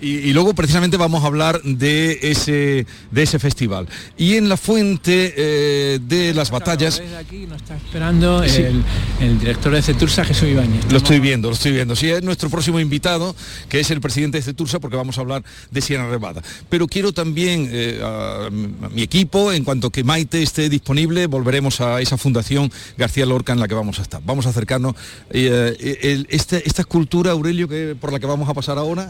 Y, 0.00 0.08
y 0.08 0.32
luego 0.32 0.54
precisamente 0.54 0.96
vamos 0.96 1.22
a 1.24 1.26
hablar 1.26 1.62
de 1.62 2.18
ese, 2.22 2.86
de 3.10 3.22
ese 3.22 3.38
festival. 3.38 3.88
Y 4.18 4.34
en 4.34 4.48
la 4.48 4.56
fuente 4.56 5.34
eh, 5.36 5.98
de 6.02 6.34
las 6.34 6.50
batallas... 6.50 7.00
Aquí 7.18 7.46
nos 7.46 7.62
está 7.62 7.76
esperando 7.76 8.42
Sí. 8.48 8.62
El, 9.20 9.26
el 9.26 9.38
director 9.40 9.72
de 9.72 9.82
Cetursa, 9.82 10.24
Jesús 10.24 10.48
Ibáñez. 10.48 10.90
Lo 10.90 10.98
estoy 10.98 11.20
viendo, 11.20 11.48
lo 11.48 11.54
estoy 11.54 11.72
viendo. 11.72 11.94
Sí, 11.96 12.08
es 12.10 12.22
nuestro 12.22 12.50
próximo 12.50 12.80
invitado, 12.80 13.34
que 13.68 13.80
es 13.80 13.90
el 13.90 14.00
presidente 14.00 14.38
de 14.38 14.42
Cetursa, 14.42 14.80
porque 14.80 14.96
vamos 14.96 15.18
a 15.18 15.20
hablar 15.20 15.42
de 15.70 15.80
Sierra 15.80 16.08
Nevada. 16.10 16.42
Pero 16.68 16.86
quiero 16.86 17.12
también 17.12 17.68
eh, 17.70 18.00
a, 18.02 18.46
a 18.46 18.50
mi 18.90 19.02
equipo, 19.02 19.52
en 19.52 19.64
cuanto 19.64 19.90
que 19.90 20.04
Maite 20.04 20.42
esté 20.42 20.68
disponible, 20.68 21.26
volveremos 21.26 21.80
a 21.80 22.00
esa 22.00 22.16
fundación 22.18 22.72
García 22.98 23.26
Lorca 23.26 23.52
en 23.52 23.60
la 23.60 23.68
que 23.68 23.74
vamos 23.74 23.98
a 23.98 24.02
estar. 24.02 24.20
Vamos 24.24 24.46
a 24.46 24.50
acercarnos. 24.50 24.94
eh, 25.30 25.98
el- 26.02 26.26
este- 26.30 26.66
esta 26.66 26.82
escultura, 26.82 27.32
Aurelio, 27.32 27.68
que, 27.68 27.96
por 28.00 28.12
la 28.12 28.18
que 28.18 28.26
vamos 28.26 28.48
a 28.48 28.54
pasar 28.54 28.78
ahora. 28.78 29.08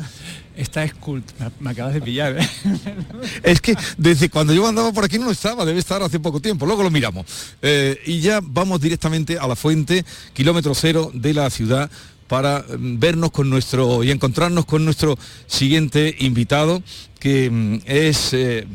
Esta 0.56 0.84
escultura, 0.84 1.50
me 1.58 1.70
acabas 1.70 1.94
de 1.94 2.00
pillar, 2.00 2.36
¿eh? 2.38 2.48
Es 3.42 3.60
que 3.60 3.74
desde 3.98 4.28
cuando 4.30 4.54
yo 4.54 4.66
andaba 4.68 4.92
por 4.92 5.04
aquí 5.04 5.18
no 5.18 5.28
estaba, 5.30 5.64
debe 5.64 5.80
estar 5.80 6.00
hace 6.02 6.20
poco 6.20 6.38
tiempo, 6.40 6.64
luego 6.64 6.82
lo 6.84 6.90
miramos. 6.90 7.26
Eh, 7.60 7.98
y 8.06 8.20
ya 8.20 8.38
vamos 8.40 8.80
directamente 8.80 9.36
a 9.36 9.48
la 9.48 9.53
fuente, 9.56 10.04
kilómetro 10.32 10.74
cero 10.74 11.10
de 11.14 11.34
la 11.34 11.50
ciudad, 11.50 11.90
para 12.28 12.60
mm, 12.60 12.98
vernos 12.98 13.30
con 13.30 13.50
nuestro 13.50 14.02
y 14.02 14.10
encontrarnos 14.10 14.64
con 14.64 14.84
nuestro 14.84 15.16
siguiente 15.46 16.14
invitado, 16.18 16.82
que 17.20 17.50
mm, 17.50 17.78
es 17.86 18.32
eh, 18.32 18.66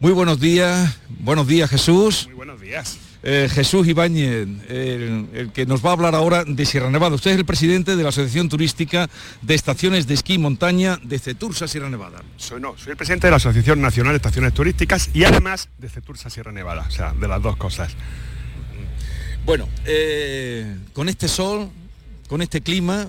muy 0.00 0.12
buenos 0.12 0.40
días, 0.40 0.98
buenos 1.08 1.46
días 1.46 1.70
Jesús. 1.70 2.26
Muy 2.26 2.36
buenos 2.36 2.60
días. 2.60 2.98
Eh, 3.24 3.48
Jesús 3.52 3.88
Ibáñez, 3.88 4.46
el, 4.68 5.26
el 5.34 5.52
que 5.52 5.66
nos 5.66 5.84
va 5.84 5.90
a 5.90 5.92
hablar 5.94 6.14
ahora 6.14 6.44
de 6.44 6.64
Sierra 6.64 6.88
Nevada. 6.88 7.16
Usted 7.16 7.32
es 7.32 7.38
el 7.38 7.44
presidente 7.44 7.96
de 7.96 8.02
la 8.04 8.10
Asociación 8.10 8.48
Turística 8.48 9.10
de 9.42 9.56
Estaciones 9.56 10.06
de 10.06 10.14
Esquí 10.14 10.34
y 10.34 10.38
Montaña 10.38 11.00
de 11.02 11.18
Cetursa, 11.18 11.66
Sierra 11.66 11.90
Nevada. 11.90 12.22
Soy, 12.36 12.60
no, 12.60 12.78
soy 12.78 12.92
el 12.92 12.96
presidente 12.96 13.26
de 13.26 13.32
la 13.32 13.38
Asociación 13.38 13.80
Nacional 13.80 14.12
de 14.12 14.18
Estaciones 14.18 14.54
Turísticas 14.54 15.10
y 15.12 15.24
además 15.24 15.68
de 15.78 15.88
Cetursa 15.88 16.30
Sierra 16.30 16.52
Nevada, 16.52 16.84
o 16.86 16.90
sea, 16.92 17.12
de 17.12 17.26
las 17.26 17.42
dos 17.42 17.56
cosas. 17.56 17.96
Bueno, 19.48 19.66
eh, 19.86 20.76
con 20.92 21.08
este 21.08 21.26
sol, 21.26 21.70
con 22.28 22.42
este 22.42 22.60
clima, 22.60 23.08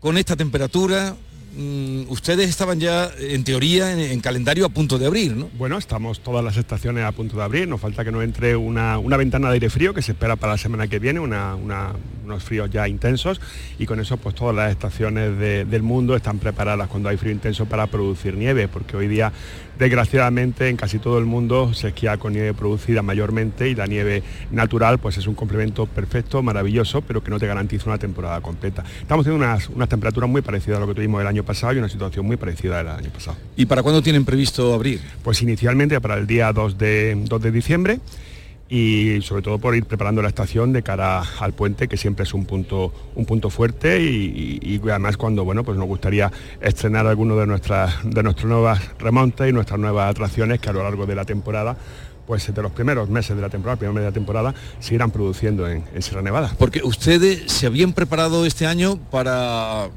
con 0.00 0.16
esta 0.16 0.34
temperatura, 0.34 1.14
mm, 1.56 2.10
ustedes 2.10 2.48
estaban 2.48 2.80
ya, 2.80 3.10
en 3.18 3.44
teoría, 3.44 3.92
en, 3.92 3.98
en 4.00 4.20
calendario 4.20 4.66
a 4.66 4.68
punto 4.68 4.98
de 4.98 5.06
abrir, 5.06 5.36
¿no? 5.36 5.48
Bueno, 5.58 5.78
estamos 5.78 6.20
todas 6.20 6.44
las 6.44 6.56
estaciones 6.56 7.04
a 7.04 7.12
punto 7.12 7.36
de 7.36 7.42
abrir, 7.42 7.68
nos 7.68 7.80
falta 7.80 8.04
que 8.04 8.12
nos 8.12 8.22
entre 8.24 8.56
una, 8.56 8.98
una 8.98 9.16
ventana 9.16 9.48
de 9.48 9.54
aire 9.54 9.70
frío 9.70 9.94
que 9.94 10.02
se 10.02 10.12
espera 10.12 10.36
para 10.36 10.52
la 10.52 10.58
semana 10.58 10.86
que 10.88 10.98
viene, 10.98 11.20
una- 11.20 11.54
una- 11.54 11.92
unos 12.24 12.44
fríos 12.44 12.70
ya 12.70 12.86
intensos 12.86 13.40
y 13.78 13.86
con 13.86 13.98
eso 13.98 14.16
pues 14.16 14.34
todas 14.36 14.54
las 14.54 14.70
estaciones 14.70 15.36
de- 15.38 15.64
del 15.64 15.82
mundo 15.82 16.14
están 16.14 16.38
preparadas 16.38 16.88
cuando 16.88 17.08
hay 17.08 17.16
frío 17.16 17.32
intenso 17.32 17.66
para 17.66 17.86
producir 17.88 18.36
nieve, 18.36 18.68
porque 18.68 18.96
hoy 18.96 19.08
día 19.08 19.32
desgraciadamente 19.80 20.68
en 20.68 20.76
casi 20.76 20.98
todo 20.98 21.18
el 21.18 21.24
mundo 21.24 21.72
se 21.72 21.88
esquía 21.88 22.18
con 22.18 22.34
nieve 22.34 22.52
producida 22.54 23.00
mayormente 23.02 23.68
y 23.70 23.74
la 23.74 23.86
nieve 23.86 24.22
natural 24.50 24.98
pues 24.98 25.16
es 25.16 25.26
un 25.26 25.34
complemento 25.34 25.86
perfecto, 25.86 26.42
maravilloso, 26.42 27.00
pero 27.00 27.24
que 27.24 27.30
no 27.30 27.38
te 27.40 27.46
garantiza 27.46 27.86
una 27.88 27.98
temporada 27.98 28.40
completa. 28.42 28.84
Estamos 29.00 29.24
teniendo 29.24 29.44
unas, 29.46 29.68
unas 29.70 29.88
temperaturas 29.88 30.28
muy 30.28 30.42
parecidas 30.42 30.76
a 30.76 30.80
lo 30.80 30.86
que 30.86 30.94
tuvimos 30.94 31.20
el 31.22 31.26
año 31.26 31.39
pasado 31.44 31.72
y 31.74 31.78
una 31.78 31.88
situación 31.88 32.26
muy 32.26 32.36
parecida 32.36 32.80
al 32.80 32.88
año 32.88 33.10
pasado. 33.10 33.36
¿Y 33.56 33.66
para 33.66 33.82
cuándo 33.82 34.02
tienen 34.02 34.24
previsto 34.24 34.72
abrir? 34.74 35.00
Pues 35.22 35.42
inicialmente 35.42 36.00
para 36.00 36.16
el 36.16 36.26
día 36.26 36.52
2 36.52 36.78
de, 36.78 37.16
2 37.26 37.42
de 37.42 37.50
diciembre 37.52 38.00
y 38.68 39.20
sobre 39.22 39.42
todo 39.42 39.58
por 39.58 39.74
ir 39.74 39.84
preparando 39.84 40.22
la 40.22 40.28
estación 40.28 40.72
de 40.72 40.82
cara 40.84 41.22
al 41.40 41.52
puente 41.54 41.88
que 41.88 41.96
siempre 41.96 42.22
es 42.22 42.32
un 42.34 42.44
punto 42.46 42.92
un 43.16 43.24
punto 43.26 43.50
fuerte 43.50 44.00
y, 44.00 44.58
y- 44.62 44.74
y 44.76 44.90
además 44.90 45.16
cuando 45.16 45.44
bueno 45.44 45.64
pues 45.64 45.76
nos 45.76 45.88
gustaría 45.88 46.30
estrenar 46.60 47.04
algunos 47.08 47.36
de 47.40 47.48
nuestras 47.48 47.96
de 48.04 48.22
nuestras 48.22 48.46
nuevas 48.46 48.80
remontes 49.00 49.48
y 49.48 49.52
nuestras 49.52 49.80
nuevas 49.80 50.08
atracciones 50.12 50.60
que 50.60 50.68
a 50.70 50.72
lo 50.72 50.84
largo 50.84 51.04
de 51.04 51.16
la 51.16 51.24
temporada 51.24 51.76
pues 52.28 52.54
de 52.54 52.62
los 52.62 52.70
primeros 52.70 53.08
meses 53.08 53.34
de 53.34 53.42
la 53.42 53.48
temporada, 53.48 53.76
primer 53.76 53.92
mes 53.94 54.02
de 54.04 54.10
la 54.10 54.14
temporada, 54.14 54.54
se 54.78 54.94
irán 54.94 55.10
produciendo 55.10 55.68
en, 55.68 55.82
en 55.92 56.00
Sierra 56.00 56.22
Nevada. 56.22 56.54
Porque 56.60 56.80
ustedes 56.84 57.50
se 57.50 57.66
habían 57.66 57.92
preparado 57.92 58.46
este 58.46 58.66
año 58.66 58.98
para 59.10 59.88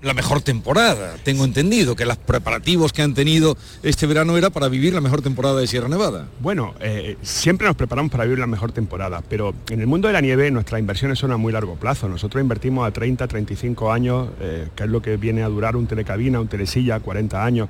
la 0.00 0.14
mejor 0.14 0.40
temporada. 0.40 1.16
Tengo 1.24 1.44
entendido 1.44 1.96
que 1.96 2.06
los 2.06 2.16
preparativos 2.16 2.92
que 2.92 3.02
han 3.02 3.14
tenido 3.14 3.56
este 3.82 4.06
verano 4.06 4.36
era 4.36 4.50
para 4.50 4.68
vivir 4.68 4.94
la 4.94 5.00
mejor 5.00 5.22
temporada 5.22 5.58
de 5.60 5.66
Sierra 5.66 5.88
Nevada. 5.88 6.28
Bueno, 6.40 6.74
eh, 6.80 7.16
siempre 7.22 7.66
nos 7.66 7.76
preparamos 7.76 8.12
para 8.12 8.24
vivir 8.24 8.38
la 8.38 8.46
mejor 8.46 8.72
temporada, 8.72 9.22
pero 9.28 9.54
en 9.70 9.80
el 9.80 9.86
mundo 9.86 10.08
de 10.08 10.14
la 10.14 10.20
nieve 10.20 10.50
nuestras 10.50 10.80
inversiones 10.80 11.18
son 11.18 11.32
a 11.32 11.36
muy 11.36 11.52
largo 11.52 11.76
plazo. 11.76 12.08
Nosotros 12.08 12.40
invertimos 12.40 12.86
a 12.86 12.92
30, 12.92 13.26
35 13.26 13.92
años, 13.92 14.28
eh, 14.40 14.68
que 14.74 14.84
es 14.84 14.88
lo 14.88 15.02
que 15.02 15.16
viene 15.16 15.42
a 15.42 15.48
durar 15.48 15.76
un 15.76 15.86
telecabina, 15.86 16.40
un 16.40 16.48
telesilla, 16.48 17.00
40 17.00 17.44
años. 17.44 17.68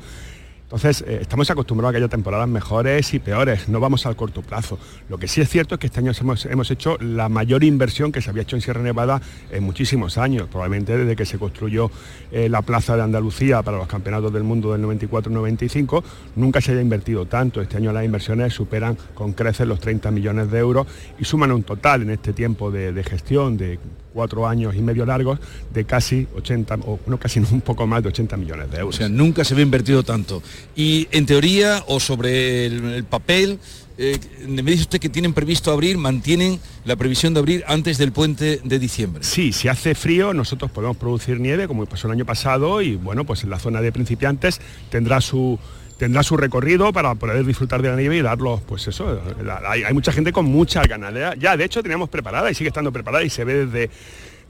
Entonces, 0.68 1.02
eh, 1.08 1.20
estamos 1.22 1.50
acostumbrados 1.50 1.88
a 1.88 1.92
que 1.92 2.04
haya 2.04 2.10
temporadas 2.10 2.46
mejores 2.46 3.14
y 3.14 3.18
peores, 3.18 3.70
no 3.70 3.80
vamos 3.80 4.04
al 4.04 4.16
corto 4.16 4.42
plazo. 4.42 4.78
Lo 5.08 5.16
que 5.16 5.26
sí 5.26 5.40
es 5.40 5.48
cierto 5.48 5.74
es 5.74 5.78
que 5.78 5.86
este 5.86 6.00
año 6.00 6.12
hemos, 6.20 6.44
hemos 6.44 6.70
hecho 6.70 6.98
la 7.00 7.30
mayor 7.30 7.64
inversión 7.64 8.12
que 8.12 8.20
se 8.20 8.28
había 8.28 8.42
hecho 8.42 8.54
en 8.54 8.60
Sierra 8.60 8.82
Nevada 8.82 9.22
en 9.50 9.64
muchísimos 9.64 10.18
años, 10.18 10.46
probablemente 10.46 10.94
desde 10.94 11.16
que 11.16 11.24
se 11.24 11.38
construyó 11.38 11.90
eh, 12.30 12.50
la 12.50 12.60
Plaza 12.60 12.96
de 12.96 13.02
Andalucía 13.02 13.62
para 13.62 13.78
los 13.78 13.88
Campeonatos 13.88 14.30
del 14.30 14.42
Mundo 14.42 14.70
del 14.72 14.82
94-95, 14.84 16.02
nunca 16.36 16.60
se 16.60 16.72
haya 16.72 16.82
invertido 16.82 17.24
tanto. 17.24 17.62
Este 17.62 17.78
año 17.78 17.90
las 17.90 18.04
inversiones 18.04 18.52
superan 18.52 18.98
con 19.14 19.32
creces 19.32 19.66
los 19.66 19.80
30 19.80 20.10
millones 20.10 20.50
de 20.50 20.58
euros 20.58 20.86
y 21.18 21.24
suman 21.24 21.50
un 21.50 21.62
total 21.62 22.02
en 22.02 22.10
este 22.10 22.34
tiempo 22.34 22.70
de, 22.70 22.92
de 22.92 23.04
gestión 23.04 23.56
de 23.56 23.78
cuatro 24.12 24.46
años 24.46 24.74
y 24.74 24.80
medio 24.80 25.06
largos 25.06 25.38
de 25.72 25.84
casi 25.84 26.26
80, 26.36 26.76
o 26.86 26.98
no 27.06 27.18
casi 27.18 27.40
un 27.52 27.60
poco 27.60 27.86
más 27.86 28.02
de 28.02 28.08
80 28.08 28.36
millones 28.36 28.70
de 28.70 28.78
euros. 28.78 28.94
O 28.94 28.98
sea, 28.98 29.08
nunca 29.08 29.44
se 29.44 29.54
había 29.54 29.64
invertido 29.64 30.02
tanto. 30.02 30.42
Y 30.76 31.08
en 31.10 31.26
teoría 31.26 31.84
o 31.86 32.00
sobre 32.00 32.66
el, 32.66 32.84
el 32.84 33.04
papel, 33.04 33.58
eh, 34.00 34.16
me 34.46 34.62
dice 34.62 34.82
usted 34.82 35.00
que 35.00 35.08
tienen 35.08 35.32
previsto 35.32 35.72
abrir, 35.72 35.98
mantienen 35.98 36.60
la 36.84 36.94
previsión 36.94 37.34
de 37.34 37.40
abrir 37.40 37.64
antes 37.66 37.98
del 37.98 38.12
puente 38.12 38.60
de 38.62 38.78
diciembre. 38.78 39.24
Sí, 39.24 39.52
si 39.52 39.66
hace 39.66 39.96
frío 39.96 40.32
nosotros 40.32 40.70
podemos 40.70 40.96
producir 40.96 41.40
nieve 41.40 41.66
como 41.66 41.84
pasó 41.84 42.06
el 42.06 42.12
año 42.12 42.24
pasado 42.24 42.80
y 42.80 42.94
bueno, 42.94 43.24
pues 43.24 43.42
en 43.42 43.50
la 43.50 43.58
zona 43.58 43.80
de 43.80 43.90
principiantes 43.90 44.60
tendrá 44.88 45.20
su 45.20 45.58
tendrá 45.98 46.22
su 46.22 46.36
recorrido 46.36 46.92
para 46.92 47.14
poder 47.16 47.44
disfrutar 47.44 47.82
de 47.82 47.90
la 47.90 47.96
nieve 47.96 48.16
y 48.16 48.22
darlos, 48.22 48.62
pues 48.62 48.86
eso, 48.86 49.20
hay, 49.66 49.82
hay 49.82 49.92
mucha 49.92 50.12
gente 50.12 50.32
con 50.32 50.46
muchas 50.46 50.86
ganas. 50.88 51.12
Ya, 51.38 51.56
de 51.56 51.64
hecho, 51.64 51.82
teníamos 51.82 52.08
preparada 52.08 52.50
y 52.50 52.54
sigue 52.54 52.68
estando 52.68 52.92
preparada 52.92 53.24
y 53.24 53.30
se 53.30 53.44
ve 53.44 53.66
desde, 53.66 53.90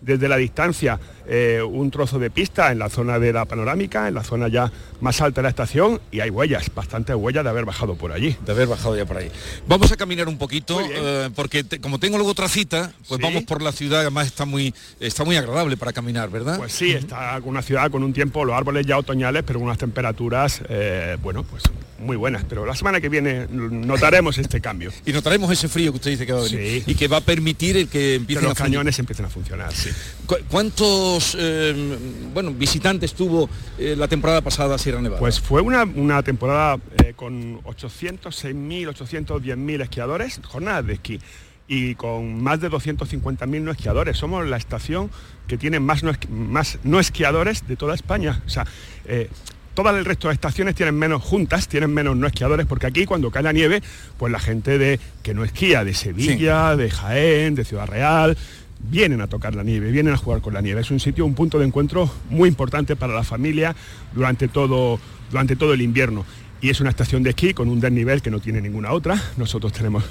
desde 0.03 0.28
la 0.28 0.36
distancia 0.36 1.01
eh, 1.29 1.61
un 1.62 1.91
trozo 1.91 2.18
de 2.18 2.31
pista 2.31 2.72
en 2.72 2.79
la 2.79 2.89
zona 2.89 3.18
de 3.18 3.33
la 3.33 3.45
panorámica, 3.45 4.09
en 4.09 4.14
la 4.14 4.24
zona 4.24 4.49
ya 4.49 4.72
más 5.01 5.20
alta 5.20 5.41
de 5.41 5.45
la 5.45 5.49
estación 5.51 6.01
y 6.11 6.20
hay 6.20 6.31
huellas, 6.31 6.70
bastantes 6.74 7.14
huellas 7.14 7.45
de 7.45 7.51
haber 7.51 7.64
bajado 7.64 7.95
por 7.97 8.12
allí. 8.12 8.37
De 8.45 8.53
haber 8.53 8.66
bajado 8.66 8.97
ya 8.97 9.05
por 9.05 9.18
ahí. 9.18 9.31
Vamos 9.66 9.93
a 9.93 9.97
caminar 9.97 10.26
un 10.29 10.39
poquito, 10.39 10.81
eh, 10.81 11.31
porque 11.35 11.62
te- 11.64 11.81
como 11.81 11.99
tengo 12.01 12.16
luego 12.16 12.31
otra 12.33 12.49
cita, 12.49 12.93
pues 13.07 13.18
Sí. 13.18 13.22
vamos 13.22 13.45
por 13.45 13.62
la 13.62 13.72
ciudad, 13.72 14.01
además 14.01 14.26
está 14.26 14.45
muy, 14.45 14.74
está 15.01 15.24
muy 15.24 15.37
agradable 15.37 15.76
para 15.76 15.93
caminar, 15.93 16.31
¿verdad? 16.31 16.59
Pues 16.59 16.72
sí, 16.72 16.91
está 16.93 17.41
una 17.45 17.62
ciudad 17.62 17.91
con 17.91 18.03
un 18.03 18.12
tiempo, 18.12 18.45
los 18.45 18.57
árboles 18.57 18.87
ya 18.87 18.99
otoñales, 18.99 19.43
pero 19.47 19.61
unas 19.61 19.79
temperaturas, 19.79 20.62
eh, 20.68 21.16
bueno, 21.22 21.45
pues 21.45 21.62
muy 21.99 22.16
buenas. 22.16 22.45
Pero 22.49 22.64
la 22.64 22.74
semana 22.74 23.01
que 23.01 23.09
viene 23.09 23.47
notaremos 23.51 24.39
este 24.39 24.61
cambio. 24.61 24.93
Y 25.05 25.12
notaremos 25.12 25.51
ese 25.51 25.68
frío 25.68 25.93
que 25.93 25.97
usted 25.97 26.11
dice 26.12 26.26
que 26.26 26.33
va 26.33 26.41
a 26.41 26.45
venir. 26.45 26.83
Y 26.87 26.95
que 26.95 27.09
va 27.09 27.18
a 27.18 27.20
permitir 27.20 27.76
el 27.76 27.89
que 27.89 28.20
Que 28.26 28.35
los 28.35 28.53
a 28.53 28.55
cañones 28.55 28.99
empiecen 28.99 29.26
a 29.26 29.29
funcionar, 29.29 29.72
sí. 29.74 29.91
¿Cu- 30.29 30.37
¿Cuántos 30.49 31.37
eh, 31.41 31.99
bueno, 32.35 32.53
visitantes 32.53 33.14
tuvo 33.14 33.49
eh, 33.79 33.97
la 33.99 34.07
temporada 34.07 34.41
pasada 34.43 34.76
Sierra 34.79 35.01
Nevada? 35.01 35.18
Pues 35.18 35.41
fue 35.41 35.61
una, 35.62 35.83
una 35.85 36.22
temporada 36.22 36.79
eh, 37.03 37.14
con 37.16 37.59
800, 37.64 38.45
6.000, 38.45 38.95
810.000 38.95 39.83
esquiadores, 39.83 40.41
jornadas 40.45 40.87
de 40.87 40.93
esquí, 40.93 41.18
y 41.66 41.95
con 41.97 42.43
más 42.43 42.61
de 42.61 42.70
250.000 42.70 43.61
no 43.62 43.70
esquiadores. 43.72 44.16
Somos 44.18 44.47
la 44.47 44.59
estación 44.59 45.11
que 45.47 45.57
tiene 45.57 45.81
más 45.81 46.03
no, 46.03 46.12
más 46.29 46.79
no 46.85 47.01
esquiadores 47.01 47.66
de 47.66 47.76
toda 47.76 47.95
España. 47.95 48.43
O 48.47 48.51
sea, 48.51 48.66
eh, 49.07 49.29
Todas 49.74 49.95
el 49.95 50.05
resto 50.05 50.26
de 50.26 50.35
estaciones 50.35 50.74
tienen 50.74 50.97
menos 50.97 51.22
juntas, 51.22 51.68
tienen 51.68 51.95
menos 51.95 52.16
no 52.16 52.26
esquiadores, 52.26 52.66
porque 52.66 52.89
aquí 52.89 53.05
cuando 53.07 53.31
cae 53.31 53.45
la 53.45 53.53
nieve, 53.53 53.81
pues 54.16 54.33
la 54.33 54.41
gente 54.41 54.76
de 54.76 54.99
que 55.22 55.35
no 55.35 55.45
esquía, 55.45 55.85
de 55.85 55.95
Sevilla, 55.95 56.74
de 56.74 56.91
Jaén, 56.91 57.55
de 57.55 57.64
Ciudad 57.64 57.87
Real, 57.87 58.37
vienen 58.79 59.20
a 59.20 59.26
tocar 59.26 59.55
la 59.55 59.62
nieve, 59.62 59.91
vienen 59.91 60.14
a 60.14 60.16
jugar 60.16 60.41
con 60.41 60.55
la 60.55 60.61
nieve. 60.61 60.81
Es 60.81 60.91
un 60.91 61.01
sitio, 61.01 61.24
un 61.24 61.35
punto 61.35 61.59
de 61.59 61.66
encuentro 61.66 62.11
muy 62.31 62.49
importante 62.49 62.97
para 62.97 63.14
la 63.14 63.24
familia 63.24 63.74
durante 64.14 64.49
todo, 64.49 64.99
durante 65.31 65.57
todo 65.57 65.74
el 65.74 65.83
invierno. 65.83 66.24
Y 66.61 66.70
es 66.70 66.81
una 66.81 66.91
estación 66.91 67.22
de 67.22 67.31
esquí 67.31 67.55
con 67.55 67.68
un 67.68 67.81
desnivel 67.81 68.20
que 68.20 68.31
no 68.31 68.41
tiene 68.41 68.61
ninguna 68.61 68.93
otra. 68.93 69.20
Nosotros 69.37 69.72
tenemos 69.72 70.05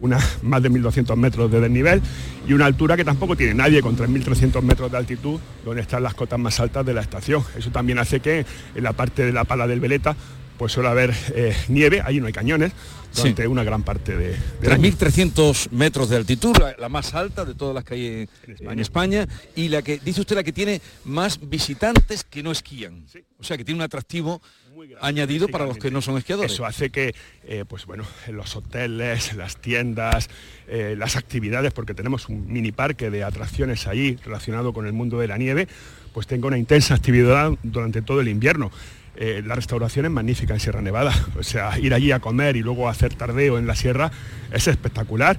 una, 0.00 0.18
más 0.42 0.62
de 0.62 0.70
1.200 0.70 1.16
metros 1.16 1.50
de 1.50 1.60
desnivel 1.60 2.00
y 2.46 2.52
una 2.52 2.66
altura 2.66 2.96
que 2.96 3.04
tampoco 3.04 3.36
tiene 3.36 3.54
nadie, 3.54 3.82
con 3.82 3.96
3.300 3.96 4.62
metros 4.62 4.92
de 4.92 4.96
altitud, 4.96 5.40
donde 5.64 5.82
están 5.82 6.02
las 6.02 6.14
cotas 6.14 6.38
más 6.38 6.60
altas 6.60 6.86
de 6.86 6.94
la 6.94 7.00
estación. 7.00 7.42
Eso 7.56 7.70
también 7.70 7.98
hace 7.98 8.20
que 8.20 8.46
en 8.74 8.84
la 8.84 8.92
parte 8.92 9.24
de 9.24 9.32
la 9.32 9.44
pala 9.44 9.66
del 9.66 9.80
Veleta 9.80 10.14
pues 10.58 10.72
suele 10.72 10.88
haber 10.88 11.14
eh, 11.34 11.56
nieve, 11.68 12.02
allí 12.04 12.20
no 12.20 12.26
hay 12.26 12.32
cañones, 12.32 12.72
durante 13.14 13.46
una 13.46 13.64
gran 13.64 13.82
parte 13.82 14.16
de, 14.16 14.34
año. 14.70 14.88
3.300 14.88 15.70
metros 15.70 16.10
de 16.10 16.16
altitud, 16.16 16.56
la, 16.58 16.74
la 16.78 16.88
más 16.88 17.14
alta 17.14 17.44
de 17.44 17.54
todas 17.54 17.74
las 17.74 17.84
que 17.84 17.94
hay 17.94 18.06
en, 18.06 18.70
en 18.70 18.78
España 18.80 19.26
y 19.56 19.68
la 19.68 19.82
que, 19.82 19.98
dice 19.98 20.20
usted, 20.20 20.36
la 20.36 20.44
que 20.44 20.52
tiene 20.52 20.80
más 21.04 21.38
visitantes 21.48 22.24
que 22.24 22.42
no 22.42 22.50
esquían. 22.50 23.06
O 23.38 23.44
sea, 23.44 23.56
que 23.56 23.64
tiene 23.64 23.78
un 23.78 23.84
atractivo 23.84 24.42
añadido 25.00 25.48
para 25.48 25.66
los 25.66 25.78
que 25.78 25.90
no 25.90 26.00
son 26.00 26.18
esquiadores. 26.18 26.52
Eso 26.52 26.66
hace 26.66 26.90
que, 26.90 27.14
eh, 27.44 27.64
pues 27.66 27.86
bueno, 27.86 28.04
en 28.26 28.36
los 28.36 28.54
hoteles, 28.56 29.34
las 29.34 29.56
tiendas, 29.56 30.28
eh, 30.66 30.94
las 30.96 31.16
actividades, 31.16 31.72
porque 31.72 31.94
tenemos 31.94 32.28
un 32.28 32.50
mini 32.52 32.72
parque 32.72 33.10
de 33.10 33.24
atracciones 33.24 33.86
ahí 33.86 34.16
relacionado 34.24 34.72
con 34.72 34.86
el 34.86 34.92
mundo 34.92 35.18
de 35.18 35.28
la 35.28 35.38
nieve, 35.38 35.68
pues 36.12 36.26
tenga 36.26 36.48
una 36.48 36.58
intensa 36.58 36.94
actividad 36.94 37.52
durante 37.62 38.02
todo 38.02 38.20
el 38.20 38.28
invierno. 38.28 38.70
Eh, 39.20 39.42
la 39.44 39.56
restauración 39.56 40.04
es 40.04 40.12
magnífica 40.12 40.54
en 40.54 40.60
Sierra 40.60 40.80
Nevada, 40.80 41.12
o 41.36 41.42
sea, 41.42 41.76
ir 41.80 41.92
allí 41.92 42.12
a 42.12 42.20
comer 42.20 42.54
y 42.54 42.60
luego 42.60 42.88
hacer 42.88 43.14
tardeo 43.14 43.58
en 43.58 43.66
la 43.66 43.74
sierra 43.74 44.12
es 44.52 44.68
espectacular. 44.68 45.36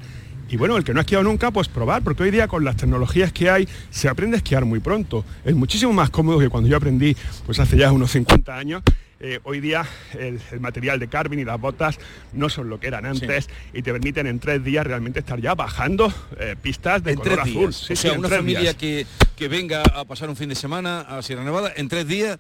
Y 0.50 0.58
bueno, 0.58 0.76
el 0.76 0.84
que 0.84 0.94
no 0.94 1.00
ha 1.00 1.04
esquiado 1.04 1.24
nunca, 1.24 1.52
pues 1.52 1.70
probar, 1.70 2.02
porque 2.04 2.24
hoy 2.24 2.32
día 2.32 2.50
con 2.50 2.66
las 2.66 2.76
tecnologías 2.76 3.32
que 3.32 3.50
hay 3.50 3.70
se 3.90 4.10
aprende 4.10 4.36
a 4.36 4.40
esquiar 4.40 4.66
muy 4.66 4.82
pronto. 4.82 5.24
Es 5.46 5.56
muchísimo 5.56 5.94
más 5.94 6.10
cómodo 6.10 6.40
que 6.40 6.50
cuando 6.50 6.68
yo 6.68 6.76
aprendí, 6.76 7.16
pues 7.46 7.58
hace 7.60 7.78
ya 7.78 7.90
unos 7.94 8.12
50 8.12 8.54
años. 8.54 8.84
Eh, 9.22 9.40
hoy 9.44 9.60
día 9.60 9.86
el, 10.18 10.40
el 10.52 10.60
material 10.62 10.98
de 10.98 11.10
Carvin 11.10 11.40
y 11.40 11.46
las 11.46 11.60
botas 11.60 12.00
no 12.32 12.48
son 12.48 12.70
lo 12.70 12.80
que 12.80 12.88
eran 12.88 13.06
antes 13.06 13.50
y 13.74 13.82
te 13.82 13.92
permiten 13.92 14.28
en 14.28 14.40
tres 14.40 14.64
días 14.64 14.88
realmente 14.88 15.20
estar 15.20 15.42
ya 15.42 15.56
bajando 15.56 16.14
eh, 16.40 16.56
pistas 16.62 17.04
de 17.04 17.12
en 17.12 17.20
color 17.20 17.42
azul. 17.42 17.74
Sí, 17.74 17.94
o 17.94 17.96
sea, 17.98 18.14
una 18.14 18.30
familia 18.30 18.74
que, 18.76 19.06
que 19.36 19.48
venga 19.50 19.84
a 19.94 20.06
pasar 20.06 20.30
un 20.30 20.38
fin 20.38 20.48
de 20.48 20.56
semana 20.56 21.02
a 21.02 21.22
Sierra 21.22 21.44
Nevada, 21.44 21.72
en 21.76 21.90
tres 21.90 22.08
días 22.08 22.40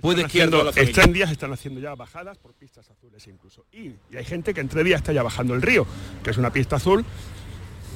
puede 0.00 0.22
Están 0.22 0.30
haciendo- 0.30 0.72
en 0.76 0.92
tres 0.92 1.12
días 1.12 1.30
están 1.30 1.52
haciendo 1.52 1.80
ya 1.80 1.94
bajadas 1.94 2.38
por 2.38 2.52
pistas 2.54 2.88
azules 2.90 3.26
incluso. 3.26 3.64
Y, 3.72 3.92
y 4.12 4.16
hay 4.16 4.24
gente 4.24 4.52
que 4.54 4.60
en 4.60 4.68
tres 4.68 4.84
días 4.84 5.00
está 5.00 5.12
ya 5.12 5.22
bajando 5.22 5.54
el 5.54 5.62
río, 5.62 5.86
que 6.22 6.30
es 6.30 6.36
una 6.38 6.52
pista 6.52 6.76
azul. 6.76 7.04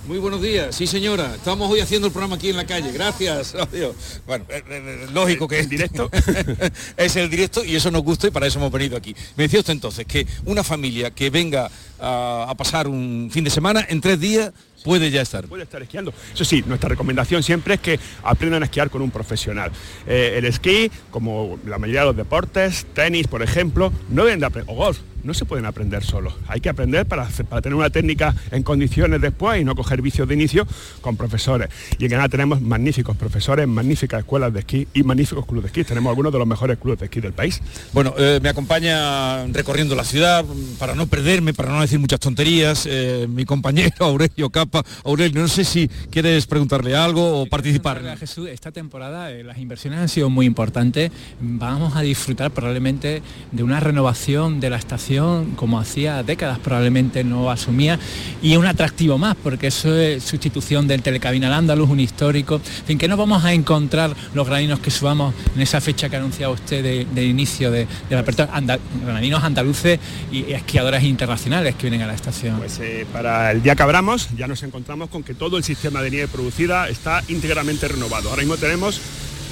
Muy 0.07 0.16
buenos 0.18 0.41
días, 0.41 0.74
sí 0.74 0.86
señora. 0.86 1.34
Estamos 1.34 1.70
hoy 1.70 1.80
haciendo 1.80 2.07
el 2.07 2.12
programa 2.12 2.36
aquí 2.36 2.49
en 2.49 2.57
la 2.57 2.64
calle. 2.66 2.91
Gracias. 2.91 3.55
Adiós. 3.55 3.95
Bueno, 4.26 4.47
eh, 4.49 4.62
eh, 4.66 5.07
lógico 5.12 5.47
que 5.47 5.61
es 5.61 5.68
directo. 5.68 6.11
es 6.97 7.16
el 7.16 7.28
directo 7.28 7.62
y 7.64 7.76
eso 7.76 7.91
nos 7.91 8.03
gusta 8.03 8.26
y 8.26 8.30
para 8.30 8.47
eso 8.47 8.59
hemos 8.59 8.72
venido 8.72 8.97
aquí. 8.97 9.14
Me 9.36 9.45
decía 9.45 9.61
usted 9.61 9.74
entonces 9.74 10.07
que 10.07 10.26
una 10.47 10.64
familia 10.64 11.11
que 11.11 11.28
venga 11.28 11.70
a, 12.01 12.46
a 12.48 12.55
pasar 12.57 12.88
un 12.88 13.28
fin 13.32 13.44
de 13.44 13.51
semana 13.51 13.84
en 13.88 14.01
tres 14.01 14.18
días 14.20 14.53
puede 14.84 15.11
ya 15.11 15.20
estar. 15.20 15.46
Puede 15.46 15.64
estar 15.64 15.82
esquiando. 15.82 16.12
Eso 16.32 16.44
sí, 16.44 16.64
nuestra 16.66 16.88
recomendación 16.88 17.42
siempre 17.42 17.74
es 17.74 17.80
que 17.80 18.01
aprendan 18.22 18.62
a 18.62 18.64
esquiar 18.64 18.88
con 18.88 19.03
un 19.03 19.11
profesional. 19.11 19.70
Eh, 20.07 20.36
el 20.38 20.46
esquí, 20.46 20.90
como 21.11 21.59
la 21.66 21.78
mayoría 21.78 22.01
de 22.01 22.07
los 22.07 22.16
deportes, 22.16 22.86
tenis, 22.94 23.26
por 23.26 23.42
ejemplo, 23.42 23.92
no 24.09 24.24
deben 24.24 24.40
de 24.40 24.46
aprender, 24.46 24.72
o 24.74 24.76
golf, 24.78 24.98
no 25.22 25.34
se 25.34 25.44
pueden 25.44 25.66
aprender 25.66 26.03
solos. 26.03 26.32
Hay 26.48 26.62
que 26.62 26.70
aprender 26.70 27.05
para, 27.05 27.24
hacer- 27.24 27.44
para 27.44 27.61
tener 27.61 27.76
una 27.76 27.90
técnica 27.90 28.34
en 28.53 28.62
condiciones 28.62 29.20
después 29.20 29.61
y 29.61 29.64
no 29.64 29.74
coger 29.74 30.01
vicios 30.01 30.26
de 30.26 30.32
inicio 30.32 30.66
con 31.03 31.18
profesores. 31.18 31.68
Y 31.98 32.05
en 32.05 32.11
Granada 32.12 32.30
tenemos 32.30 32.62
magníficos 32.62 33.18
profesores, 33.18 33.68
magníficas 33.68 34.20
escuelas 34.20 34.51
de 34.55 34.61
esquí 34.61 34.88
y 34.94 35.03
magníficos 35.03 35.44
clubes 35.44 35.64
de 35.64 35.66
esquí. 35.68 35.84
Tenemos 35.84 36.09
algunos 36.09 36.32
de 36.32 36.38
los 36.38 36.48
mejores 36.48 36.78
clubes 36.78 37.01
de 37.01 37.05
esquí 37.05 37.20
del 37.20 37.34
país. 37.34 37.61
Bueno, 37.92 38.14
eh, 38.16 38.40
me 38.42 38.48
acompaña 38.48 39.44
recorriendo 39.48 39.94
la 39.94 40.05
ciudad 40.05 40.42
para 40.78 40.94
no 40.94 41.07
perderme, 41.07 41.53
para 41.53 41.68
no 41.68 41.82
decir 41.91 41.99
muchas 41.99 42.20
tonterías, 42.20 42.86
eh, 42.88 43.26
mi 43.28 43.45
compañero 43.45 43.91
Aurelio 44.05 44.49
Capa. 44.49 44.84
Aurelio, 45.05 45.41
no 45.43 45.49
sé 45.49 45.64
si 45.64 45.88
quieres 46.11 46.47
preguntarle 46.47 46.95
algo 46.95 47.41
o 47.43 47.47
participar. 47.47 48.07
A 48.07 48.16
Jesús, 48.16 48.49
esta 48.49 48.70
temporada 48.70 49.32
eh, 49.32 49.43
las 49.43 49.59
inversiones 49.59 49.99
han 49.99 50.09
sido 50.09 50.30
muy 50.30 50.47
importantes. 50.47 51.11
Vamos 51.41 51.97
a 51.97 52.03
disfrutar 52.03 52.53
probablemente 52.53 53.22
de 53.51 53.62
una 53.64 53.80
renovación 53.80 54.61
de 54.61 54.70
la 54.70 54.76
estación 54.76 55.57
como 55.57 55.80
hacía 55.80 56.22
décadas 56.22 56.61
probablemente 56.61 57.24
no 57.24 57.51
asumía 57.51 57.99
y 58.41 58.55
un 58.55 58.66
atractivo 58.66 59.18
más 59.18 59.34
porque 59.43 59.66
eso 59.66 59.93
es 59.97 60.22
sustitución 60.22 60.86
del 60.86 61.03
telecabina 61.03 61.49
al 61.49 61.55
Andaluz, 61.55 61.91
un 61.91 61.99
histórico. 61.99 62.61
En 62.80 62.86
fin, 62.86 62.99
que 62.99 63.09
no 63.09 63.16
vamos 63.16 63.45
a 63.45 63.53
encontrar 63.53 64.14
los 64.32 64.47
graninos 64.47 64.78
que 64.78 64.93
subamos 64.93 65.34
en 65.57 65.61
esa 65.62 65.80
fecha 65.80 66.09
que 66.09 66.14
ha 66.14 66.20
anunciado 66.20 66.53
usted 66.53 66.84
de, 66.84 67.07
de 67.12 67.24
inicio 67.24 67.72
de, 67.72 67.80
de 67.80 68.14
la 68.14 68.20
apertura, 68.20 68.49
anda- 68.53 68.78
graninos 69.05 69.43
andaluces 69.43 69.99
y 70.30 70.53
esquiadores 70.53 71.03
internacionales 71.03 71.74
que 71.81 71.89
vienen 71.89 72.03
a 72.03 72.07
la 72.07 72.14
estación. 72.14 72.59
Pues 72.59 72.78
eh, 72.81 73.07
para 73.11 73.51
el 73.53 73.62
día 73.62 73.74
que 73.74 73.83
abramos 73.83 74.28
ya 74.37 74.47
nos 74.47 74.62
encontramos 74.62 75.09
con 75.09 75.22
que 75.22 75.35
todo 75.35 75.57
el 75.57 75.64
sistema 75.64 76.03
de 76.03 76.11
nieve 76.11 76.28
producida 76.28 76.89
está 76.89 77.22
íntegramente 77.28 77.89
renovado. 77.89 78.28
Ahora 78.28 78.43
mismo 78.43 78.59
tenemos 78.59 79.01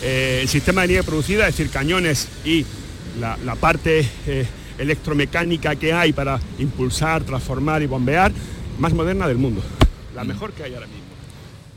eh, 0.03 0.41
el 0.43 0.49
sistema 0.49 0.83
de 0.83 0.89
nieve 0.89 1.03
producida, 1.05 1.49
es 1.49 1.57
decir, 1.57 1.72
cañones 1.72 2.29
y 2.45 2.66
la, 3.18 3.39
la 3.45 3.55
parte 3.55 4.07
eh, 4.26 4.47
electromecánica 4.79 5.74
que 5.76 5.93
hay 5.93 6.12
para 6.12 6.39
impulsar, 6.59 7.24
transformar 7.24 7.83
y 7.83 7.87
bombear, 7.87 8.31
más 8.79 8.93
moderna 8.93 9.26
del 9.26 9.39
mundo, 9.39 9.62
la 10.14 10.22
mejor 10.22 10.53
que 10.53 10.64
hay 10.64 10.74
ahora 10.74 10.87
mismo. 10.87 11.09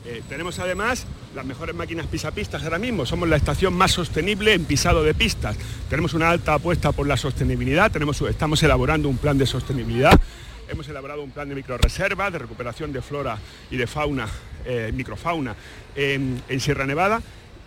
Eh, 0.04 0.20
tenemos 0.28 0.58
además 0.58 1.06
las 1.34 1.44
mejores 1.44 1.74
máquinas 1.76 2.06
pisapistas 2.06 2.64
ahora 2.64 2.78
mismo. 2.78 3.06
Somos 3.06 3.28
la 3.28 3.36
estación 3.36 3.72
más 3.72 3.92
sostenible 3.92 4.52
en 4.52 4.64
pisado 4.64 5.04
de 5.04 5.14
pistas. 5.14 5.56
Tenemos 5.88 6.12
una 6.14 6.30
alta 6.30 6.54
apuesta 6.54 6.90
por 6.90 7.06
la 7.06 7.16
sostenibilidad. 7.16 7.90
Tenemos, 7.90 8.20
estamos 8.22 8.62
elaborando 8.62 9.08
un 9.08 9.16
plan 9.16 9.38
de 9.38 9.46
sostenibilidad. 9.46 10.20
Hemos 10.68 10.88
elaborado 10.88 11.22
un 11.22 11.30
plan 11.30 11.48
de 11.48 11.54
microreserva, 11.54 12.30
de 12.30 12.38
recuperación 12.38 12.92
de 12.92 13.02
flora 13.02 13.38
y 13.70 13.76
de 13.76 13.86
fauna, 13.86 14.28
eh, 14.64 14.90
microfauna 14.94 15.54
en, 15.94 16.42
Sierra 16.60 16.86
Nevada. 16.86 17.22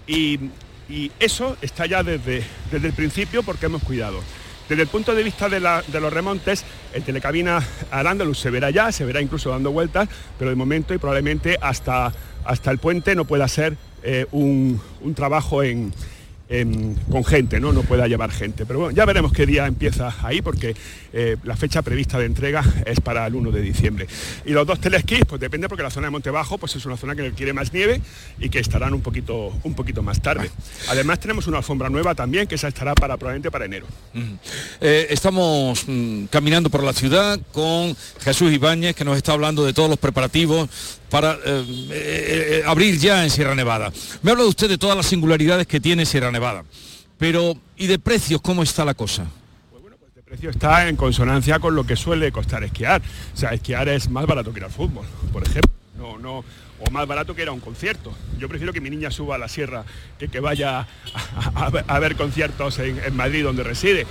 Y, 0.07 0.39
eso 1.19 1.57
está 1.63 1.87
ya 1.87 2.03
desde, 2.03 2.43
desde 2.71 2.87
el 2.87 2.93
principio 2.93 3.41
porque 3.41 3.65
hemos 3.65 3.81
cuidado. 3.81 4.21
Desde 4.69 4.83
el 4.83 4.87
punto 4.87 5.15
de 5.15 5.23
vista 5.23 5.49
de, 5.49 5.59
los 5.59 6.13
remontes, 6.13 6.63
el 6.93 7.03
telecabina 7.03 7.59
al 7.89 8.05
Andalus 8.05 8.39
se 8.39 8.51
verá 8.51 8.69
ya, 8.69 8.91
se 8.91 9.03
verá 9.03 9.19
incluso 9.19 9.49
dando 9.49 9.71
vueltas, 9.71 10.07
pero 10.37 10.51
de 10.51 10.55
momento 10.55 10.93
y 10.93 10.99
probablemente 10.99 11.57
hasta, 11.59 12.13
hasta 12.43 12.69
el 12.69 12.77
puente 12.77 13.15
no 13.15 13.25
pueda 13.25 13.47
ser 13.47 13.77
eh, 14.03 14.27
un 14.31 14.79
trabajo 15.15 15.63
en, 15.63 15.91
con 17.09 17.25
gente, 17.25 17.59
¿no? 17.59 17.73
no 17.73 17.81
pueda 17.81 18.07
llevar 18.07 18.31
gente. 18.31 18.65
Pero 18.65 18.79
bueno, 18.79 18.95
ya 18.95 19.05
veremos 19.05 19.33
qué 19.33 19.45
día 19.45 19.65
empieza 19.65 20.13
ahí, 20.21 20.41
porque 20.41 20.75
eh, 21.13 21.37
la 21.43 21.55
fecha 21.55 21.81
prevista 21.81 22.19
de 22.19 22.25
entrega 22.25 22.63
es 22.85 22.99
para 22.99 23.25
el 23.25 23.35
1 23.35 23.51
de 23.51 23.61
diciembre. 23.61 24.07
Y 24.45 24.51
los 24.51 24.67
dos 24.67 24.79
telesquís, 24.79 25.25
pues 25.27 25.41
depende, 25.41 25.67
porque 25.67 25.83
la 25.83 25.89
zona 25.89 26.07
de 26.07 26.11
Monte 26.11 26.29
Bajo 26.29 26.57
pues 26.57 26.75
es 26.75 26.85
una 26.85 26.97
zona 26.97 27.15
que 27.15 27.23
requiere 27.23 27.53
más 27.53 27.73
nieve 27.73 28.01
y 28.39 28.49
que 28.49 28.59
estarán 28.59 28.93
un 28.93 29.01
poquito, 29.01 29.53
un 29.63 29.73
poquito 29.73 30.03
más 30.03 30.21
tarde. 30.21 30.51
Además 30.89 31.19
tenemos 31.19 31.47
una 31.47 31.57
alfombra 31.57 31.89
nueva 31.89 32.13
también, 32.13 32.47
que 32.47 32.55
esa 32.55 32.67
estará 32.67 32.93
para, 32.93 33.17
probablemente 33.17 33.49
para 33.49 33.65
enero. 33.65 33.87
Eh, 34.81 35.07
estamos 35.09 35.85
mm, 35.87 36.25
caminando 36.25 36.69
por 36.69 36.83
la 36.83 36.93
ciudad 36.93 37.39
con 37.51 37.95
Jesús 38.21 38.51
Ibáñez, 38.51 38.95
que 38.95 39.03
nos 39.03 39.17
está 39.17 39.33
hablando 39.33 39.65
de 39.65 39.73
todos 39.73 39.89
los 39.89 39.97
preparativos 39.97 40.69
para 41.09 41.33
eh, 41.33 41.37
eh, 41.45 41.91
eh, 41.91 42.63
abrir 42.65 42.97
ya 42.97 43.23
en 43.23 43.29
Sierra 43.29 43.55
Nevada. 43.55 43.91
Me 44.21 44.31
habla 44.31 44.45
usted 44.45 44.69
de 44.69 44.77
todas 44.77 44.95
las 44.97 45.05
singularidades 45.05 45.67
que 45.67 45.79
tiene 45.79 46.05
Sierra 46.05 46.31
Nevada, 46.31 46.63
pero 47.17 47.55
¿y 47.77 47.87
de 47.87 47.99
precios 47.99 48.41
cómo 48.41 48.63
está 48.63 48.83
la 48.85 48.93
cosa? 48.93 49.25
El 50.15 50.23
precio 50.23 50.49
está 50.49 50.87
en 50.89 50.95
consonancia 50.95 51.59
con 51.59 51.75
lo 51.75 51.85
que 51.85 51.95
suele 51.95 52.31
costar 52.31 52.63
esquiar. 52.63 53.01
O 53.33 53.37
sea, 53.37 53.51
esquiar 53.51 53.87
es 53.89 54.09
más 54.09 54.25
barato 54.25 54.51
que 54.51 54.59
ir 54.59 54.65
al 54.65 54.71
fútbol, 54.71 55.05
por 55.31 55.43
ejemplo. 55.43 55.71
No, 55.97 56.17
no, 56.17 56.43
o 56.79 56.91
más 56.91 57.07
barato 57.07 57.33
que 57.35 57.43
ir 57.43 57.47
a 57.47 57.51
un 57.53 57.59
concierto. 57.61 58.11
Yo 58.37 58.49
prefiero 58.49 58.73
que 58.73 58.81
mi 58.81 58.89
niña 58.89 59.11
suba 59.11 59.35
a 59.35 59.37
la 59.37 59.47
sierra 59.47 59.85
que 60.19 60.27
que 60.27 60.39
vaya 60.41 60.87
a, 61.55 61.99
ver- 61.99 62.15
conciertos 62.17 62.79
en, 62.79 63.15
Madrid, 63.15 63.43
donde 63.43 63.63
reside. 63.63 64.05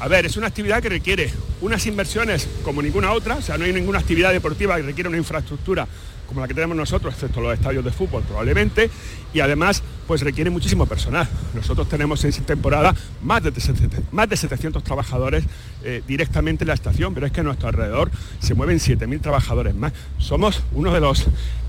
A 0.00 0.08
ver, 0.08 0.24
es 0.24 0.36
una 0.36 0.46
actividad 0.46 0.82
que 0.82 0.88
requiere 0.88 1.30
unas 1.60 1.86
inversiones 1.86 2.48
como 2.64 2.80
ninguna 2.80 3.12
otra, 3.12 3.36
o 3.36 3.42
sea, 3.42 3.58
no 3.58 3.64
hay 3.64 3.72
ninguna 3.72 3.98
actividad 3.98 4.32
deportiva 4.32 4.76
que 4.76 4.82
requiera 4.82 5.10
una 5.10 5.18
infraestructura 5.18 5.86
como 6.26 6.40
la 6.40 6.48
que 6.48 6.54
tenemos 6.54 6.76
nosotros, 6.76 7.12
excepto 7.12 7.40
los 7.40 7.52
estadios 7.52 7.84
de 7.84 7.90
fútbol 7.90 8.22
probablemente, 8.22 8.88
y 9.32 9.40
además 9.40 9.82
pues 10.06 10.22
requiere 10.22 10.50
muchísimo 10.50 10.86
personal. 10.86 11.28
Nosotros 11.54 11.88
tenemos 11.88 12.24
en 12.24 12.32
temporada 12.44 12.94
más 13.22 13.42
de, 13.44 13.52
700 13.52 14.00
más 14.12 14.28
de 14.28 14.36
700 14.36 14.82
trabajadores 14.82 15.44
eh, 15.84 16.02
directamente 16.08 16.64
en 16.64 16.68
la 16.68 16.74
estación, 16.74 17.14
pero 17.14 17.26
es 17.26 17.32
que 17.32 17.40
a 17.40 17.44
nuestro 17.44 17.68
alrededor 17.68 18.10
se 18.40 18.54
mueven 18.54 18.78
7.000 18.78 19.20
trabajadores 19.20 19.74
más. 19.74 19.92
Somos 20.18 20.62
uno 20.72 20.92
de 20.92 21.00
los 21.00 21.26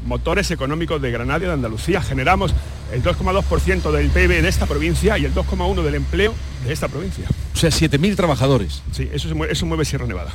motores 0.07 0.49
económicos 0.49 0.99
de 1.01 1.11
Granada 1.11 1.43
y 1.43 1.47
de 1.47 1.53
Andalucía. 1.53 2.01
Generamos 2.01 2.51
el 2.91 3.03
2,2% 3.03 3.91
del 3.91 4.09
PIB 4.09 4.41
de 4.41 4.47
esta 4.47 4.65
provincia 4.65 5.17
y 5.19 5.25
el 5.25 5.33
2,1% 5.35 5.83
del 5.83 5.95
empleo 5.95 6.33
de 6.65 6.73
esta 6.73 6.87
provincia. 6.87 7.25
O 7.53 7.57
sea, 7.57 7.69
7.000 7.69 8.15
trabajadores. 8.15 8.81
Sí, 8.91 9.07
eso, 9.13 9.27
se 9.27 9.35
mueve, 9.35 9.53
eso 9.53 9.65
mueve 9.67 9.85
Sierra 9.85 10.07
Nevada. 10.07 10.31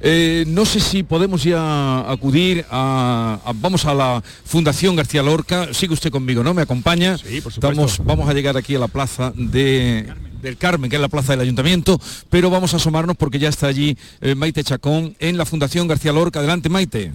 Eh, 0.00 0.44
no 0.46 0.64
sé 0.64 0.78
si 0.78 1.02
podemos 1.02 1.42
ya 1.42 2.08
acudir 2.10 2.64
a, 2.70 3.40
a- 3.44 3.52
vamos 3.54 3.84
a 3.84 3.94
la 3.94 4.22
Fundación 4.44 4.94
García 4.94 5.22
Lorca. 5.22 5.74
Sigue 5.74 5.94
usted 5.94 6.10
conmigo, 6.28 6.44
¿no? 6.44 6.52
Me 6.52 6.60
acompaña. 6.62 7.16
Sí, 7.16 7.40
por 7.40 7.52
supuesto. 7.52 7.70
Estamos, 7.86 8.04
vamos 8.04 8.28
a 8.28 8.34
llegar 8.34 8.54
aquí 8.58 8.74
a 8.74 8.78
la 8.78 8.88
plaza 8.88 9.32
de 9.34 10.12
del 10.42 10.56
Carmen, 10.58 10.88
que 10.90 10.94
es 10.96 11.02
la 11.02 11.08
plaza 11.08 11.32
del 11.32 11.40
Ayuntamiento, 11.40 11.98
pero 12.30 12.48
vamos 12.50 12.72
a 12.72 12.76
asomarnos 12.76 13.16
porque 13.16 13.38
ya 13.40 13.48
está 13.48 13.66
allí 13.66 13.96
eh, 14.20 14.34
Maite 14.36 14.62
Chacón 14.62 15.16
en 15.18 15.36
la 15.38 15.44
Fundación 15.46 15.88
García 15.88 16.12
Lorca. 16.12 16.38
Adelante, 16.38 16.68
Maite. 16.68 17.12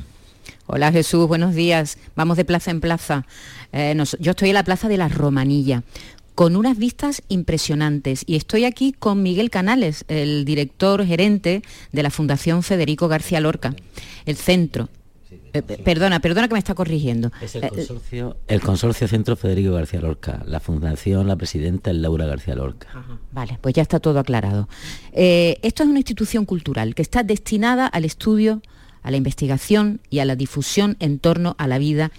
Hola 0.65 0.91
Jesús, 0.91 1.25
buenos 1.27 1.53
días. 1.55 1.97
Vamos 2.15 2.35
de 2.37 2.43
plaza 2.43 2.71
en 2.71 2.81
plaza. 2.81 3.25
Eh, 3.71 3.93
nos- 3.95 4.17
yo 4.19 4.31
estoy 4.31 4.49
en 4.49 4.55
la 4.55 4.63
plaza 4.63 4.89
de 4.89 4.97
la 4.97 5.07
Romanilla 5.09 5.83
con 6.35 6.55
unas 6.57 6.77
vistas 6.77 7.21
impresionantes 7.29 8.23
y 8.25 8.35
estoy 8.35 8.65
aquí 8.65 8.91
con 8.97 9.21
Miguel 9.23 9.49
Canales, 9.51 10.03
el 10.09 10.43
director 10.43 11.05
gerente 11.05 11.61
de 11.91 12.03
la 12.03 12.09
Fundación 12.09 12.61
Federico 12.63 13.07
García 13.07 13.39
Lorca, 13.39 13.73
el 14.25 14.35
centro. 14.35 14.89
Eh, 15.53 15.61
pe- 15.61 15.77
perdona, 15.77 16.19
perdona 16.19 16.47
que 16.47 16.53
me 16.53 16.59
está 16.59 16.73
corrigiendo. 16.73 17.31
Es 17.41 17.55
el 17.55 17.63
Eh, 17.65 17.69
consorcio, 17.69 18.37
el 18.47 18.61
consorcio 18.61 19.07
Centro 19.07 19.35
Federico 19.35 19.73
García 19.73 20.01
Lorca. 20.01 20.43
La 20.47 20.59
fundación, 20.59 21.27
la 21.27 21.35
presidenta 21.35 21.91
es 21.91 21.97
Laura 21.97 22.25
García 22.25 22.55
Lorca. 22.55 22.87
Vale, 23.31 23.57
pues 23.61 23.73
ya 23.75 23.81
está 23.81 23.99
todo 23.99 24.19
aclarado. 24.19 24.67
Eh, 25.11 25.57
esto 25.61 25.83
es 25.83 25.89
una 25.89 25.99
institución 25.99 26.45
cultural 26.45 26.95
que 26.95 27.01
está 27.01 27.23
destinada 27.23 27.87
al 27.87 28.05
estudio, 28.05 28.61
a 29.01 29.11
la 29.11 29.17
investigación 29.17 29.99
y 30.09 30.19
a 30.19 30.25
la 30.25 30.35
difusión 30.35 30.95
en 30.99 31.19
torno 31.19 31.55
a 31.57 31.67
la 31.67 31.77
vida 31.77 32.11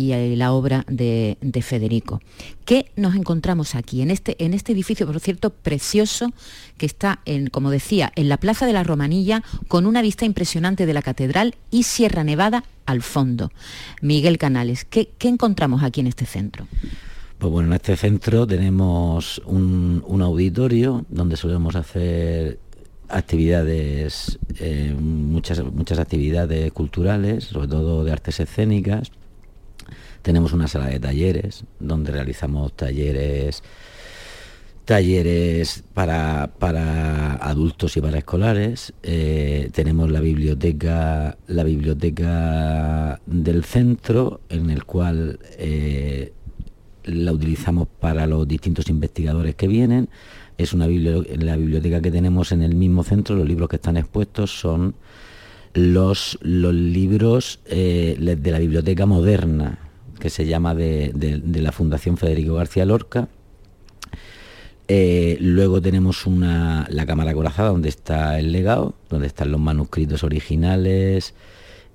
y 0.00 0.12
a 0.12 0.18
la 0.36 0.52
obra 0.52 0.84
de, 0.88 1.36
de 1.40 1.62
Federico. 1.62 2.20
¿Qué 2.64 2.90
nos 2.96 3.14
encontramos 3.14 3.74
aquí, 3.74 4.00
en 4.00 4.10
este, 4.10 4.42
en 4.42 4.54
este 4.54 4.72
edificio, 4.72 5.06
por 5.06 5.20
cierto, 5.20 5.50
precioso, 5.50 6.32
que 6.78 6.86
está, 6.86 7.20
en, 7.26 7.48
como 7.48 7.70
decía, 7.70 8.10
en 8.16 8.28
la 8.28 8.38
Plaza 8.38 8.66
de 8.66 8.72
la 8.72 8.82
Romanilla, 8.82 9.42
con 9.68 9.84
una 9.84 10.00
vista 10.00 10.24
impresionante 10.24 10.86
de 10.86 10.94
la 10.94 11.02
Catedral 11.02 11.54
y 11.70 11.82
Sierra 11.82 12.24
Nevada 12.24 12.64
al 12.86 13.02
fondo? 13.02 13.50
Miguel 14.00 14.38
Canales, 14.38 14.86
¿qué, 14.86 15.10
qué 15.18 15.28
encontramos 15.28 15.82
aquí 15.82 16.00
en 16.00 16.06
este 16.06 16.24
centro? 16.24 16.66
Pues 17.38 17.52
bueno, 17.52 17.68
en 17.68 17.74
este 17.74 17.96
centro 17.96 18.46
tenemos 18.46 19.42
un, 19.44 20.02
un 20.06 20.22
auditorio 20.22 21.04
donde 21.08 21.36
solemos 21.36 21.76
hacer 21.76 22.58
actividades, 23.08 24.38
eh, 24.60 24.94
muchas, 24.98 25.62
muchas 25.64 25.98
actividades 25.98 26.72
culturales, 26.72 27.44
sobre 27.44 27.68
todo 27.68 28.04
de 28.04 28.12
artes 28.12 28.40
escénicas. 28.40 29.10
Tenemos 30.22 30.52
una 30.52 30.68
sala 30.68 30.86
de 30.86 31.00
talleres 31.00 31.64
donde 31.78 32.12
realizamos 32.12 32.72
talleres 32.74 33.62
talleres 34.84 35.84
para, 35.94 36.50
para 36.58 37.34
adultos 37.34 37.96
y 37.96 38.00
para 38.00 38.18
escolares. 38.18 38.92
Eh, 39.04 39.70
tenemos 39.72 40.10
la 40.10 40.18
biblioteca, 40.20 41.38
la 41.46 41.62
biblioteca 41.62 43.20
del 43.24 43.62
centro, 43.62 44.40
en 44.48 44.70
el 44.70 44.84
cual 44.84 45.38
eh, 45.58 46.32
la 47.04 47.32
utilizamos 47.32 47.86
para 48.00 48.26
los 48.26 48.48
distintos 48.48 48.88
investigadores 48.88 49.54
que 49.54 49.68
vienen. 49.68 50.08
Es 50.58 50.72
una 50.72 50.88
bibli- 50.88 51.40
la 51.40 51.56
biblioteca 51.56 52.02
que 52.02 52.10
tenemos 52.10 52.50
en 52.50 52.62
el 52.62 52.74
mismo 52.74 53.04
centro, 53.04 53.36
los 53.36 53.46
libros 53.46 53.68
que 53.68 53.76
están 53.76 53.96
expuestos 53.96 54.58
son 54.58 54.96
los, 55.72 56.36
los 56.42 56.74
libros 56.74 57.60
eh, 57.66 58.16
de 58.18 58.50
la 58.50 58.58
biblioteca 58.58 59.06
moderna, 59.06 59.89
que 60.20 60.30
se 60.30 60.46
llama 60.46 60.74
de, 60.74 61.10
de- 61.14 61.60
la 61.62 61.72
Fundación 61.72 62.16
Federico 62.16 62.54
García 62.54 62.84
Lorca. 62.84 63.28
Eh, 64.88 65.36
luego 65.40 65.80
tenemos 65.80 66.26
una, 66.26 66.86
la 66.90 67.06
cámara 67.06 67.32
corazada 67.34 67.68
donde 67.70 67.88
está 67.88 68.38
el 68.40 68.50
legado, 68.52 68.94
donde 69.08 69.26
están 69.28 69.50
los 69.52 69.60
manuscritos 69.60 70.24
originales, 70.24 71.34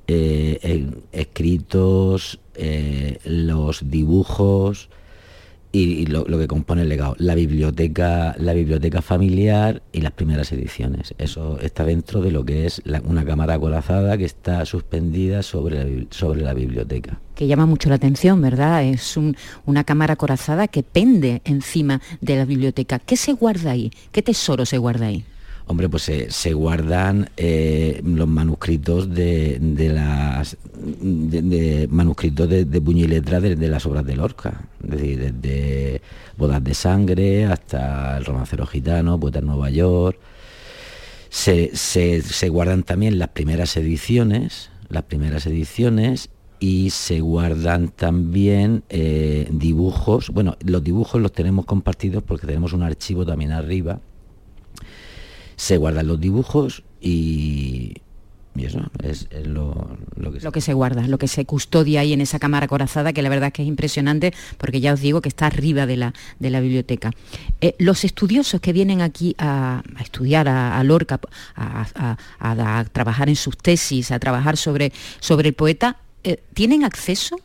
eh, 0.07 0.91
escritos, 1.11 2.39
eh, 2.55 3.19
los 3.25 3.89
dibujos 3.89 4.89
y, 5.83 6.05
lo, 6.05 6.25
que 6.25 6.47
compone 6.47 6.83
el 6.83 6.89
legado. 6.89 7.15
La 7.19 7.35
biblioteca, 7.35 8.35
la 8.39 8.53
biblioteca 8.53 9.01
familiar 9.01 9.81
y 9.91 10.01
las 10.01 10.11
primeras 10.13 10.51
ediciones. 10.51 11.13
Eso 11.17 11.59
está 11.59 11.83
dentro 11.83 12.21
de 12.21 12.31
lo 12.31 12.45
que 12.45 12.65
es 12.65 12.81
una 13.03 13.25
cámara 13.25 13.55
acorazada 13.55 14.17
que 14.17 14.25
está 14.25 14.65
suspendida 14.65 15.43
sobre 15.43 15.83
la, 15.83 16.05
sobre 16.11 16.41
la 16.41 16.53
biblioteca. 16.53 17.19
que 17.35 17.47
llama 17.47 17.65
mucho 17.65 17.89
la 17.89 17.95
atención, 17.95 18.41
¿verdad? 18.41 18.85
Es 18.85 19.17
un- 19.17 19.35
una 19.65 19.83
cámara 19.83 20.15
corazada 20.15 20.69
que 20.69 20.83
pende 20.83 21.41
encima 21.43 21.99
de 22.21 22.37
la 22.37 22.45
biblioteca. 22.45 22.99
¿Qué 22.99 23.17
se 23.17 23.33
guarda 23.33 23.71
ahí? 23.71 23.91
¿Qué 24.13 24.21
tesoro 24.21 24.65
se 24.65 24.77
guarda 24.77 25.07
ahí? 25.07 25.25
Hombre, 25.67 25.89
pues 25.89 26.03
se, 26.03 26.29
se 26.29 26.53
guardan 26.53 27.29
eh, 27.37 27.99
los 28.05 28.27
manuscritos 28.27 29.11
de, 29.13 29.57
las 29.91 30.57
de, 30.75 31.87
manuscritos 31.89 32.47
de, 32.47 32.65
de 32.65 32.81
puño 32.81 33.05
y 33.05 33.07
letra 33.07 33.39
de, 33.39 33.55
las 33.67 33.85
obras 33.87 34.05
de 34.05 34.15
Lorca, 34.15 34.67
es 34.83 34.91
decir, 34.91 35.33
desde 35.33 36.01
Bodas 36.37 36.63
de 36.63 36.73
Sangre 36.75 37.45
hasta 37.45 38.17
El 38.17 38.25
romancero 38.25 38.67
gitano, 38.67 39.19
Poeta 39.19 39.39
en 39.39 39.47
Nueva 39.47 39.71
York. 39.71 40.19
Se 41.29 42.49
guardan 42.49 42.83
también 42.83 43.17
las 43.17 43.29
primeras 43.29 43.75
ediciones, 43.75 44.69
las 44.89 45.03
primeras 45.03 45.47
ediciones 45.47 46.29
y 46.59 46.89
se 46.91 47.19
guardan 47.19 47.89
también 47.89 48.83
eh, 48.89 49.47
dibujos. 49.51 50.29
Bueno, 50.29 50.57
los 50.63 50.83
dibujos 50.83 51.21
los 51.21 51.31
tenemos 51.31 51.65
compartidos 51.65 52.23
porque 52.23 52.47
tenemos 52.47 52.73
un 52.73 52.83
archivo 52.83 53.25
también 53.25 53.51
arriba. 53.51 53.99
Se 55.55 55.77
guardan 55.77 56.07
los 56.07 56.19
dibujos 56.19 56.83
y, 57.01 58.01
y 58.55 58.65
eso 58.65 58.79
es, 59.03 59.27
lo, 59.45 59.97
que 60.15 60.39
lo 60.39 60.51
que 60.51 60.61
se 60.61 60.73
guarda, 60.73 61.07
lo 61.07 61.17
que 61.17 61.27
se 61.27 61.45
custodia 61.45 61.99
ahí 61.99 62.13
en 62.13 62.21
esa 62.21 62.39
cámara 62.39 62.67
corazada, 62.67 63.11
que 63.11 63.21
la 63.21 63.29
verdad 63.29 63.47
es 63.47 63.53
que 63.53 63.61
es 63.63 63.67
impresionante, 63.67 64.33
porque 64.57 64.79
ya 64.79 64.93
os 64.93 65.01
digo 65.01 65.21
que 65.21 65.27
está 65.27 65.47
arriba 65.47 65.85
de 65.85 65.97
la, 65.97 66.13
de 66.39 66.49
la 66.49 66.61
biblioteca. 66.61 67.11
Eh, 67.59 67.75
los 67.79 68.05
estudiosos 68.05 68.61
que 68.61 68.71
vienen 68.71 69.01
aquí 69.01 69.35
a, 69.37 69.83
estudiar 69.99 70.47
a, 70.47 70.81
Lorca, 70.83 71.19
a, 71.55 72.85
trabajar 72.93 73.27
en 73.27 73.35
sus 73.35 73.57
tesis, 73.57 74.11
a 74.11 74.19
trabajar 74.19 74.55
sobre, 74.55 74.93
sobre 75.19 75.49
el 75.49 75.53
poeta, 75.53 75.97
eh, 76.23 76.41
¿tienen 76.53 76.83
acceso 76.83 77.37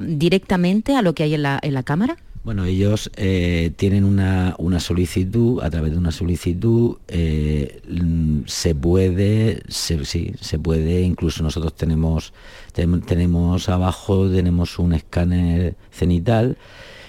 directamente 0.00 0.96
a 0.96 1.02
lo 1.02 1.14
que 1.14 1.24
hay 1.24 1.34
en 1.34 1.42
la, 1.42 1.58
en 1.62 1.74
la 1.74 1.82
cámara? 1.82 2.16
Bueno, 2.44 2.66
ellos 2.66 3.10
eh, 3.16 3.72
tienen 3.76 4.04
una, 4.04 4.54
solicitud, 4.78 5.62
a 5.62 5.70
través 5.70 5.92
de 5.92 5.96
una 5.96 6.12
solicitud 6.12 6.98
eh, 7.08 7.80
se 8.44 8.74
puede, 8.74 9.62
sí, 9.68 10.34
se 10.38 10.58
puede, 10.58 11.00
incluso 11.00 11.42
nosotros 11.42 11.74
tenemos, 11.74 12.34
tenemos 12.74 13.70
abajo, 13.70 14.28
tenemos 14.28 14.78
un 14.78 14.92
escáner 14.92 15.74
cenital 15.90 16.58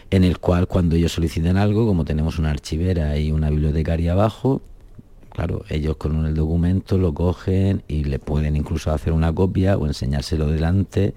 en 0.09 0.23
el 0.23 0.39
cual 0.39 0.67
cuando 0.69 0.95
ellos 0.95 1.11
soliciten 1.11 1.57
algo, 1.57 1.85
como 1.85 2.05
tenemos 2.05 2.39
una 2.39 2.51
archivera 2.51 3.17
y 3.19 3.33
una 3.33 3.49
bibliotecaria 3.49 4.13
abajo, 4.13 4.61
claro, 5.31 5.65
ellos 5.67 5.97
con 5.97 6.25
el 6.25 6.33
documento 6.33 6.97
lo 6.97 7.13
cogen 7.13 7.83
y 7.89 8.05
le 8.05 8.19
pueden 8.19 8.55
incluso 8.55 8.93
hacer 8.93 9.11
una 9.11 9.33
copia 9.33 9.77
o 9.77 9.85
enseñárselo 9.85 10.47
delante 10.47 11.13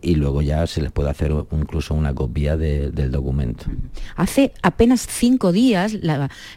y 0.00 0.14
luego 0.14 0.42
ya 0.42 0.66
se 0.66 0.80
les 0.80 0.92
puede 0.92 1.10
hacer 1.10 1.32
incluso 1.52 1.94
una 1.94 2.14
copia 2.14 2.56
del 2.56 3.10
documento. 3.10 3.64
Hace 4.16 4.52
apenas 4.62 5.06
cinco 5.08 5.52
días 5.52 5.96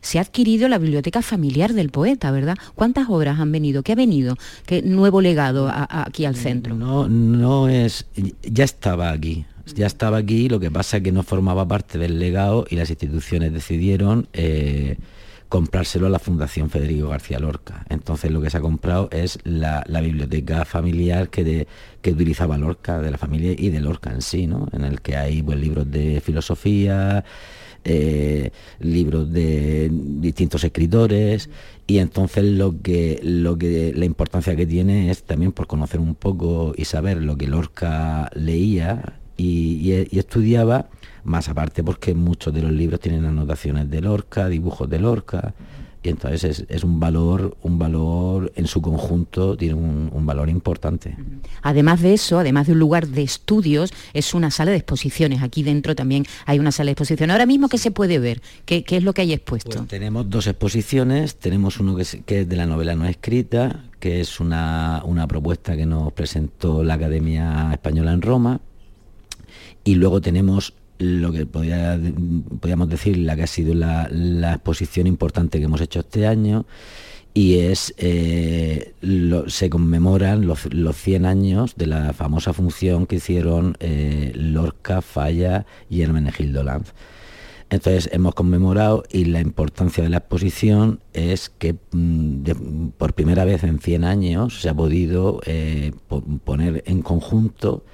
se 0.02 0.20
ha 0.20 0.22
adquirido 0.22 0.68
la 0.68 0.78
biblioteca 0.78 1.22
familiar 1.22 1.74
del 1.74 1.90
poeta, 1.90 2.32
¿verdad? 2.32 2.58
¿Cuántas 2.76 3.10
obras 3.10 3.40
han 3.40 3.52
venido? 3.52 3.84
¿Qué 3.84 3.94
ha 3.94 3.96
venido? 3.96 4.38
¿Qué 4.66 4.82
nuevo 4.82 5.22
legado 5.22 5.72
aquí 5.72 6.26
al 6.26 6.36
centro? 6.36 6.76
No, 6.76 7.08
no 7.08 7.68
es, 7.70 8.06
ya 8.44 8.64
estaba 8.64 9.12
aquí. 9.12 9.46
Ya 9.76 9.86
estaba 9.86 10.18
aquí, 10.18 10.50
lo 10.50 10.60
que 10.60 10.70
pasa 10.70 10.98
es 10.98 11.04
que 11.04 11.12
no 11.12 11.24
formaba 11.24 11.68
parte 11.68 11.98
del 11.98 12.20
legado 12.20 12.66
y 12.70 12.76
las 12.76 12.90
instituciones 12.90 13.54
decidieron 13.54 14.28
eh, 14.34 14.98
comprárselo 15.52 16.08
a 16.08 16.10
la 16.10 16.18
Fundación 16.18 16.70
Federico 16.70 17.10
García 17.10 17.38
Lorca. 17.38 17.86
Entonces 17.90 18.32
lo 18.32 18.42
que 18.42 18.50
se 18.50 18.56
ha 18.56 18.62
comprado 18.62 19.10
es 19.12 19.38
la, 19.44 19.84
biblioteca 20.02 20.64
familiar 20.64 21.28
que, 21.28 21.68
que 22.02 22.12
utilizaba 22.12 22.58
Lorca, 22.58 23.02
de 23.02 23.12
la 23.12 23.18
familia 23.18 23.54
y 23.58 23.68
de 23.68 23.82
Lorca 23.82 24.12
en 24.12 24.22
sí, 24.22 24.48
¿no? 24.48 24.70
en 24.72 24.86
el 24.86 25.02
que 25.02 25.18
hay 25.18 25.44
pues, 25.44 25.60
libros 25.60 25.92
de 25.92 26.22
filosofía, 26.22 27.26
eh, 27.84 28.52
libros 28.80 29.30
de 29.34 29.90
distintos 29.92 30.64
escritores 30.64 31.50
y 31.86 31.98
entonces 31.98 32.46
lo 32.46 32.82
que, 32.82 33.20
lo 33.22 33.58
que 33.58 33.92
la 33.94 34.06
importancia 34.06 34.56
que 34.56 34.66
tiene 34.66 35.12
es 35.12 35.24
también 35.24 35.52
por 35.52 35.68
conocer 35.68 36.00
un 36.00 36.16
poco 36.16 36.72
y 36.78 36.86
saber 36.86 37.18
lo 37.18 37.36
que 37.36 37.48
Lorca 37.48 38.32
leía 38.36 39.20
y 39.36 39.92
estudiaba 40.18 40.88
más 41.24 41.50
aparte 41.50 41.84
porque 41.84 42.14
muchos 42.14 42.54
de 42.54 42.62
los 42.62 42.72
libros 42.72 43.00
tienen 43.00 43.26
anotaciones 43.26 43.90
de 43.90 44.02
Lorca, 44.02 44.48
dibujos 44.48 44.90
de 44.90 45.00
Lorca, 45.00 45.54
y 46.04 46.10
entonces 46.10 46.66
es, 46.68 46.84
un 46.84 47.00
valor, 47.00 47.56
un 47.62 47.78
valor 47.78 48.52
en 48.56 48.66
su 48.66 48.82
conjunto, 48.82 49.56
tiene 49.56 49.76
un, 49.76 50.26
valor 50.26 50.50
importante. 50.50 51.16
Además 51.62 52.02
de 52.02 52.14
eso, 52.14 52.40
además 52.40 52.66
de 52.66 52.74
un 52.74 52.80
lugar 52.80 53.08
de 53.08 53.22
estudios, 53.22 53.92
es 54.14 54.34
una 54.34 54.50
sala 54.50 54.72
de 54.72 54.78
exposiciones. 54.78 55.44
Aquí 55.44 55.62
dentro 55.62 55.96
también 55.96 56.26
hay 56.46 56.58
una 56.58 56.72
sala 56.72 56.88
de 56.88 56.94
exposiciones. 56.94 57.32
Ahora 57.34 57.46
mismo, 57.46 57.70
¿qué 57.70 57.78
se 57.78 57.92
puede 57.92 58.18
ver? 58.18 58.42
¿Qué, 58.66 58.84
es 58.88 59.04
lo 59.04 59.14
que 59.14 59.22
hay 59.22 59.34
expuesto? 59.34 59.78
Pues 59.78 59.90
tenemos 59.90 60.28
dos 60.30 60.48
exposiciones, 60.48 61.36
tenemos 61.36 61.80
uno 61.80 61.96
que 61.96 62.02
es, 62.02 62.18
que 62.26 62.42
es 62.42 62.50
de 62.50 62.56
la 62.56 62.66
novela 62.66 62.96
no 62.96 63.06
escrita, 63.06 63.84
que 64.00 64.22
es 64.22 64.40
una, 64.40 65.04
una 65.06 65.28
propuesta 65.28 65.76
que 65.76 65.86
nos 65.86 66.14
presentó 66.14 66.84
la 66.84 66.96
Academia 66.96 67.70
Española 67.74 68.14
en 68.14 68.22
Roma, 68.22 68.62
y 69.84 69.96
luego 69.96 70.22
tenemos 70.22 70.74
lo 71.02 71.32
que 71.32 71.46
podríamos 71.46 72.90
decir 72.90 73.18
la 73.18 73.36
que 73.36 73.44
ha 73.44 73.48
sido 73.48 73.74
la, 73.74 74.08
exposición 74.54 75.08
importante 75.08 75.60
que 75.60 75.66
hemos 75.66 75.82
hecho 75.82 76.02
este 76.02 76.28
año 76.28 76.66
y 77.34 77.60
es 77.60 77.94
eh, 77.98 78.94
se 79.48 79.70
conmemoran 79.70 80.46
los, 80.46 80.68
100 80.96 81.26
años 81.26 81.76
de 81.76 81.88
la 81.88 82.14
famosa 82.14 82.54
función 82.54 83.08
que 83.08 83.16
hicieron 83.16 83.78
eh, 83.80 84.32
Lorca, 84.36 85.02
Falla 85.02 85.66
y 85.90 86.02
Hermenegildo 86.02 86.64
Lanz. 86.64 86.94
Entonces 87.72 88.10
hemos 88.12 88.36
conmemorado 88.36 89.06
y 89.10 89.26
la 89.26 89.40
importancia 89.40 90.04
de 90.04 90.10
la 90.10 90.18
exposición 90.18 91.00
es 91.14 91.50
que 91.50 91.78
mm, 91.92 92.90
por 92.98 93.14
primera 93.14 93.46
vez 93.46 93.64
en 93.64 93.80
100 93.80 94.04
años 94.04 94.62
se 94.62 94.70
ha 94.70 94.74
podido 94.74 95.40
eh, 95.46 95.94
poner 96.44 96.84
en 96.86 97.02
conjunto 97.02 97.86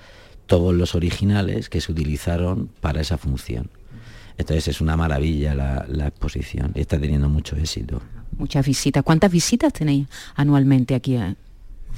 todos 0.48 0.74
los 0.74 0.95
originales 0.95 1.70
que 1.70 1.82
se 1.82 1.91
utilizaron 1.91 2.70
para 2.82 3.02
esa 3.02 3.18
función. 3.18 3.70
Entonces 4.38 4.68
es 4.68 4.82
una 4.82 4.95
maravilla 4.95 5.54
la, 5.56 6.08
exposición 6.08 6.72
y 6.76 6.82
está 6.82 7.00
teniendo 7.00 7.30
mucho 7.30 7.56
éxito. 7.56 8.02
Muchas 8.38 8.66
visitas. 8.66 9.04
¿Cuántas 9.04 9.32
visitas 9.32 9.74
tenéis 9.74 10.08
anualmente 10.36 10.95
aquí? 10.95 11.18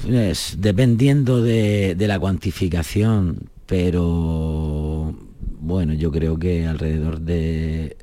Pues, 0.04 0.56
dependiendo 0.58 1.42
de, 1.42 1.96
la 2.00 2.18
cuantificación, 2.18 3.50
pero 3.66 5.14
bueno, 5.60 5.94
yo 5.94 6.12
creo 6.12 6.40
que 6.40 6.66
alrededor 6.66 7.20
de 7.20 7.98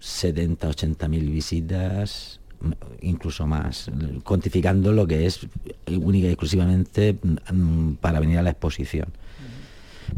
70, 0.00 0.68
80 0.68 1.08
mil 1.08 1.30
visitas, 1.30 2.40
incluso 3.00 3.46
más, 3.46 3.90
cuantificando 4.22 4.92
lo 4.92 5.06
que 5.06 5.24
es 5.24 5.46
única 5.86 6.26
y 6.26 6.30
exclusivamente 6.30 7.16
mm, 7.52 7.94
para 7.94 8.20
venir 8.20 8.38
a 8.38 8.42
la 8.42 8.50
exposición 8.50 9.08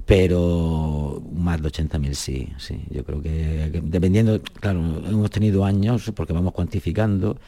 pero 0.07 1.23
más 1.33 1.63
de 1.63 1.69
80.000 1.69 2.15
sí, 2.15 2.49
sí. 2.59 2.81
Yo 2.91 3.05
creo 3.05 3.23
que, 3.23 3.81
dependiendo, 3.83 4.41
claro, 4.43 4.81
hemos 5.09 5.31
tenido 5.31 5.65
años 5.65 6.11
porque 6.15 6.33
vamos 6.33 6.53
cuantificando, 6.53 7.39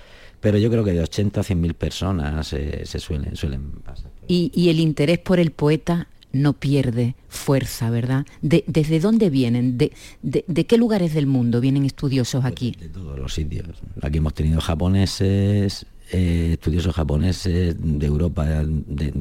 pero 0.41 0.59
yo 0.59 0.71
creo 0.71 0.85
que 0.85 0.93
de 0.93 1.01
80 1.01 1.41
a 1.41 1.45
100.000 1.45 1.75
personas 1.75 2.53
eh, 2.53 2.83
se 2.85 2.99
suelen, 2.99 3.37
suelen 3.37 3.71
pasar. 3.85 4.11
Y, 4.27 4.69
el 4.69 4.81
interés 4.81 5.19
por 5.19 5.39
el 5.39 5.51
poeta 5.51 6.09
no 6.33 6.55
pierde 6.55 7.15
fuerza, 7.29 7.91
¿verdad? 7.91 8.25
¿Desde 8.41 9.01
dónde 9.01 9.29
vienen? 9.29 9.77
De, 9.77 9.93
de, 10.23 10.67
qué 10.67 10.79
lugares 10.79 11.13
del 11.13 11.27
mundo 11.27 11.61
vienen 11.61 11.85
estudiosos 11.85 12.45
aquí? 12.45 12.75
de 12.79 12.89
todos 12.89 13.19
los 13.19 13.35
sitios. 13.35 13.67
Aquí 14.01 14.19
hemos 14.19 14.33
tenido 14.33 14.61
japoneses, 14.61 15.87
eh, 16.15 16.51
estudiosos 16.53 16.95
japoneses 16.95 17.75
de 17.79 18.07
Europa, 18.07 18.45
de, 18.45 19.15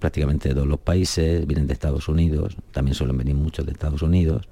prácticamente 0.00 0.48
de 0.48 0.56
todos 0.56 0.66
los 0.66 0.80
países, 0.80 1.46
vienen 1.46 1.68
de 1.68 1.74
Estados 1.74 2.08
Unidos, 2.08 2.56
también 2.72 2.96
suelen 2.96 3.16
venir 3.16 3.36
muchos 3.36 3.64
de 3.64 3.70
Estados 3.70 4.02
Unidos. 4.02 4.48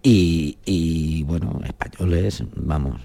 Y, 0.00 1.24
bueno, 1.24 1.60
españoles, 1.64 2.44
vamos, 2.54 3.00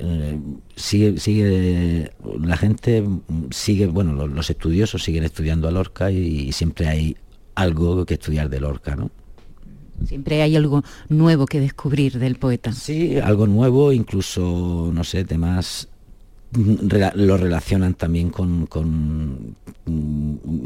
eh, 0.00 0.40
sigue, 0.74 1.20
sigue 1.20 2.10
la 2.40 2.56
gente 2.56 3.04
sigue 3.50 3.86
bueno 3.86 4.26
los, 4.26 4.50
estudiosos 4.50 5.04
siguen 5.04 5.22
estudiando 5.22 5.68
a 5.68 5.70
Lorca 5.70 6.10
y, 6.10 6.50
siempre 6.52 6.88
hay 6.88 7.16
algo 7.54 8.04
que 8.04 8.14
estudiar 8.14 8.50
de 8.50 8.60
Lorca 8.60 8.96
no 8.96 9.10
siempre 10.04 10.42
hay 10.42 10.56
algo 10.56 10.82
nuevo 11.08 11.46
que 11.46 11.60
descubrir 11.60 12.18
del 12.18 12.36
poeta 12.36 12.72
sí 12.72 13.18
algo 13.18 13.46
nuevo 13.46 13.92
incluso 13.92 14.90
no 14.92 15.04
sé 15.04 15.24
temas 15.24 15.88
lo 16.52 17.36
relacionan 17.36 17.94
también 17.94 18.30
con, 18.30 18.66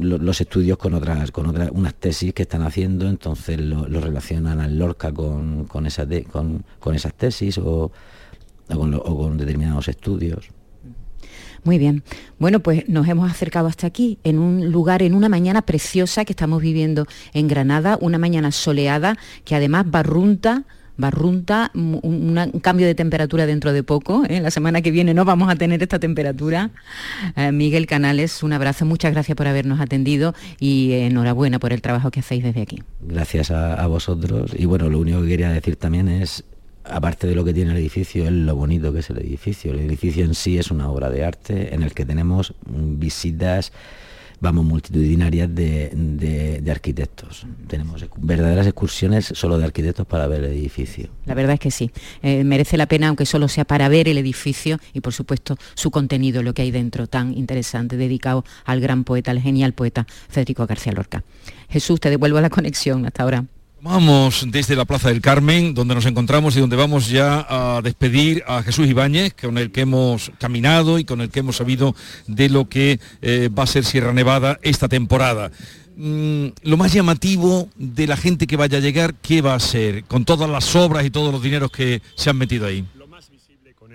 los 0.01 0.41
estudios 0.41 0.79
con 0.79 0.95
otras 0.95 1.33
con 1.33 1.47
otras 1.47 1.71
unas 1.73 1.95
tesis 1.95 2.33
que 2.33 2.43
están 2.43 2.63
haciendo 2.63 3.09
entonces 3.09 3.61
lo, 3.61 3.87
relacionan 3.87 4.61
al 4.61 4.79
Lorca 4.79 5.13
con, 5.13 5.65
con, 5.65 5.87
esa 5.87 6.07
con, 6.31 6.65
con, 6.79 6.95
esas 6.95 7.15
tesis 7.15 7.59
o, 7.59 7.91
con, 8.69 9.37
determinados 9.37 9.89
estudios 9.89 10.51
muy 11.65 11.79
bien. 11.79 12.03
Bueno, 12.41 12.59
pues 12.59 12.89
nos 12.89 13.07
hemos 13.07 13.31
acercado 13.31 13.69
hasta 13.69 13.87
aquí, 13.87 14.19
en 14.25 14.41
un 14.41 14.73
lugar, 14.73 15.01
en 15.01 15.15
una 15.15 15.29
mañana 15.29 15.63
preciosa 15.63 16.25
que 16.25 16.33
estamos 16.33 16.61
viviendo 16.61 17.07
en 17.35 17.47
Granada, 17.47 17.99
una 18.01 18.19
mañana 18.19 18.51
soleada 18.51 19.17
que 19.45 19.55
además 19.55 19.89
barrunta 19.89 20.65
barrunta, 20.97 21.71
un, 21.75 22.61
cambio 22.63 22.87
de 22.87 22.95
temperatura 22.95 23.47
dentro 23.47 23.73
de 23.73 23.83
poco. 23.83 24.25
¿eh? 24.29 24.41
La 24.41 24.51
semana 24.51 24.83
que 24.83 24.91
viene 24.91 25.15
no 25.15 25.25
vamos 25.25 25.51
a 25.51 25.57
tener 25.57 25.83
esta 25.83 25.99
temperatura. 25.99 26.71
Eh, 27.37 27.53
Miguel 27.53 27.87
Canales, 27.87 28.43
un 28.43 28.53
abrazo, 28.53 28.85
muchas 28.85 29.13
gracias 29.13 29.37
por 29.37 29.49
habernos 29.49 29.81
atendido 29.81 30.35
y 30.59 30.93
enhorabuena 30.93 31.59
por 31.59 31.73
el 31.73 31.83
trabajo 31.83 32.11
que 32.11 32.21
hacéis 32.21 32.45
desde 32.45 32.63
aquí. 32.63 32.83
Gracias 33.01 33.51
a, 33.51 33.87
vosotros 33.87 34.53
y 34.57 34.65
bueno, 34.65 34.89
lo 34.89 34.99
único 34.99 35.21
que 35.23 35.29
quería 35.29 35.51
decir 35.51 35.77
también 35.77 36.09
es 36.09 36.45
aparte 36.85 37.27
de 37.27 37.35
lo 37.35 37.45
que 37.45 37.53
tiene 37.53 37.73
el 37.73 37.77
edificio, 37.77 38.25
es 38.25 38.33
lo 38.33 38.57
bonito 38.57 38.93
que 38.93 39.01
es 39.01 39.11
el 39.11 39.19
edificio. 39.19 39.73
El 39.73 39.81
edificio 39.81 40.25
en 40.25 40.35
sí 40.35 40.59
es 40.59 40.71
una 40.71 40.89
obra 40.89 41.11
de 41.11 41.25
arte 41.25 41.75
en 41.75 41.83
el 41.83 41.95
que 41.95 42.05
tenemos 42.05 42.55
visitas 42.67 43.73
vamos 44.43 44.65
multitudinarias 44.65 45.55
de, 45.55 46.63
arquitectos. 46.69 47.47
Tenemos 47.69 48.05
verdaderas 48.19 48.67
excursiones 48.67 49.27
solo 49.27 49.57
de 49.57 49.65
arquitectos 49.65 50.05
para 50.05 50.27
ver 50.27 50.43
el 50.43 50.53
edificio. 50.53 51.09
La 51.27 51.35
verdad 51.35 51.55
es 51.55 51.61
que 51.61 51.71
sí. 51.71 51.93
Eh, 52.23 52.43
merece 52.43 52.77
la 52.77 52.87
pena, 52.87 53.09
aunque 53.09 53.25
solo 53.25 53.47
sea 53.47 53.65
para 53.65 53.89
ver 53.89 54.09
el 54.09 54.19
edificio 54.19 54.79
y 54.93 55.01
por 55.01 55.13
supuesto 55.13 55.57
su 55.75 55.93
contenido, 55.93 56.43
lo 56.43 56.55
que 56.55 56.63
hay 56.63 56.73
dentro 56.73 57.07
tan 57.07 57.39
interesante, 57.39 57.97
dedicado 57.97 58.45
al 58.65 58.81
gran 58.81 59.05
poeta, 59.05 59.31
al 59.31 59.41
genial 59.41 59.75
poeta 59.75 60.07
Federico 60.29 60.67
García 60.67 60.93
Lorca. 60.93 61.23
Jesús, 61.69 62.01
te 62.01 62.11
devuelvo 62.11 62.41
la 62.41 62.51
conexión 62.51 63.07
hasta 63.07 63.23
ahora. 63.23 63.45
Vamos 63.85 64.47
desde 64.47 64.77
la 64.77 64.85
Plaza 64.85 65.09
del 65.09 65.21
Carmen, 65.21 65.75
donde 65.75 65.97
nos 65.97 66.07
encontramos 66.07 66.55
y 66.55 66.61
donde 66.61 66.77
vamos 66.77 67.09
ya 67.09 67.45
a 67.49 67.83
despedir 67.83 68.45
a 68.47 68.63
Jesús 68.63 68.87
Ibáñez, 68.87 69.35
con 69.35 69.59
el 69.59 69.73
que 69.73 69.81
hemos 69.81 70.31
caminado 70.39 71.01
y 71.01 71.05
con 71.05 71.21
el 71.21 71.31
que 71.31 71.41
hemos 71.41 71.57
sabido 71.57 71.97
de 72.29 72.49
lo 72.49 72.69
que 72.69 73.01
eh, 73.23 73.49
va 73.49 73.65
a 73.65 73.67
ser 73.67 73.85
Sierra 73.85 74.13
Nevada 74.13 74.61
esta 74.63 74.89
temporada. 74.89 75.51
Mm, 75.97 76.51
lo 76.63 76.77
más 76.77 76.93
llamativo 76.93 77.71
de 77.75 78.07
la 78.07 78.17
gente 78.17 78.47
que 78.47 78.57
vaya 78.57 78.79
a 78.79 78.81
llegar, 78.81 79.17
¿qué 79.21 79.43
va 79.43 79.57
a 79.57 79.61
ser? 79.61 80.05
Con 80.05 80.25
todas 80.25 80.49
las 80.49 80.77
obras 80.77 81.05
y 81.05 81.11
todos 81.11 81.33
los 81.33 81.43
dineros 81.43 81.73
que 81.73 82.03
se 82.15 82.31
han 82.31 82.39
metido 82.39 82.67
ahí 82.69 82.85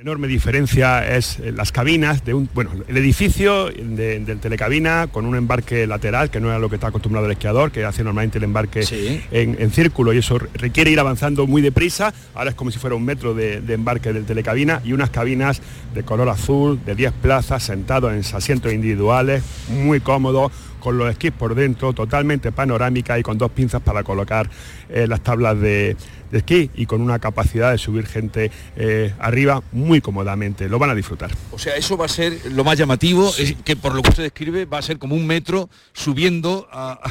enorme 0.08 0.30
diferencia 0.30 1.06
es 1.06 1.38
eh, 1.40 1.52
las 1.52 1.74
cabinas 1.74 2.24
de 2.24 2.34
un, 2.34 2.50
bueno, 2.54 2.72
el 2.88 2.96
edificio 2.96 3.66
del 3.66 4.40
telecabina 4.40 5.08
con 5.12 5.26
un 5.26 5.36
embarque 5.36 5.86
lateral, 5.86 6.30
que 6.30 6.40
no 6.40 6.48
era 6.48 6.60
lo 6.60 6.70
que 6.70 6.76
está 6.76 6.88
acostumbrado 6.88 7.26
el 7.26 7.34
esquiador, 7.34 7.74
que 7.74 7.84
hace 7.84 8.06
normalmente 8.06 8.38
el 8.38 8.46
embarque 8.46 8.86
en, 9.32 9.72
círculo 9.72 10.14
y 10.14 10.20
eso 10.20 10.40
requiere 10.54 10.92
ir 10.92 11.00
avanzando 11.02 11.46
muy 11.46 11.62
deprisa. 11.62 12.14
Ahora 12.36 12.52
es 12.52 12.56
como 12.56 12.72
si 12.72 12.80
fuera 12.80 12.96
un 12.96 13.04
metro 13.04 13.34
de, 13.34 13.62
embarque 13.68 14.14
del 14.14 14.24
telecabina 14.24 14.82
y 14.86 14.94
unas 14.94 15.10
cabinas 15.10 15.62
de 15.94 16.04
color 16.04 16.30
azul, 16.30 16.80
de 16.86 16.96
10 16.96 17.12
plazas, 17.22 17.64
sentados 17.64 18.14
en 18.14 18.20
asientos 18.34 18.72
individuales, 18.72 19.44
muy 19.68 20.00
cómodos 20.00 20.54
con 20.88 20.98
los 20.98 21.12
esquís 21.12 21.34
por 21.34 21.54
dentro, 21.54 21.92
totalmente 21.92 22.54
panorámica 22.54 23.20
y 23.20 23.22
con 23.22 23.38
dos 23.38 23.52
pinzas 23.52 23.82
para 23.82 24.04
colocar 24.04 24.50
eh, 24.88 25.06
las 25.06 25.20
tablas 25.20 25.60
de, 25.60 25.98
de 26.32 26.38
esquí 26.38 26.72
y 26.76 26.86
con 26.86 27.02
una 27.02 27.20
capacidad 27.20 27.72
de 27.72 27.78
subir 27.78 28.06
gente 28.06 28.52
eh, 28.78 29.14
arriba 29.20 29.62
muy 29.74 30.00
cómodamente. 30.00 30.70
Lo 30.70 30.80
van 30.80 30.90
a 30.90 30.96
disfrutar. 30.96 31.30
O 31.52 31.60
sea, 31.60 31.76
eso 31.76 31.98
va 31.98 32.06
a 32.06 32.08
ser 32.08 32.40
lo 32.54 32.64
más 32.64 32.78
llamativo, 32.78 33.34
es 33.38 33.56
que 33.66 33.76
por 33.76 33.96
lo 33.96 34.02
que 34.02 34.12
usted 34.12 34.24
describe 34.24 34.64
va 34.64 34.78
a 34.78 34.82
ser 34.82 34.98
como 34.98 35.14
un 35.14 35.28
metro 35.28 35.70
subiendo 35.92 36.70
a... 36.72 37.02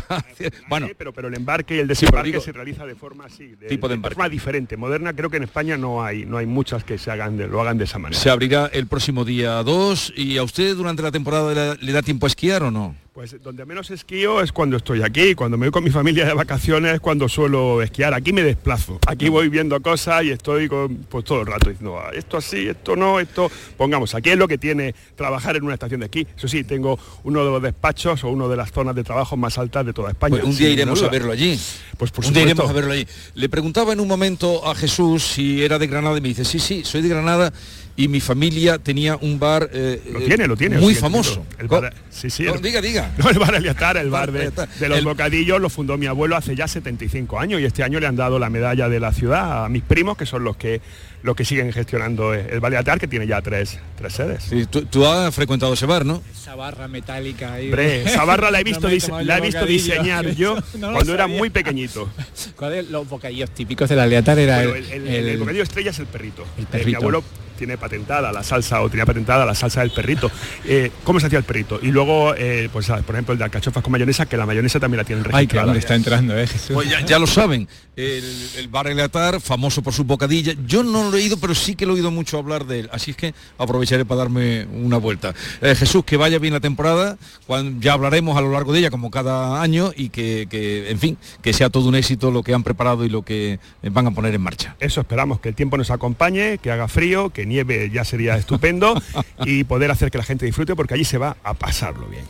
bueno, 0.70 0.88
pero, 0.96 1.12
pero 1.12 1.28
el 1.28 1.34
embarque 1.34 1.76
y 1.76 1.78
el 1.80 1.86
desembarque 1.86 2.40
se 2.40 2.52
realiza 2.52 2.86
de 2.86 2.94
forma 2.94 3.26
así, 3.26 3.56
de, 3.56 3.66
tipo 3.66 3.88
de, 3.88 3.98
forma 3.98 4.30
diferente, 4.30 4.78
moderna. 4.78 5.12
Creo 5.12 5.28
que 5.28 5.36
en 5.36 5.42
España 5.42 5.76
no 5.76 6.02
hay, 6.02 6.24
no 6.24 6.38
hay 6.38 6.46
muchas 6.46 6.82
que 6.82 6.96
se 6.96 7.10
hagan 7.10 7.36
de, 7.36 7.46
lo 7.46 7.60
hagan 7.60 7.76
de 7.76 7.84
esa 7.84 7.98
manera. 7.98 8.18
Se 8.18 8.30
abrirá 8.30 8.70
el 8.72 8.86
próximo 8.86 9.26
día 9.26 9.62
2 9.62 10.14
y 10.16 10.38
a 10.38 10.42
usted 10.42 10.74
durante 10.74 11.02
la 11.02 11.12
temporada 11.12 11.76
le 11.78 11.92
da 11.92 12.00
tiempo 12.00 12.24
a 12.24 12.28
esquiar 12.28 12.62
o 12.62 12.70
no? 12.70 12.94
Pues 13.16 13.34
donde 13.42 13.64
menos 13.64 13.90
esquío 13.90 14.42
es 14.42 14.52
cuando 14.52 14.76
estoy 14.76 15.00
aquí, 15.02 15.34
cuando 15.34 15.56
me 15.56 15.64
voy 15.64 15.70
con 15.70 15.82
mi 15.82 15.88
familia 15.88 16.26
de 16.26 16.34
vacaciones, 16.34 17.00
cuando 17.00 17.30
suelo 17.30 17.80
esquiar. 17.80 18.12
Aquí 18.12 18.30
me 18.30 18.42
desplazo, 18.42 18.98
aquí 19.06 19.30
voy 19.30 19.48
viendo 19.48 19.80
cosas 19.80 20.24
y 20.24 20.32
estoy 20.32 20.68
con, 20.68 20.96
pues 21.08 21.24
todo 21.24 21.40
el 21.40 21.46
rato 21.46 21.70
diciendo, 21.70 21.98
ah, 21.98 22.10
esto 22.12 22.36
así, 22.36 22.68
esto 22.68 22.94
no, 22.94 23.18
esto... 23.18 23.50
Pongamos, 23.78 24.14
aquí 24.14 24.28
es 24.28 24.36
lo 24.36 24.46
que 24.46 24.58
tiene 24.58 24.94
trabajar 25.14 25.56
en 25.56 25.64
una 25.64 25.72
estación 25.72 26.00
de 26.00 26.06
esquí. 26.06 26.26
Eso 26.36 26.46
sí, 26.46 26.62
tengo 26.62 26.98
uno 27.24 27.42
de 27.42 27.50
los 27.52 27.62
despachos 27.62 28.22
o 28.22 28.28
una 28.28 28.48
de 28.48 28.56
las 28.56 28.70
zonas 28.70 28.94
de 28.94 29.02
trabajo 29.02 29.34
más 29.38 29.56
altas 29.56 29.86
de 29.86 29.94
toda 29.94 30.10
España. 30.10 30.36
Pues 30.36 30.44
un 30.44 30.54
día 30.54 30.68
iremos 30.68 31.02
a 31.02 31.08
verlo 31.08 31.32
allí. 31.32 31.58
Pues 31.96 32.10
por 32.10 32.22
un 32.22 32.34
día 32.34 32.42
iremos 32.42 32.68
a 32.68 32.72
verlo 32.74 32.92
allí. 32.92 33.06
Le 33.34 33.48
preguntaba 33.48 33.94
en 33.94 34.00
un 34.00 34.08
momento 34.08 34.68
a 34.68 34.74
Jesús 34.74 35.24
si 35.24 35.64
era 35.64 35.78
de 35.78 35.86
Granada 35.86 36.18
y 36.18 36.20
me 36.20 36.28
dice, 36.28 36.44
sí, 36.44 36.58
sí, 36.58 36.84
soy 36.84 37.00
de 37.00 37.08
Granada 37.08 37.50
y 37.96 38.08
mi 38.08 38.20
familia 38.20 38.78
tenía 38.78 39.16
un 39.16 39.38
bar 39.38 39.70
eh, 39.72 40.02
lo 40.12 40.20
tiene, 40.20 40.46
lo 40.46 40.56
tiene, 40.56 40.78
muy 40.78 40.94
famoso. 40.94 41.46
El 41.58 41.66
bar, 41.66 41.94
sí, 42.10 42.28
sí, 42.28 42.44
diga, 42.62 42.80
diga. 42.80 43.10
No, 43.18 43.30
el 43.30 43.38
bar 43.38 43.54
Eliatar, 43.54 43.96
el 43.96 44.10
bar 44.10 44.30
de, 44.32 44.88
los 44.88 45.02
bocadillos 45.02 45.60
lo 45.60 45.70
fundó 45.70 45.96
mi 45.96 46.06
abuelo 46.06 46.36
hace 46.36 46.54
ya 46.54 46.68
75 46.68 47.40
años 47.40 47.60
y 47.60 47.64
este 47.64 47.82
año 47.82 47.98
le 47.98 48.06
han 48.06 48.16
dado 48.16 48.38
la 48.38 48.50
medalla 48.50 48.88
de 48.90 49.00
la 49.00 49.12
ciudad 49.12 49.64
a 49.64 49.68
mis 49.70 49.82
primos, 49.82 50.18
que 50.18 50.26
son 50.26 50.44
los 50.44 50.56
que 50.56 50.80
los 51.22 51.34
que 51.34 51.44
siguen 51.44 51.72
gestionando 51.72 52.34
el 52.34 52.60
bar 52.60 52.70
Eliatar, 52.70 53.00
que 53.00 53.08
tiene 53.08 53.26
ya 53.26 53.40
tres, 53.40 53.80
tres 53.96 54.12
sedes. 54.12 54.44
Sí, 54.44 54.66
tú, 54.66 55.06
has 55.06 55.34
frecuentado 55.34 55.72
ese 55.72 55.86
bar, 55.86 56.04
¿no? 56.04 56.22
Esa 56.30 56.54
barra 56.54 56.86
metálica 56.86 57.54
ahí. 57.54 57.72
esa 58.04 58.24
barra 58.24 58.50
la 58.50 58.60
he 58.60 58.64
visto, 58.64 58.88
la 59.22 59.38
he 59.38 59.40
visto 59.40 59.64
diseñar 59.66 60.34
yo 60.36 60.56
cuando 60.78 61.14
era 61.14 61.26
muy 61.26 61.50
pequeñito. 61.50 62.08
¿Cuáles 62.54 62.90
los 62.90 63.08
bocadillos 63.08 63.50
típicos 63.50 63.88
del 63.88 63.98
Eliatar? 64.00 64.38
Era 64.38 64.62
el, 64.62 65.08
el, 65.08 65.38
bocadillo 65.38 65.62
estrella 65.62 65.90
es 65.90 65.98
el 65.98 66.06
perrito. 66.06 66.44
El 66.58 66.66
perrito. 66.66 66.90
mi 66.90 66.94
abuelo 66.94 67.24
tiene 67.56 67.76
patentada 67.78 68.32
la 68.32 68.42
salsa 68.42 68.82
o 68.82 68.88
tenía 68.88 69.06
patentada 69.06 69.44
la 69.44 69.54
salsa 69.54 69.80
del 69.80 69.90
perrito. 69.90 70.30
Eh, 70.68 70.90
¿Cómo 71.04 71.20
se 71.20 71.26
hacía 71.26 71.38
el 71.38 71.44
perrito? 71.44 71.78
Y 71.80 71.92
luego, 71.92 72.34
eh, 72.34 72.68
pues 72.72 72.88
por 72.88 73.14
ejemplo, 73.14 73.32
el 73.32 73.38
de 73.38 73.44
alcachofas 73.44 73.82
con 73.82 73.92
mayonesa, 73.92 74.26
que 74.26 74.36
la 74.36 74.46
mayonesa 74.46 74.80
también 74.80 74.98
la 74.98 75.04
tienen 75.04 75.24
registrada. 75.24 75.68
Ay, 75.68 75.72
que 75.74 75.78
está 75.78 75.94
entrando, 75.94 76.36
¿eh, 76.36 76.48
Pues 76.72 76.88
ya, 77.06 77.18
lo 77.18 77.26
saben, 77.26 77.68
el, 77.94 78.24
el 78.56 78.68
bar 78.68 78.88
Eleatar, 78.88 79.40
famoso 79.40 79.82
por 79.82 79.92
su 79.92 80.04
bocadilla. 80.04 80.54
Yo 80.66 80.82
no 80.82 81.10
lo 81.10 81.16
he 81.16 81.22
oído, 81.22 81.36
pero 81.36 81.54
sí 81.54 81.76
que 81.76 81.86
lo 81.86 81.92
he 81.92 81.96
oído 81.96 82.10
mucho 82.10 82.38
hablar 82.38 82.66
de 82.66 82.80
él. 82.80 82.90
Así 82.92 83.12
es 83.12 83.16
que 83.16 83.34
aprovecharé 83.58 84.04
para 84.04 84.18
darme 84.18 84.66
una 84.72 84.96
vuelta. 84.96 85.34
Eh, 85.60 85.74
Jesús, 85.74 86.04
que 86.04 86.16
vaya 86.16 86.38
bien 86.38 86.54
la 86.54 86.60
temporada, 86.60 87.16
cuando, 87.46 87.80
ya 87.80 87.92
hablaremos 87.92 88.36
a 88.36 88.40
lo 88.40 88.52
largo 88.52 88.72
de 88.72 88.80
ella, 88.80 88.90
como 88.90 89.10
cada 89.10 89.62
año, 89.62 89.92
y 89.96 90.08
que, 90.08 90.46
que, 90.50 90.90
en 90.90 90.98
fin, 90.98 91.18
que 91.42 91.52
sea 91.52 91.70
todo 91.70 91.88
un 91.88 91.94
éxito 91.94 92.30
lo 92.30 92.42
que 92.42 92.54
han 92.54 92.62
preparado 92.62 93.04
y 93.04 93.08
lo 93.08 93.22
que 93.22 93.60
van 93.82 94.06
a 94.06 94.10
poner 94.10 94.34
en 94.34 94.42
marcha. 94.42 94.76
Eso 94.80 95.00
esperamos, 95.00 95.40
que 95.40 95.48
el 95.48 95.54
tiempo 95.54 95.76
nos 95.76 95.90
acompañe, 95.90 96.58
que 96.58 96.70
haga 96.70 96.88
frío, 96.88 97.30
que 97.30 97.45
nieve 97.46 97.90
ya 97.92 98.04
sería 98.04 98.36
estupendo 98.36 99.00
y 99.46 99.64
poder 99.64 99.90
hacer 99.90 100.10
que 100.10 100.18
la 100.18 100.24
gente 100.24 100.46
disfrute 100.46 100.76
porque 100.76 100.94
allí 100.94 101.04
se 101.04 101.18
va 101.18 101.36
a 101.42 101.54
pasarlo 101.54 102.06
bien. 102.06 102.24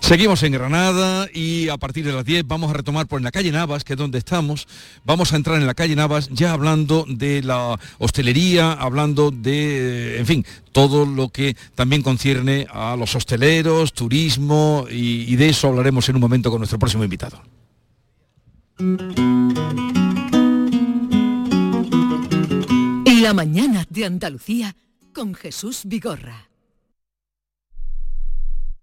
Seguimos 0.00 0.42
en 0.42 0.52
Granada 0.52 1.28
y 1.32 1.68
a 1.68 1.76
partir 1.76 2.04
de 2.04 2.12
las 2.12 2.24
10 2.24 2.46
vamos 2.46 2.70
a 2.70 2.74
retomar 2.74 3.06
por 3.06 3.20
la 3.20 3.30
calle 3.30 3.52
Navas, 3.52 3.84
que 3.84 3.94
es 3.94 3.98
donde 3.98 4.18
estamos. 4.18 4.66
Vamos 5.04 5.32
a 5.32 5.36
entrar 5.36 5.56
en 5.56 5.66
la 5.66 5.74
calle 5.74 5.96
Navas 5.96 6.28
ya 6.30 6.52
hablando 6.52 7.04
de 7.08 7.42
la 7.42 7.78
hostelería, 7.98 8.72
hablando 8.72 9.30
de, 9.30 10.18
en 10.18 10.26
fin, 10.26 10.46
todo 10.72 11.06
lo 11.06 11.28
que 11.28 11.56
también 11.74 12.02
concierne 12.02 12.66
a 12.72 12.96
los 12.96 13.14
hosteleros, 13.14 13.92
turismo 13.92 14.86
y, 14.90 15.32
y 15.32 15.36
de 15.36 15.48
eso 15.48 15.68
hablaremos 15.68 16.08
en 16.08 16.16
un 16.16 16.20
momento 16.20 16.50
con 16.50 16.60
nuestro 16.60 16.78
próximo 16.78 17.04
invitado. 17.04 17.42
La 23.30 23.34
mañana 23.34 23.86
de 23.88 24.06
Andalucía 24.06 24.74
con 25.14 25.36
Jesús 25.36 25.82
Vigorra. 25.84 26.50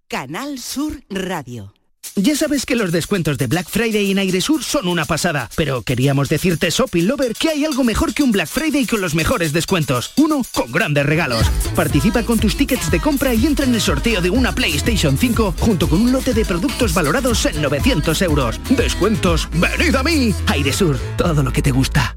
Canal 0.08 0.58
Sur 0.58 1.04
Radio. 1.10 1.74
Ya 2.16 2.34
sabes 2.34 2.64
que 2.64 2.74
los 2.74 2.90
descuentos 2.90 3.36
de 3.36 3.46
Black 3.46 3.68
Friday 3.68 4.10
en 4.10 4.18
Airesur 4.18 4.64
son 4.64 4.88
una 4.88 5.04
pasada, 5.04 5.50
pero 5.54 5.82
queríamos 5.82 6.30
decirte, 6.30 6.70
Shopping 6.70 7.06
Lover, 7.06 7.34
que 7.34 7.50
hay 7.50 7.66
algo 7.66 7.84
mejor 7.84 8.14
que 8.14 8.22
un 8.22 8.32
Black 8.32 8.48
Friday 8.48 8.86
con 8.86 9.02
los 9.02 9.14
mejores 9.14 9.52
descuentos. 9.52 10.14
Uno 10.16 10.40
con 10.54 10.72
grandes 10.72 11.04
regalos. 11.04 11.46
Participa 11.76 12.22
con 12.22 12.38
tus 12.38 12.56
tickets 12.56 12.90
de 12.90 13.00
compra 13.00 13.34
y 13.34 13.44
entra 13.44 13.66
en 13.66 13.74
el 13.74 13.82
sorteo 13.82 14.22
de 14.22 14.30
una 14.30 14.54
PlayStation 14.54 15.18
5 15.18 15.56
junto 15.60 15.90
con 15.90 16.00
un 16.00 16.10
lote 16.10 16.32
de 16.32 16.46
productos 16.46 16.94
valorados 16.94 17.44
en 17.44 17.60
900 17.60 18.22
euros. 18.22 18.58
Descuentos, 18.70 19.46
venid 19.52 19.94
a 19.94 20.02
mí. 20.02 20.34
Airesur, 20.46 20.98
todo 21.18 21.42
lo 21.42 21.52
que 21.52 21.60
te 21.60 21.70
gusta. 21.70 22.16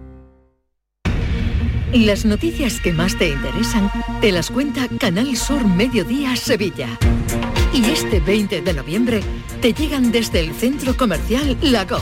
Las 1.93 2.23
noticias 2.23 2.79
que 2.79 2.93
más 2.93 3.17
te 3.17 3.29
interesan 3.29 3.91
te 4.21 4.31
las 4.31 4.49
cuenta 4.49 4.87
Canal 4.97 5.35
Sur 5.35 5.67
Mediodía 5.67 6.37
Sevilla. 6.37 6.87
Y 7.73 7.83
este 7.83 8.21
20 8.21 8.61
de 8.61 8.73
noviembre 8.73 9.21
te 9.61 9.73
llegan 9.73 10.09
desde 10.09 10.39
el 10.39 10.53
centro 10.53 10.95
comercial 10.95 11.57
Lago, 11.61 11.99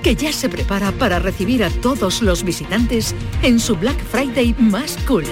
que 0.00 0.14
ya 0.14 0.32
se 0.32 0.48
prepara 0.48 0.92
para 0.92 1.18
recibir 1.18 1.64
a 1.64 1.70
todos 1.70 2.22
los 2.22 2.44
visitantes 2.44 3.16
en 3.42 3.58
su 3.58 3.74
Black 3.74 3.98
Friday 4.04 4.54
más 4.58 4.96
cool. 5.08 5.24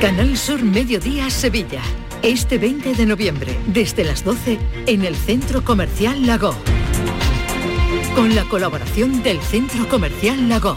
Canal 0.00 0.36
Sur 0.36 0.62
Mediodía 0.64 1.30
Sevilla. 1.30 1.82
Este 2.22 2.58
20 2.58 2.94
de 2.94 3.06
noviembre, 3.06 3.56
desde 3.68 4.02
las 4.02 4.24
12, 4.24 4.58
en 4.86 5.04
el 5.04 5.14
Centro 5.14 5.62
Comercial 5.62 6.26
Lago. 6.26 6.52
Con 8.16 8.34
la 8.34 8.42
colaboración 8.48 9.22
del 9.22 9.40
Centro 9.40 9.88
Comercial 9.88 10.48
Lago. 10.48 10.76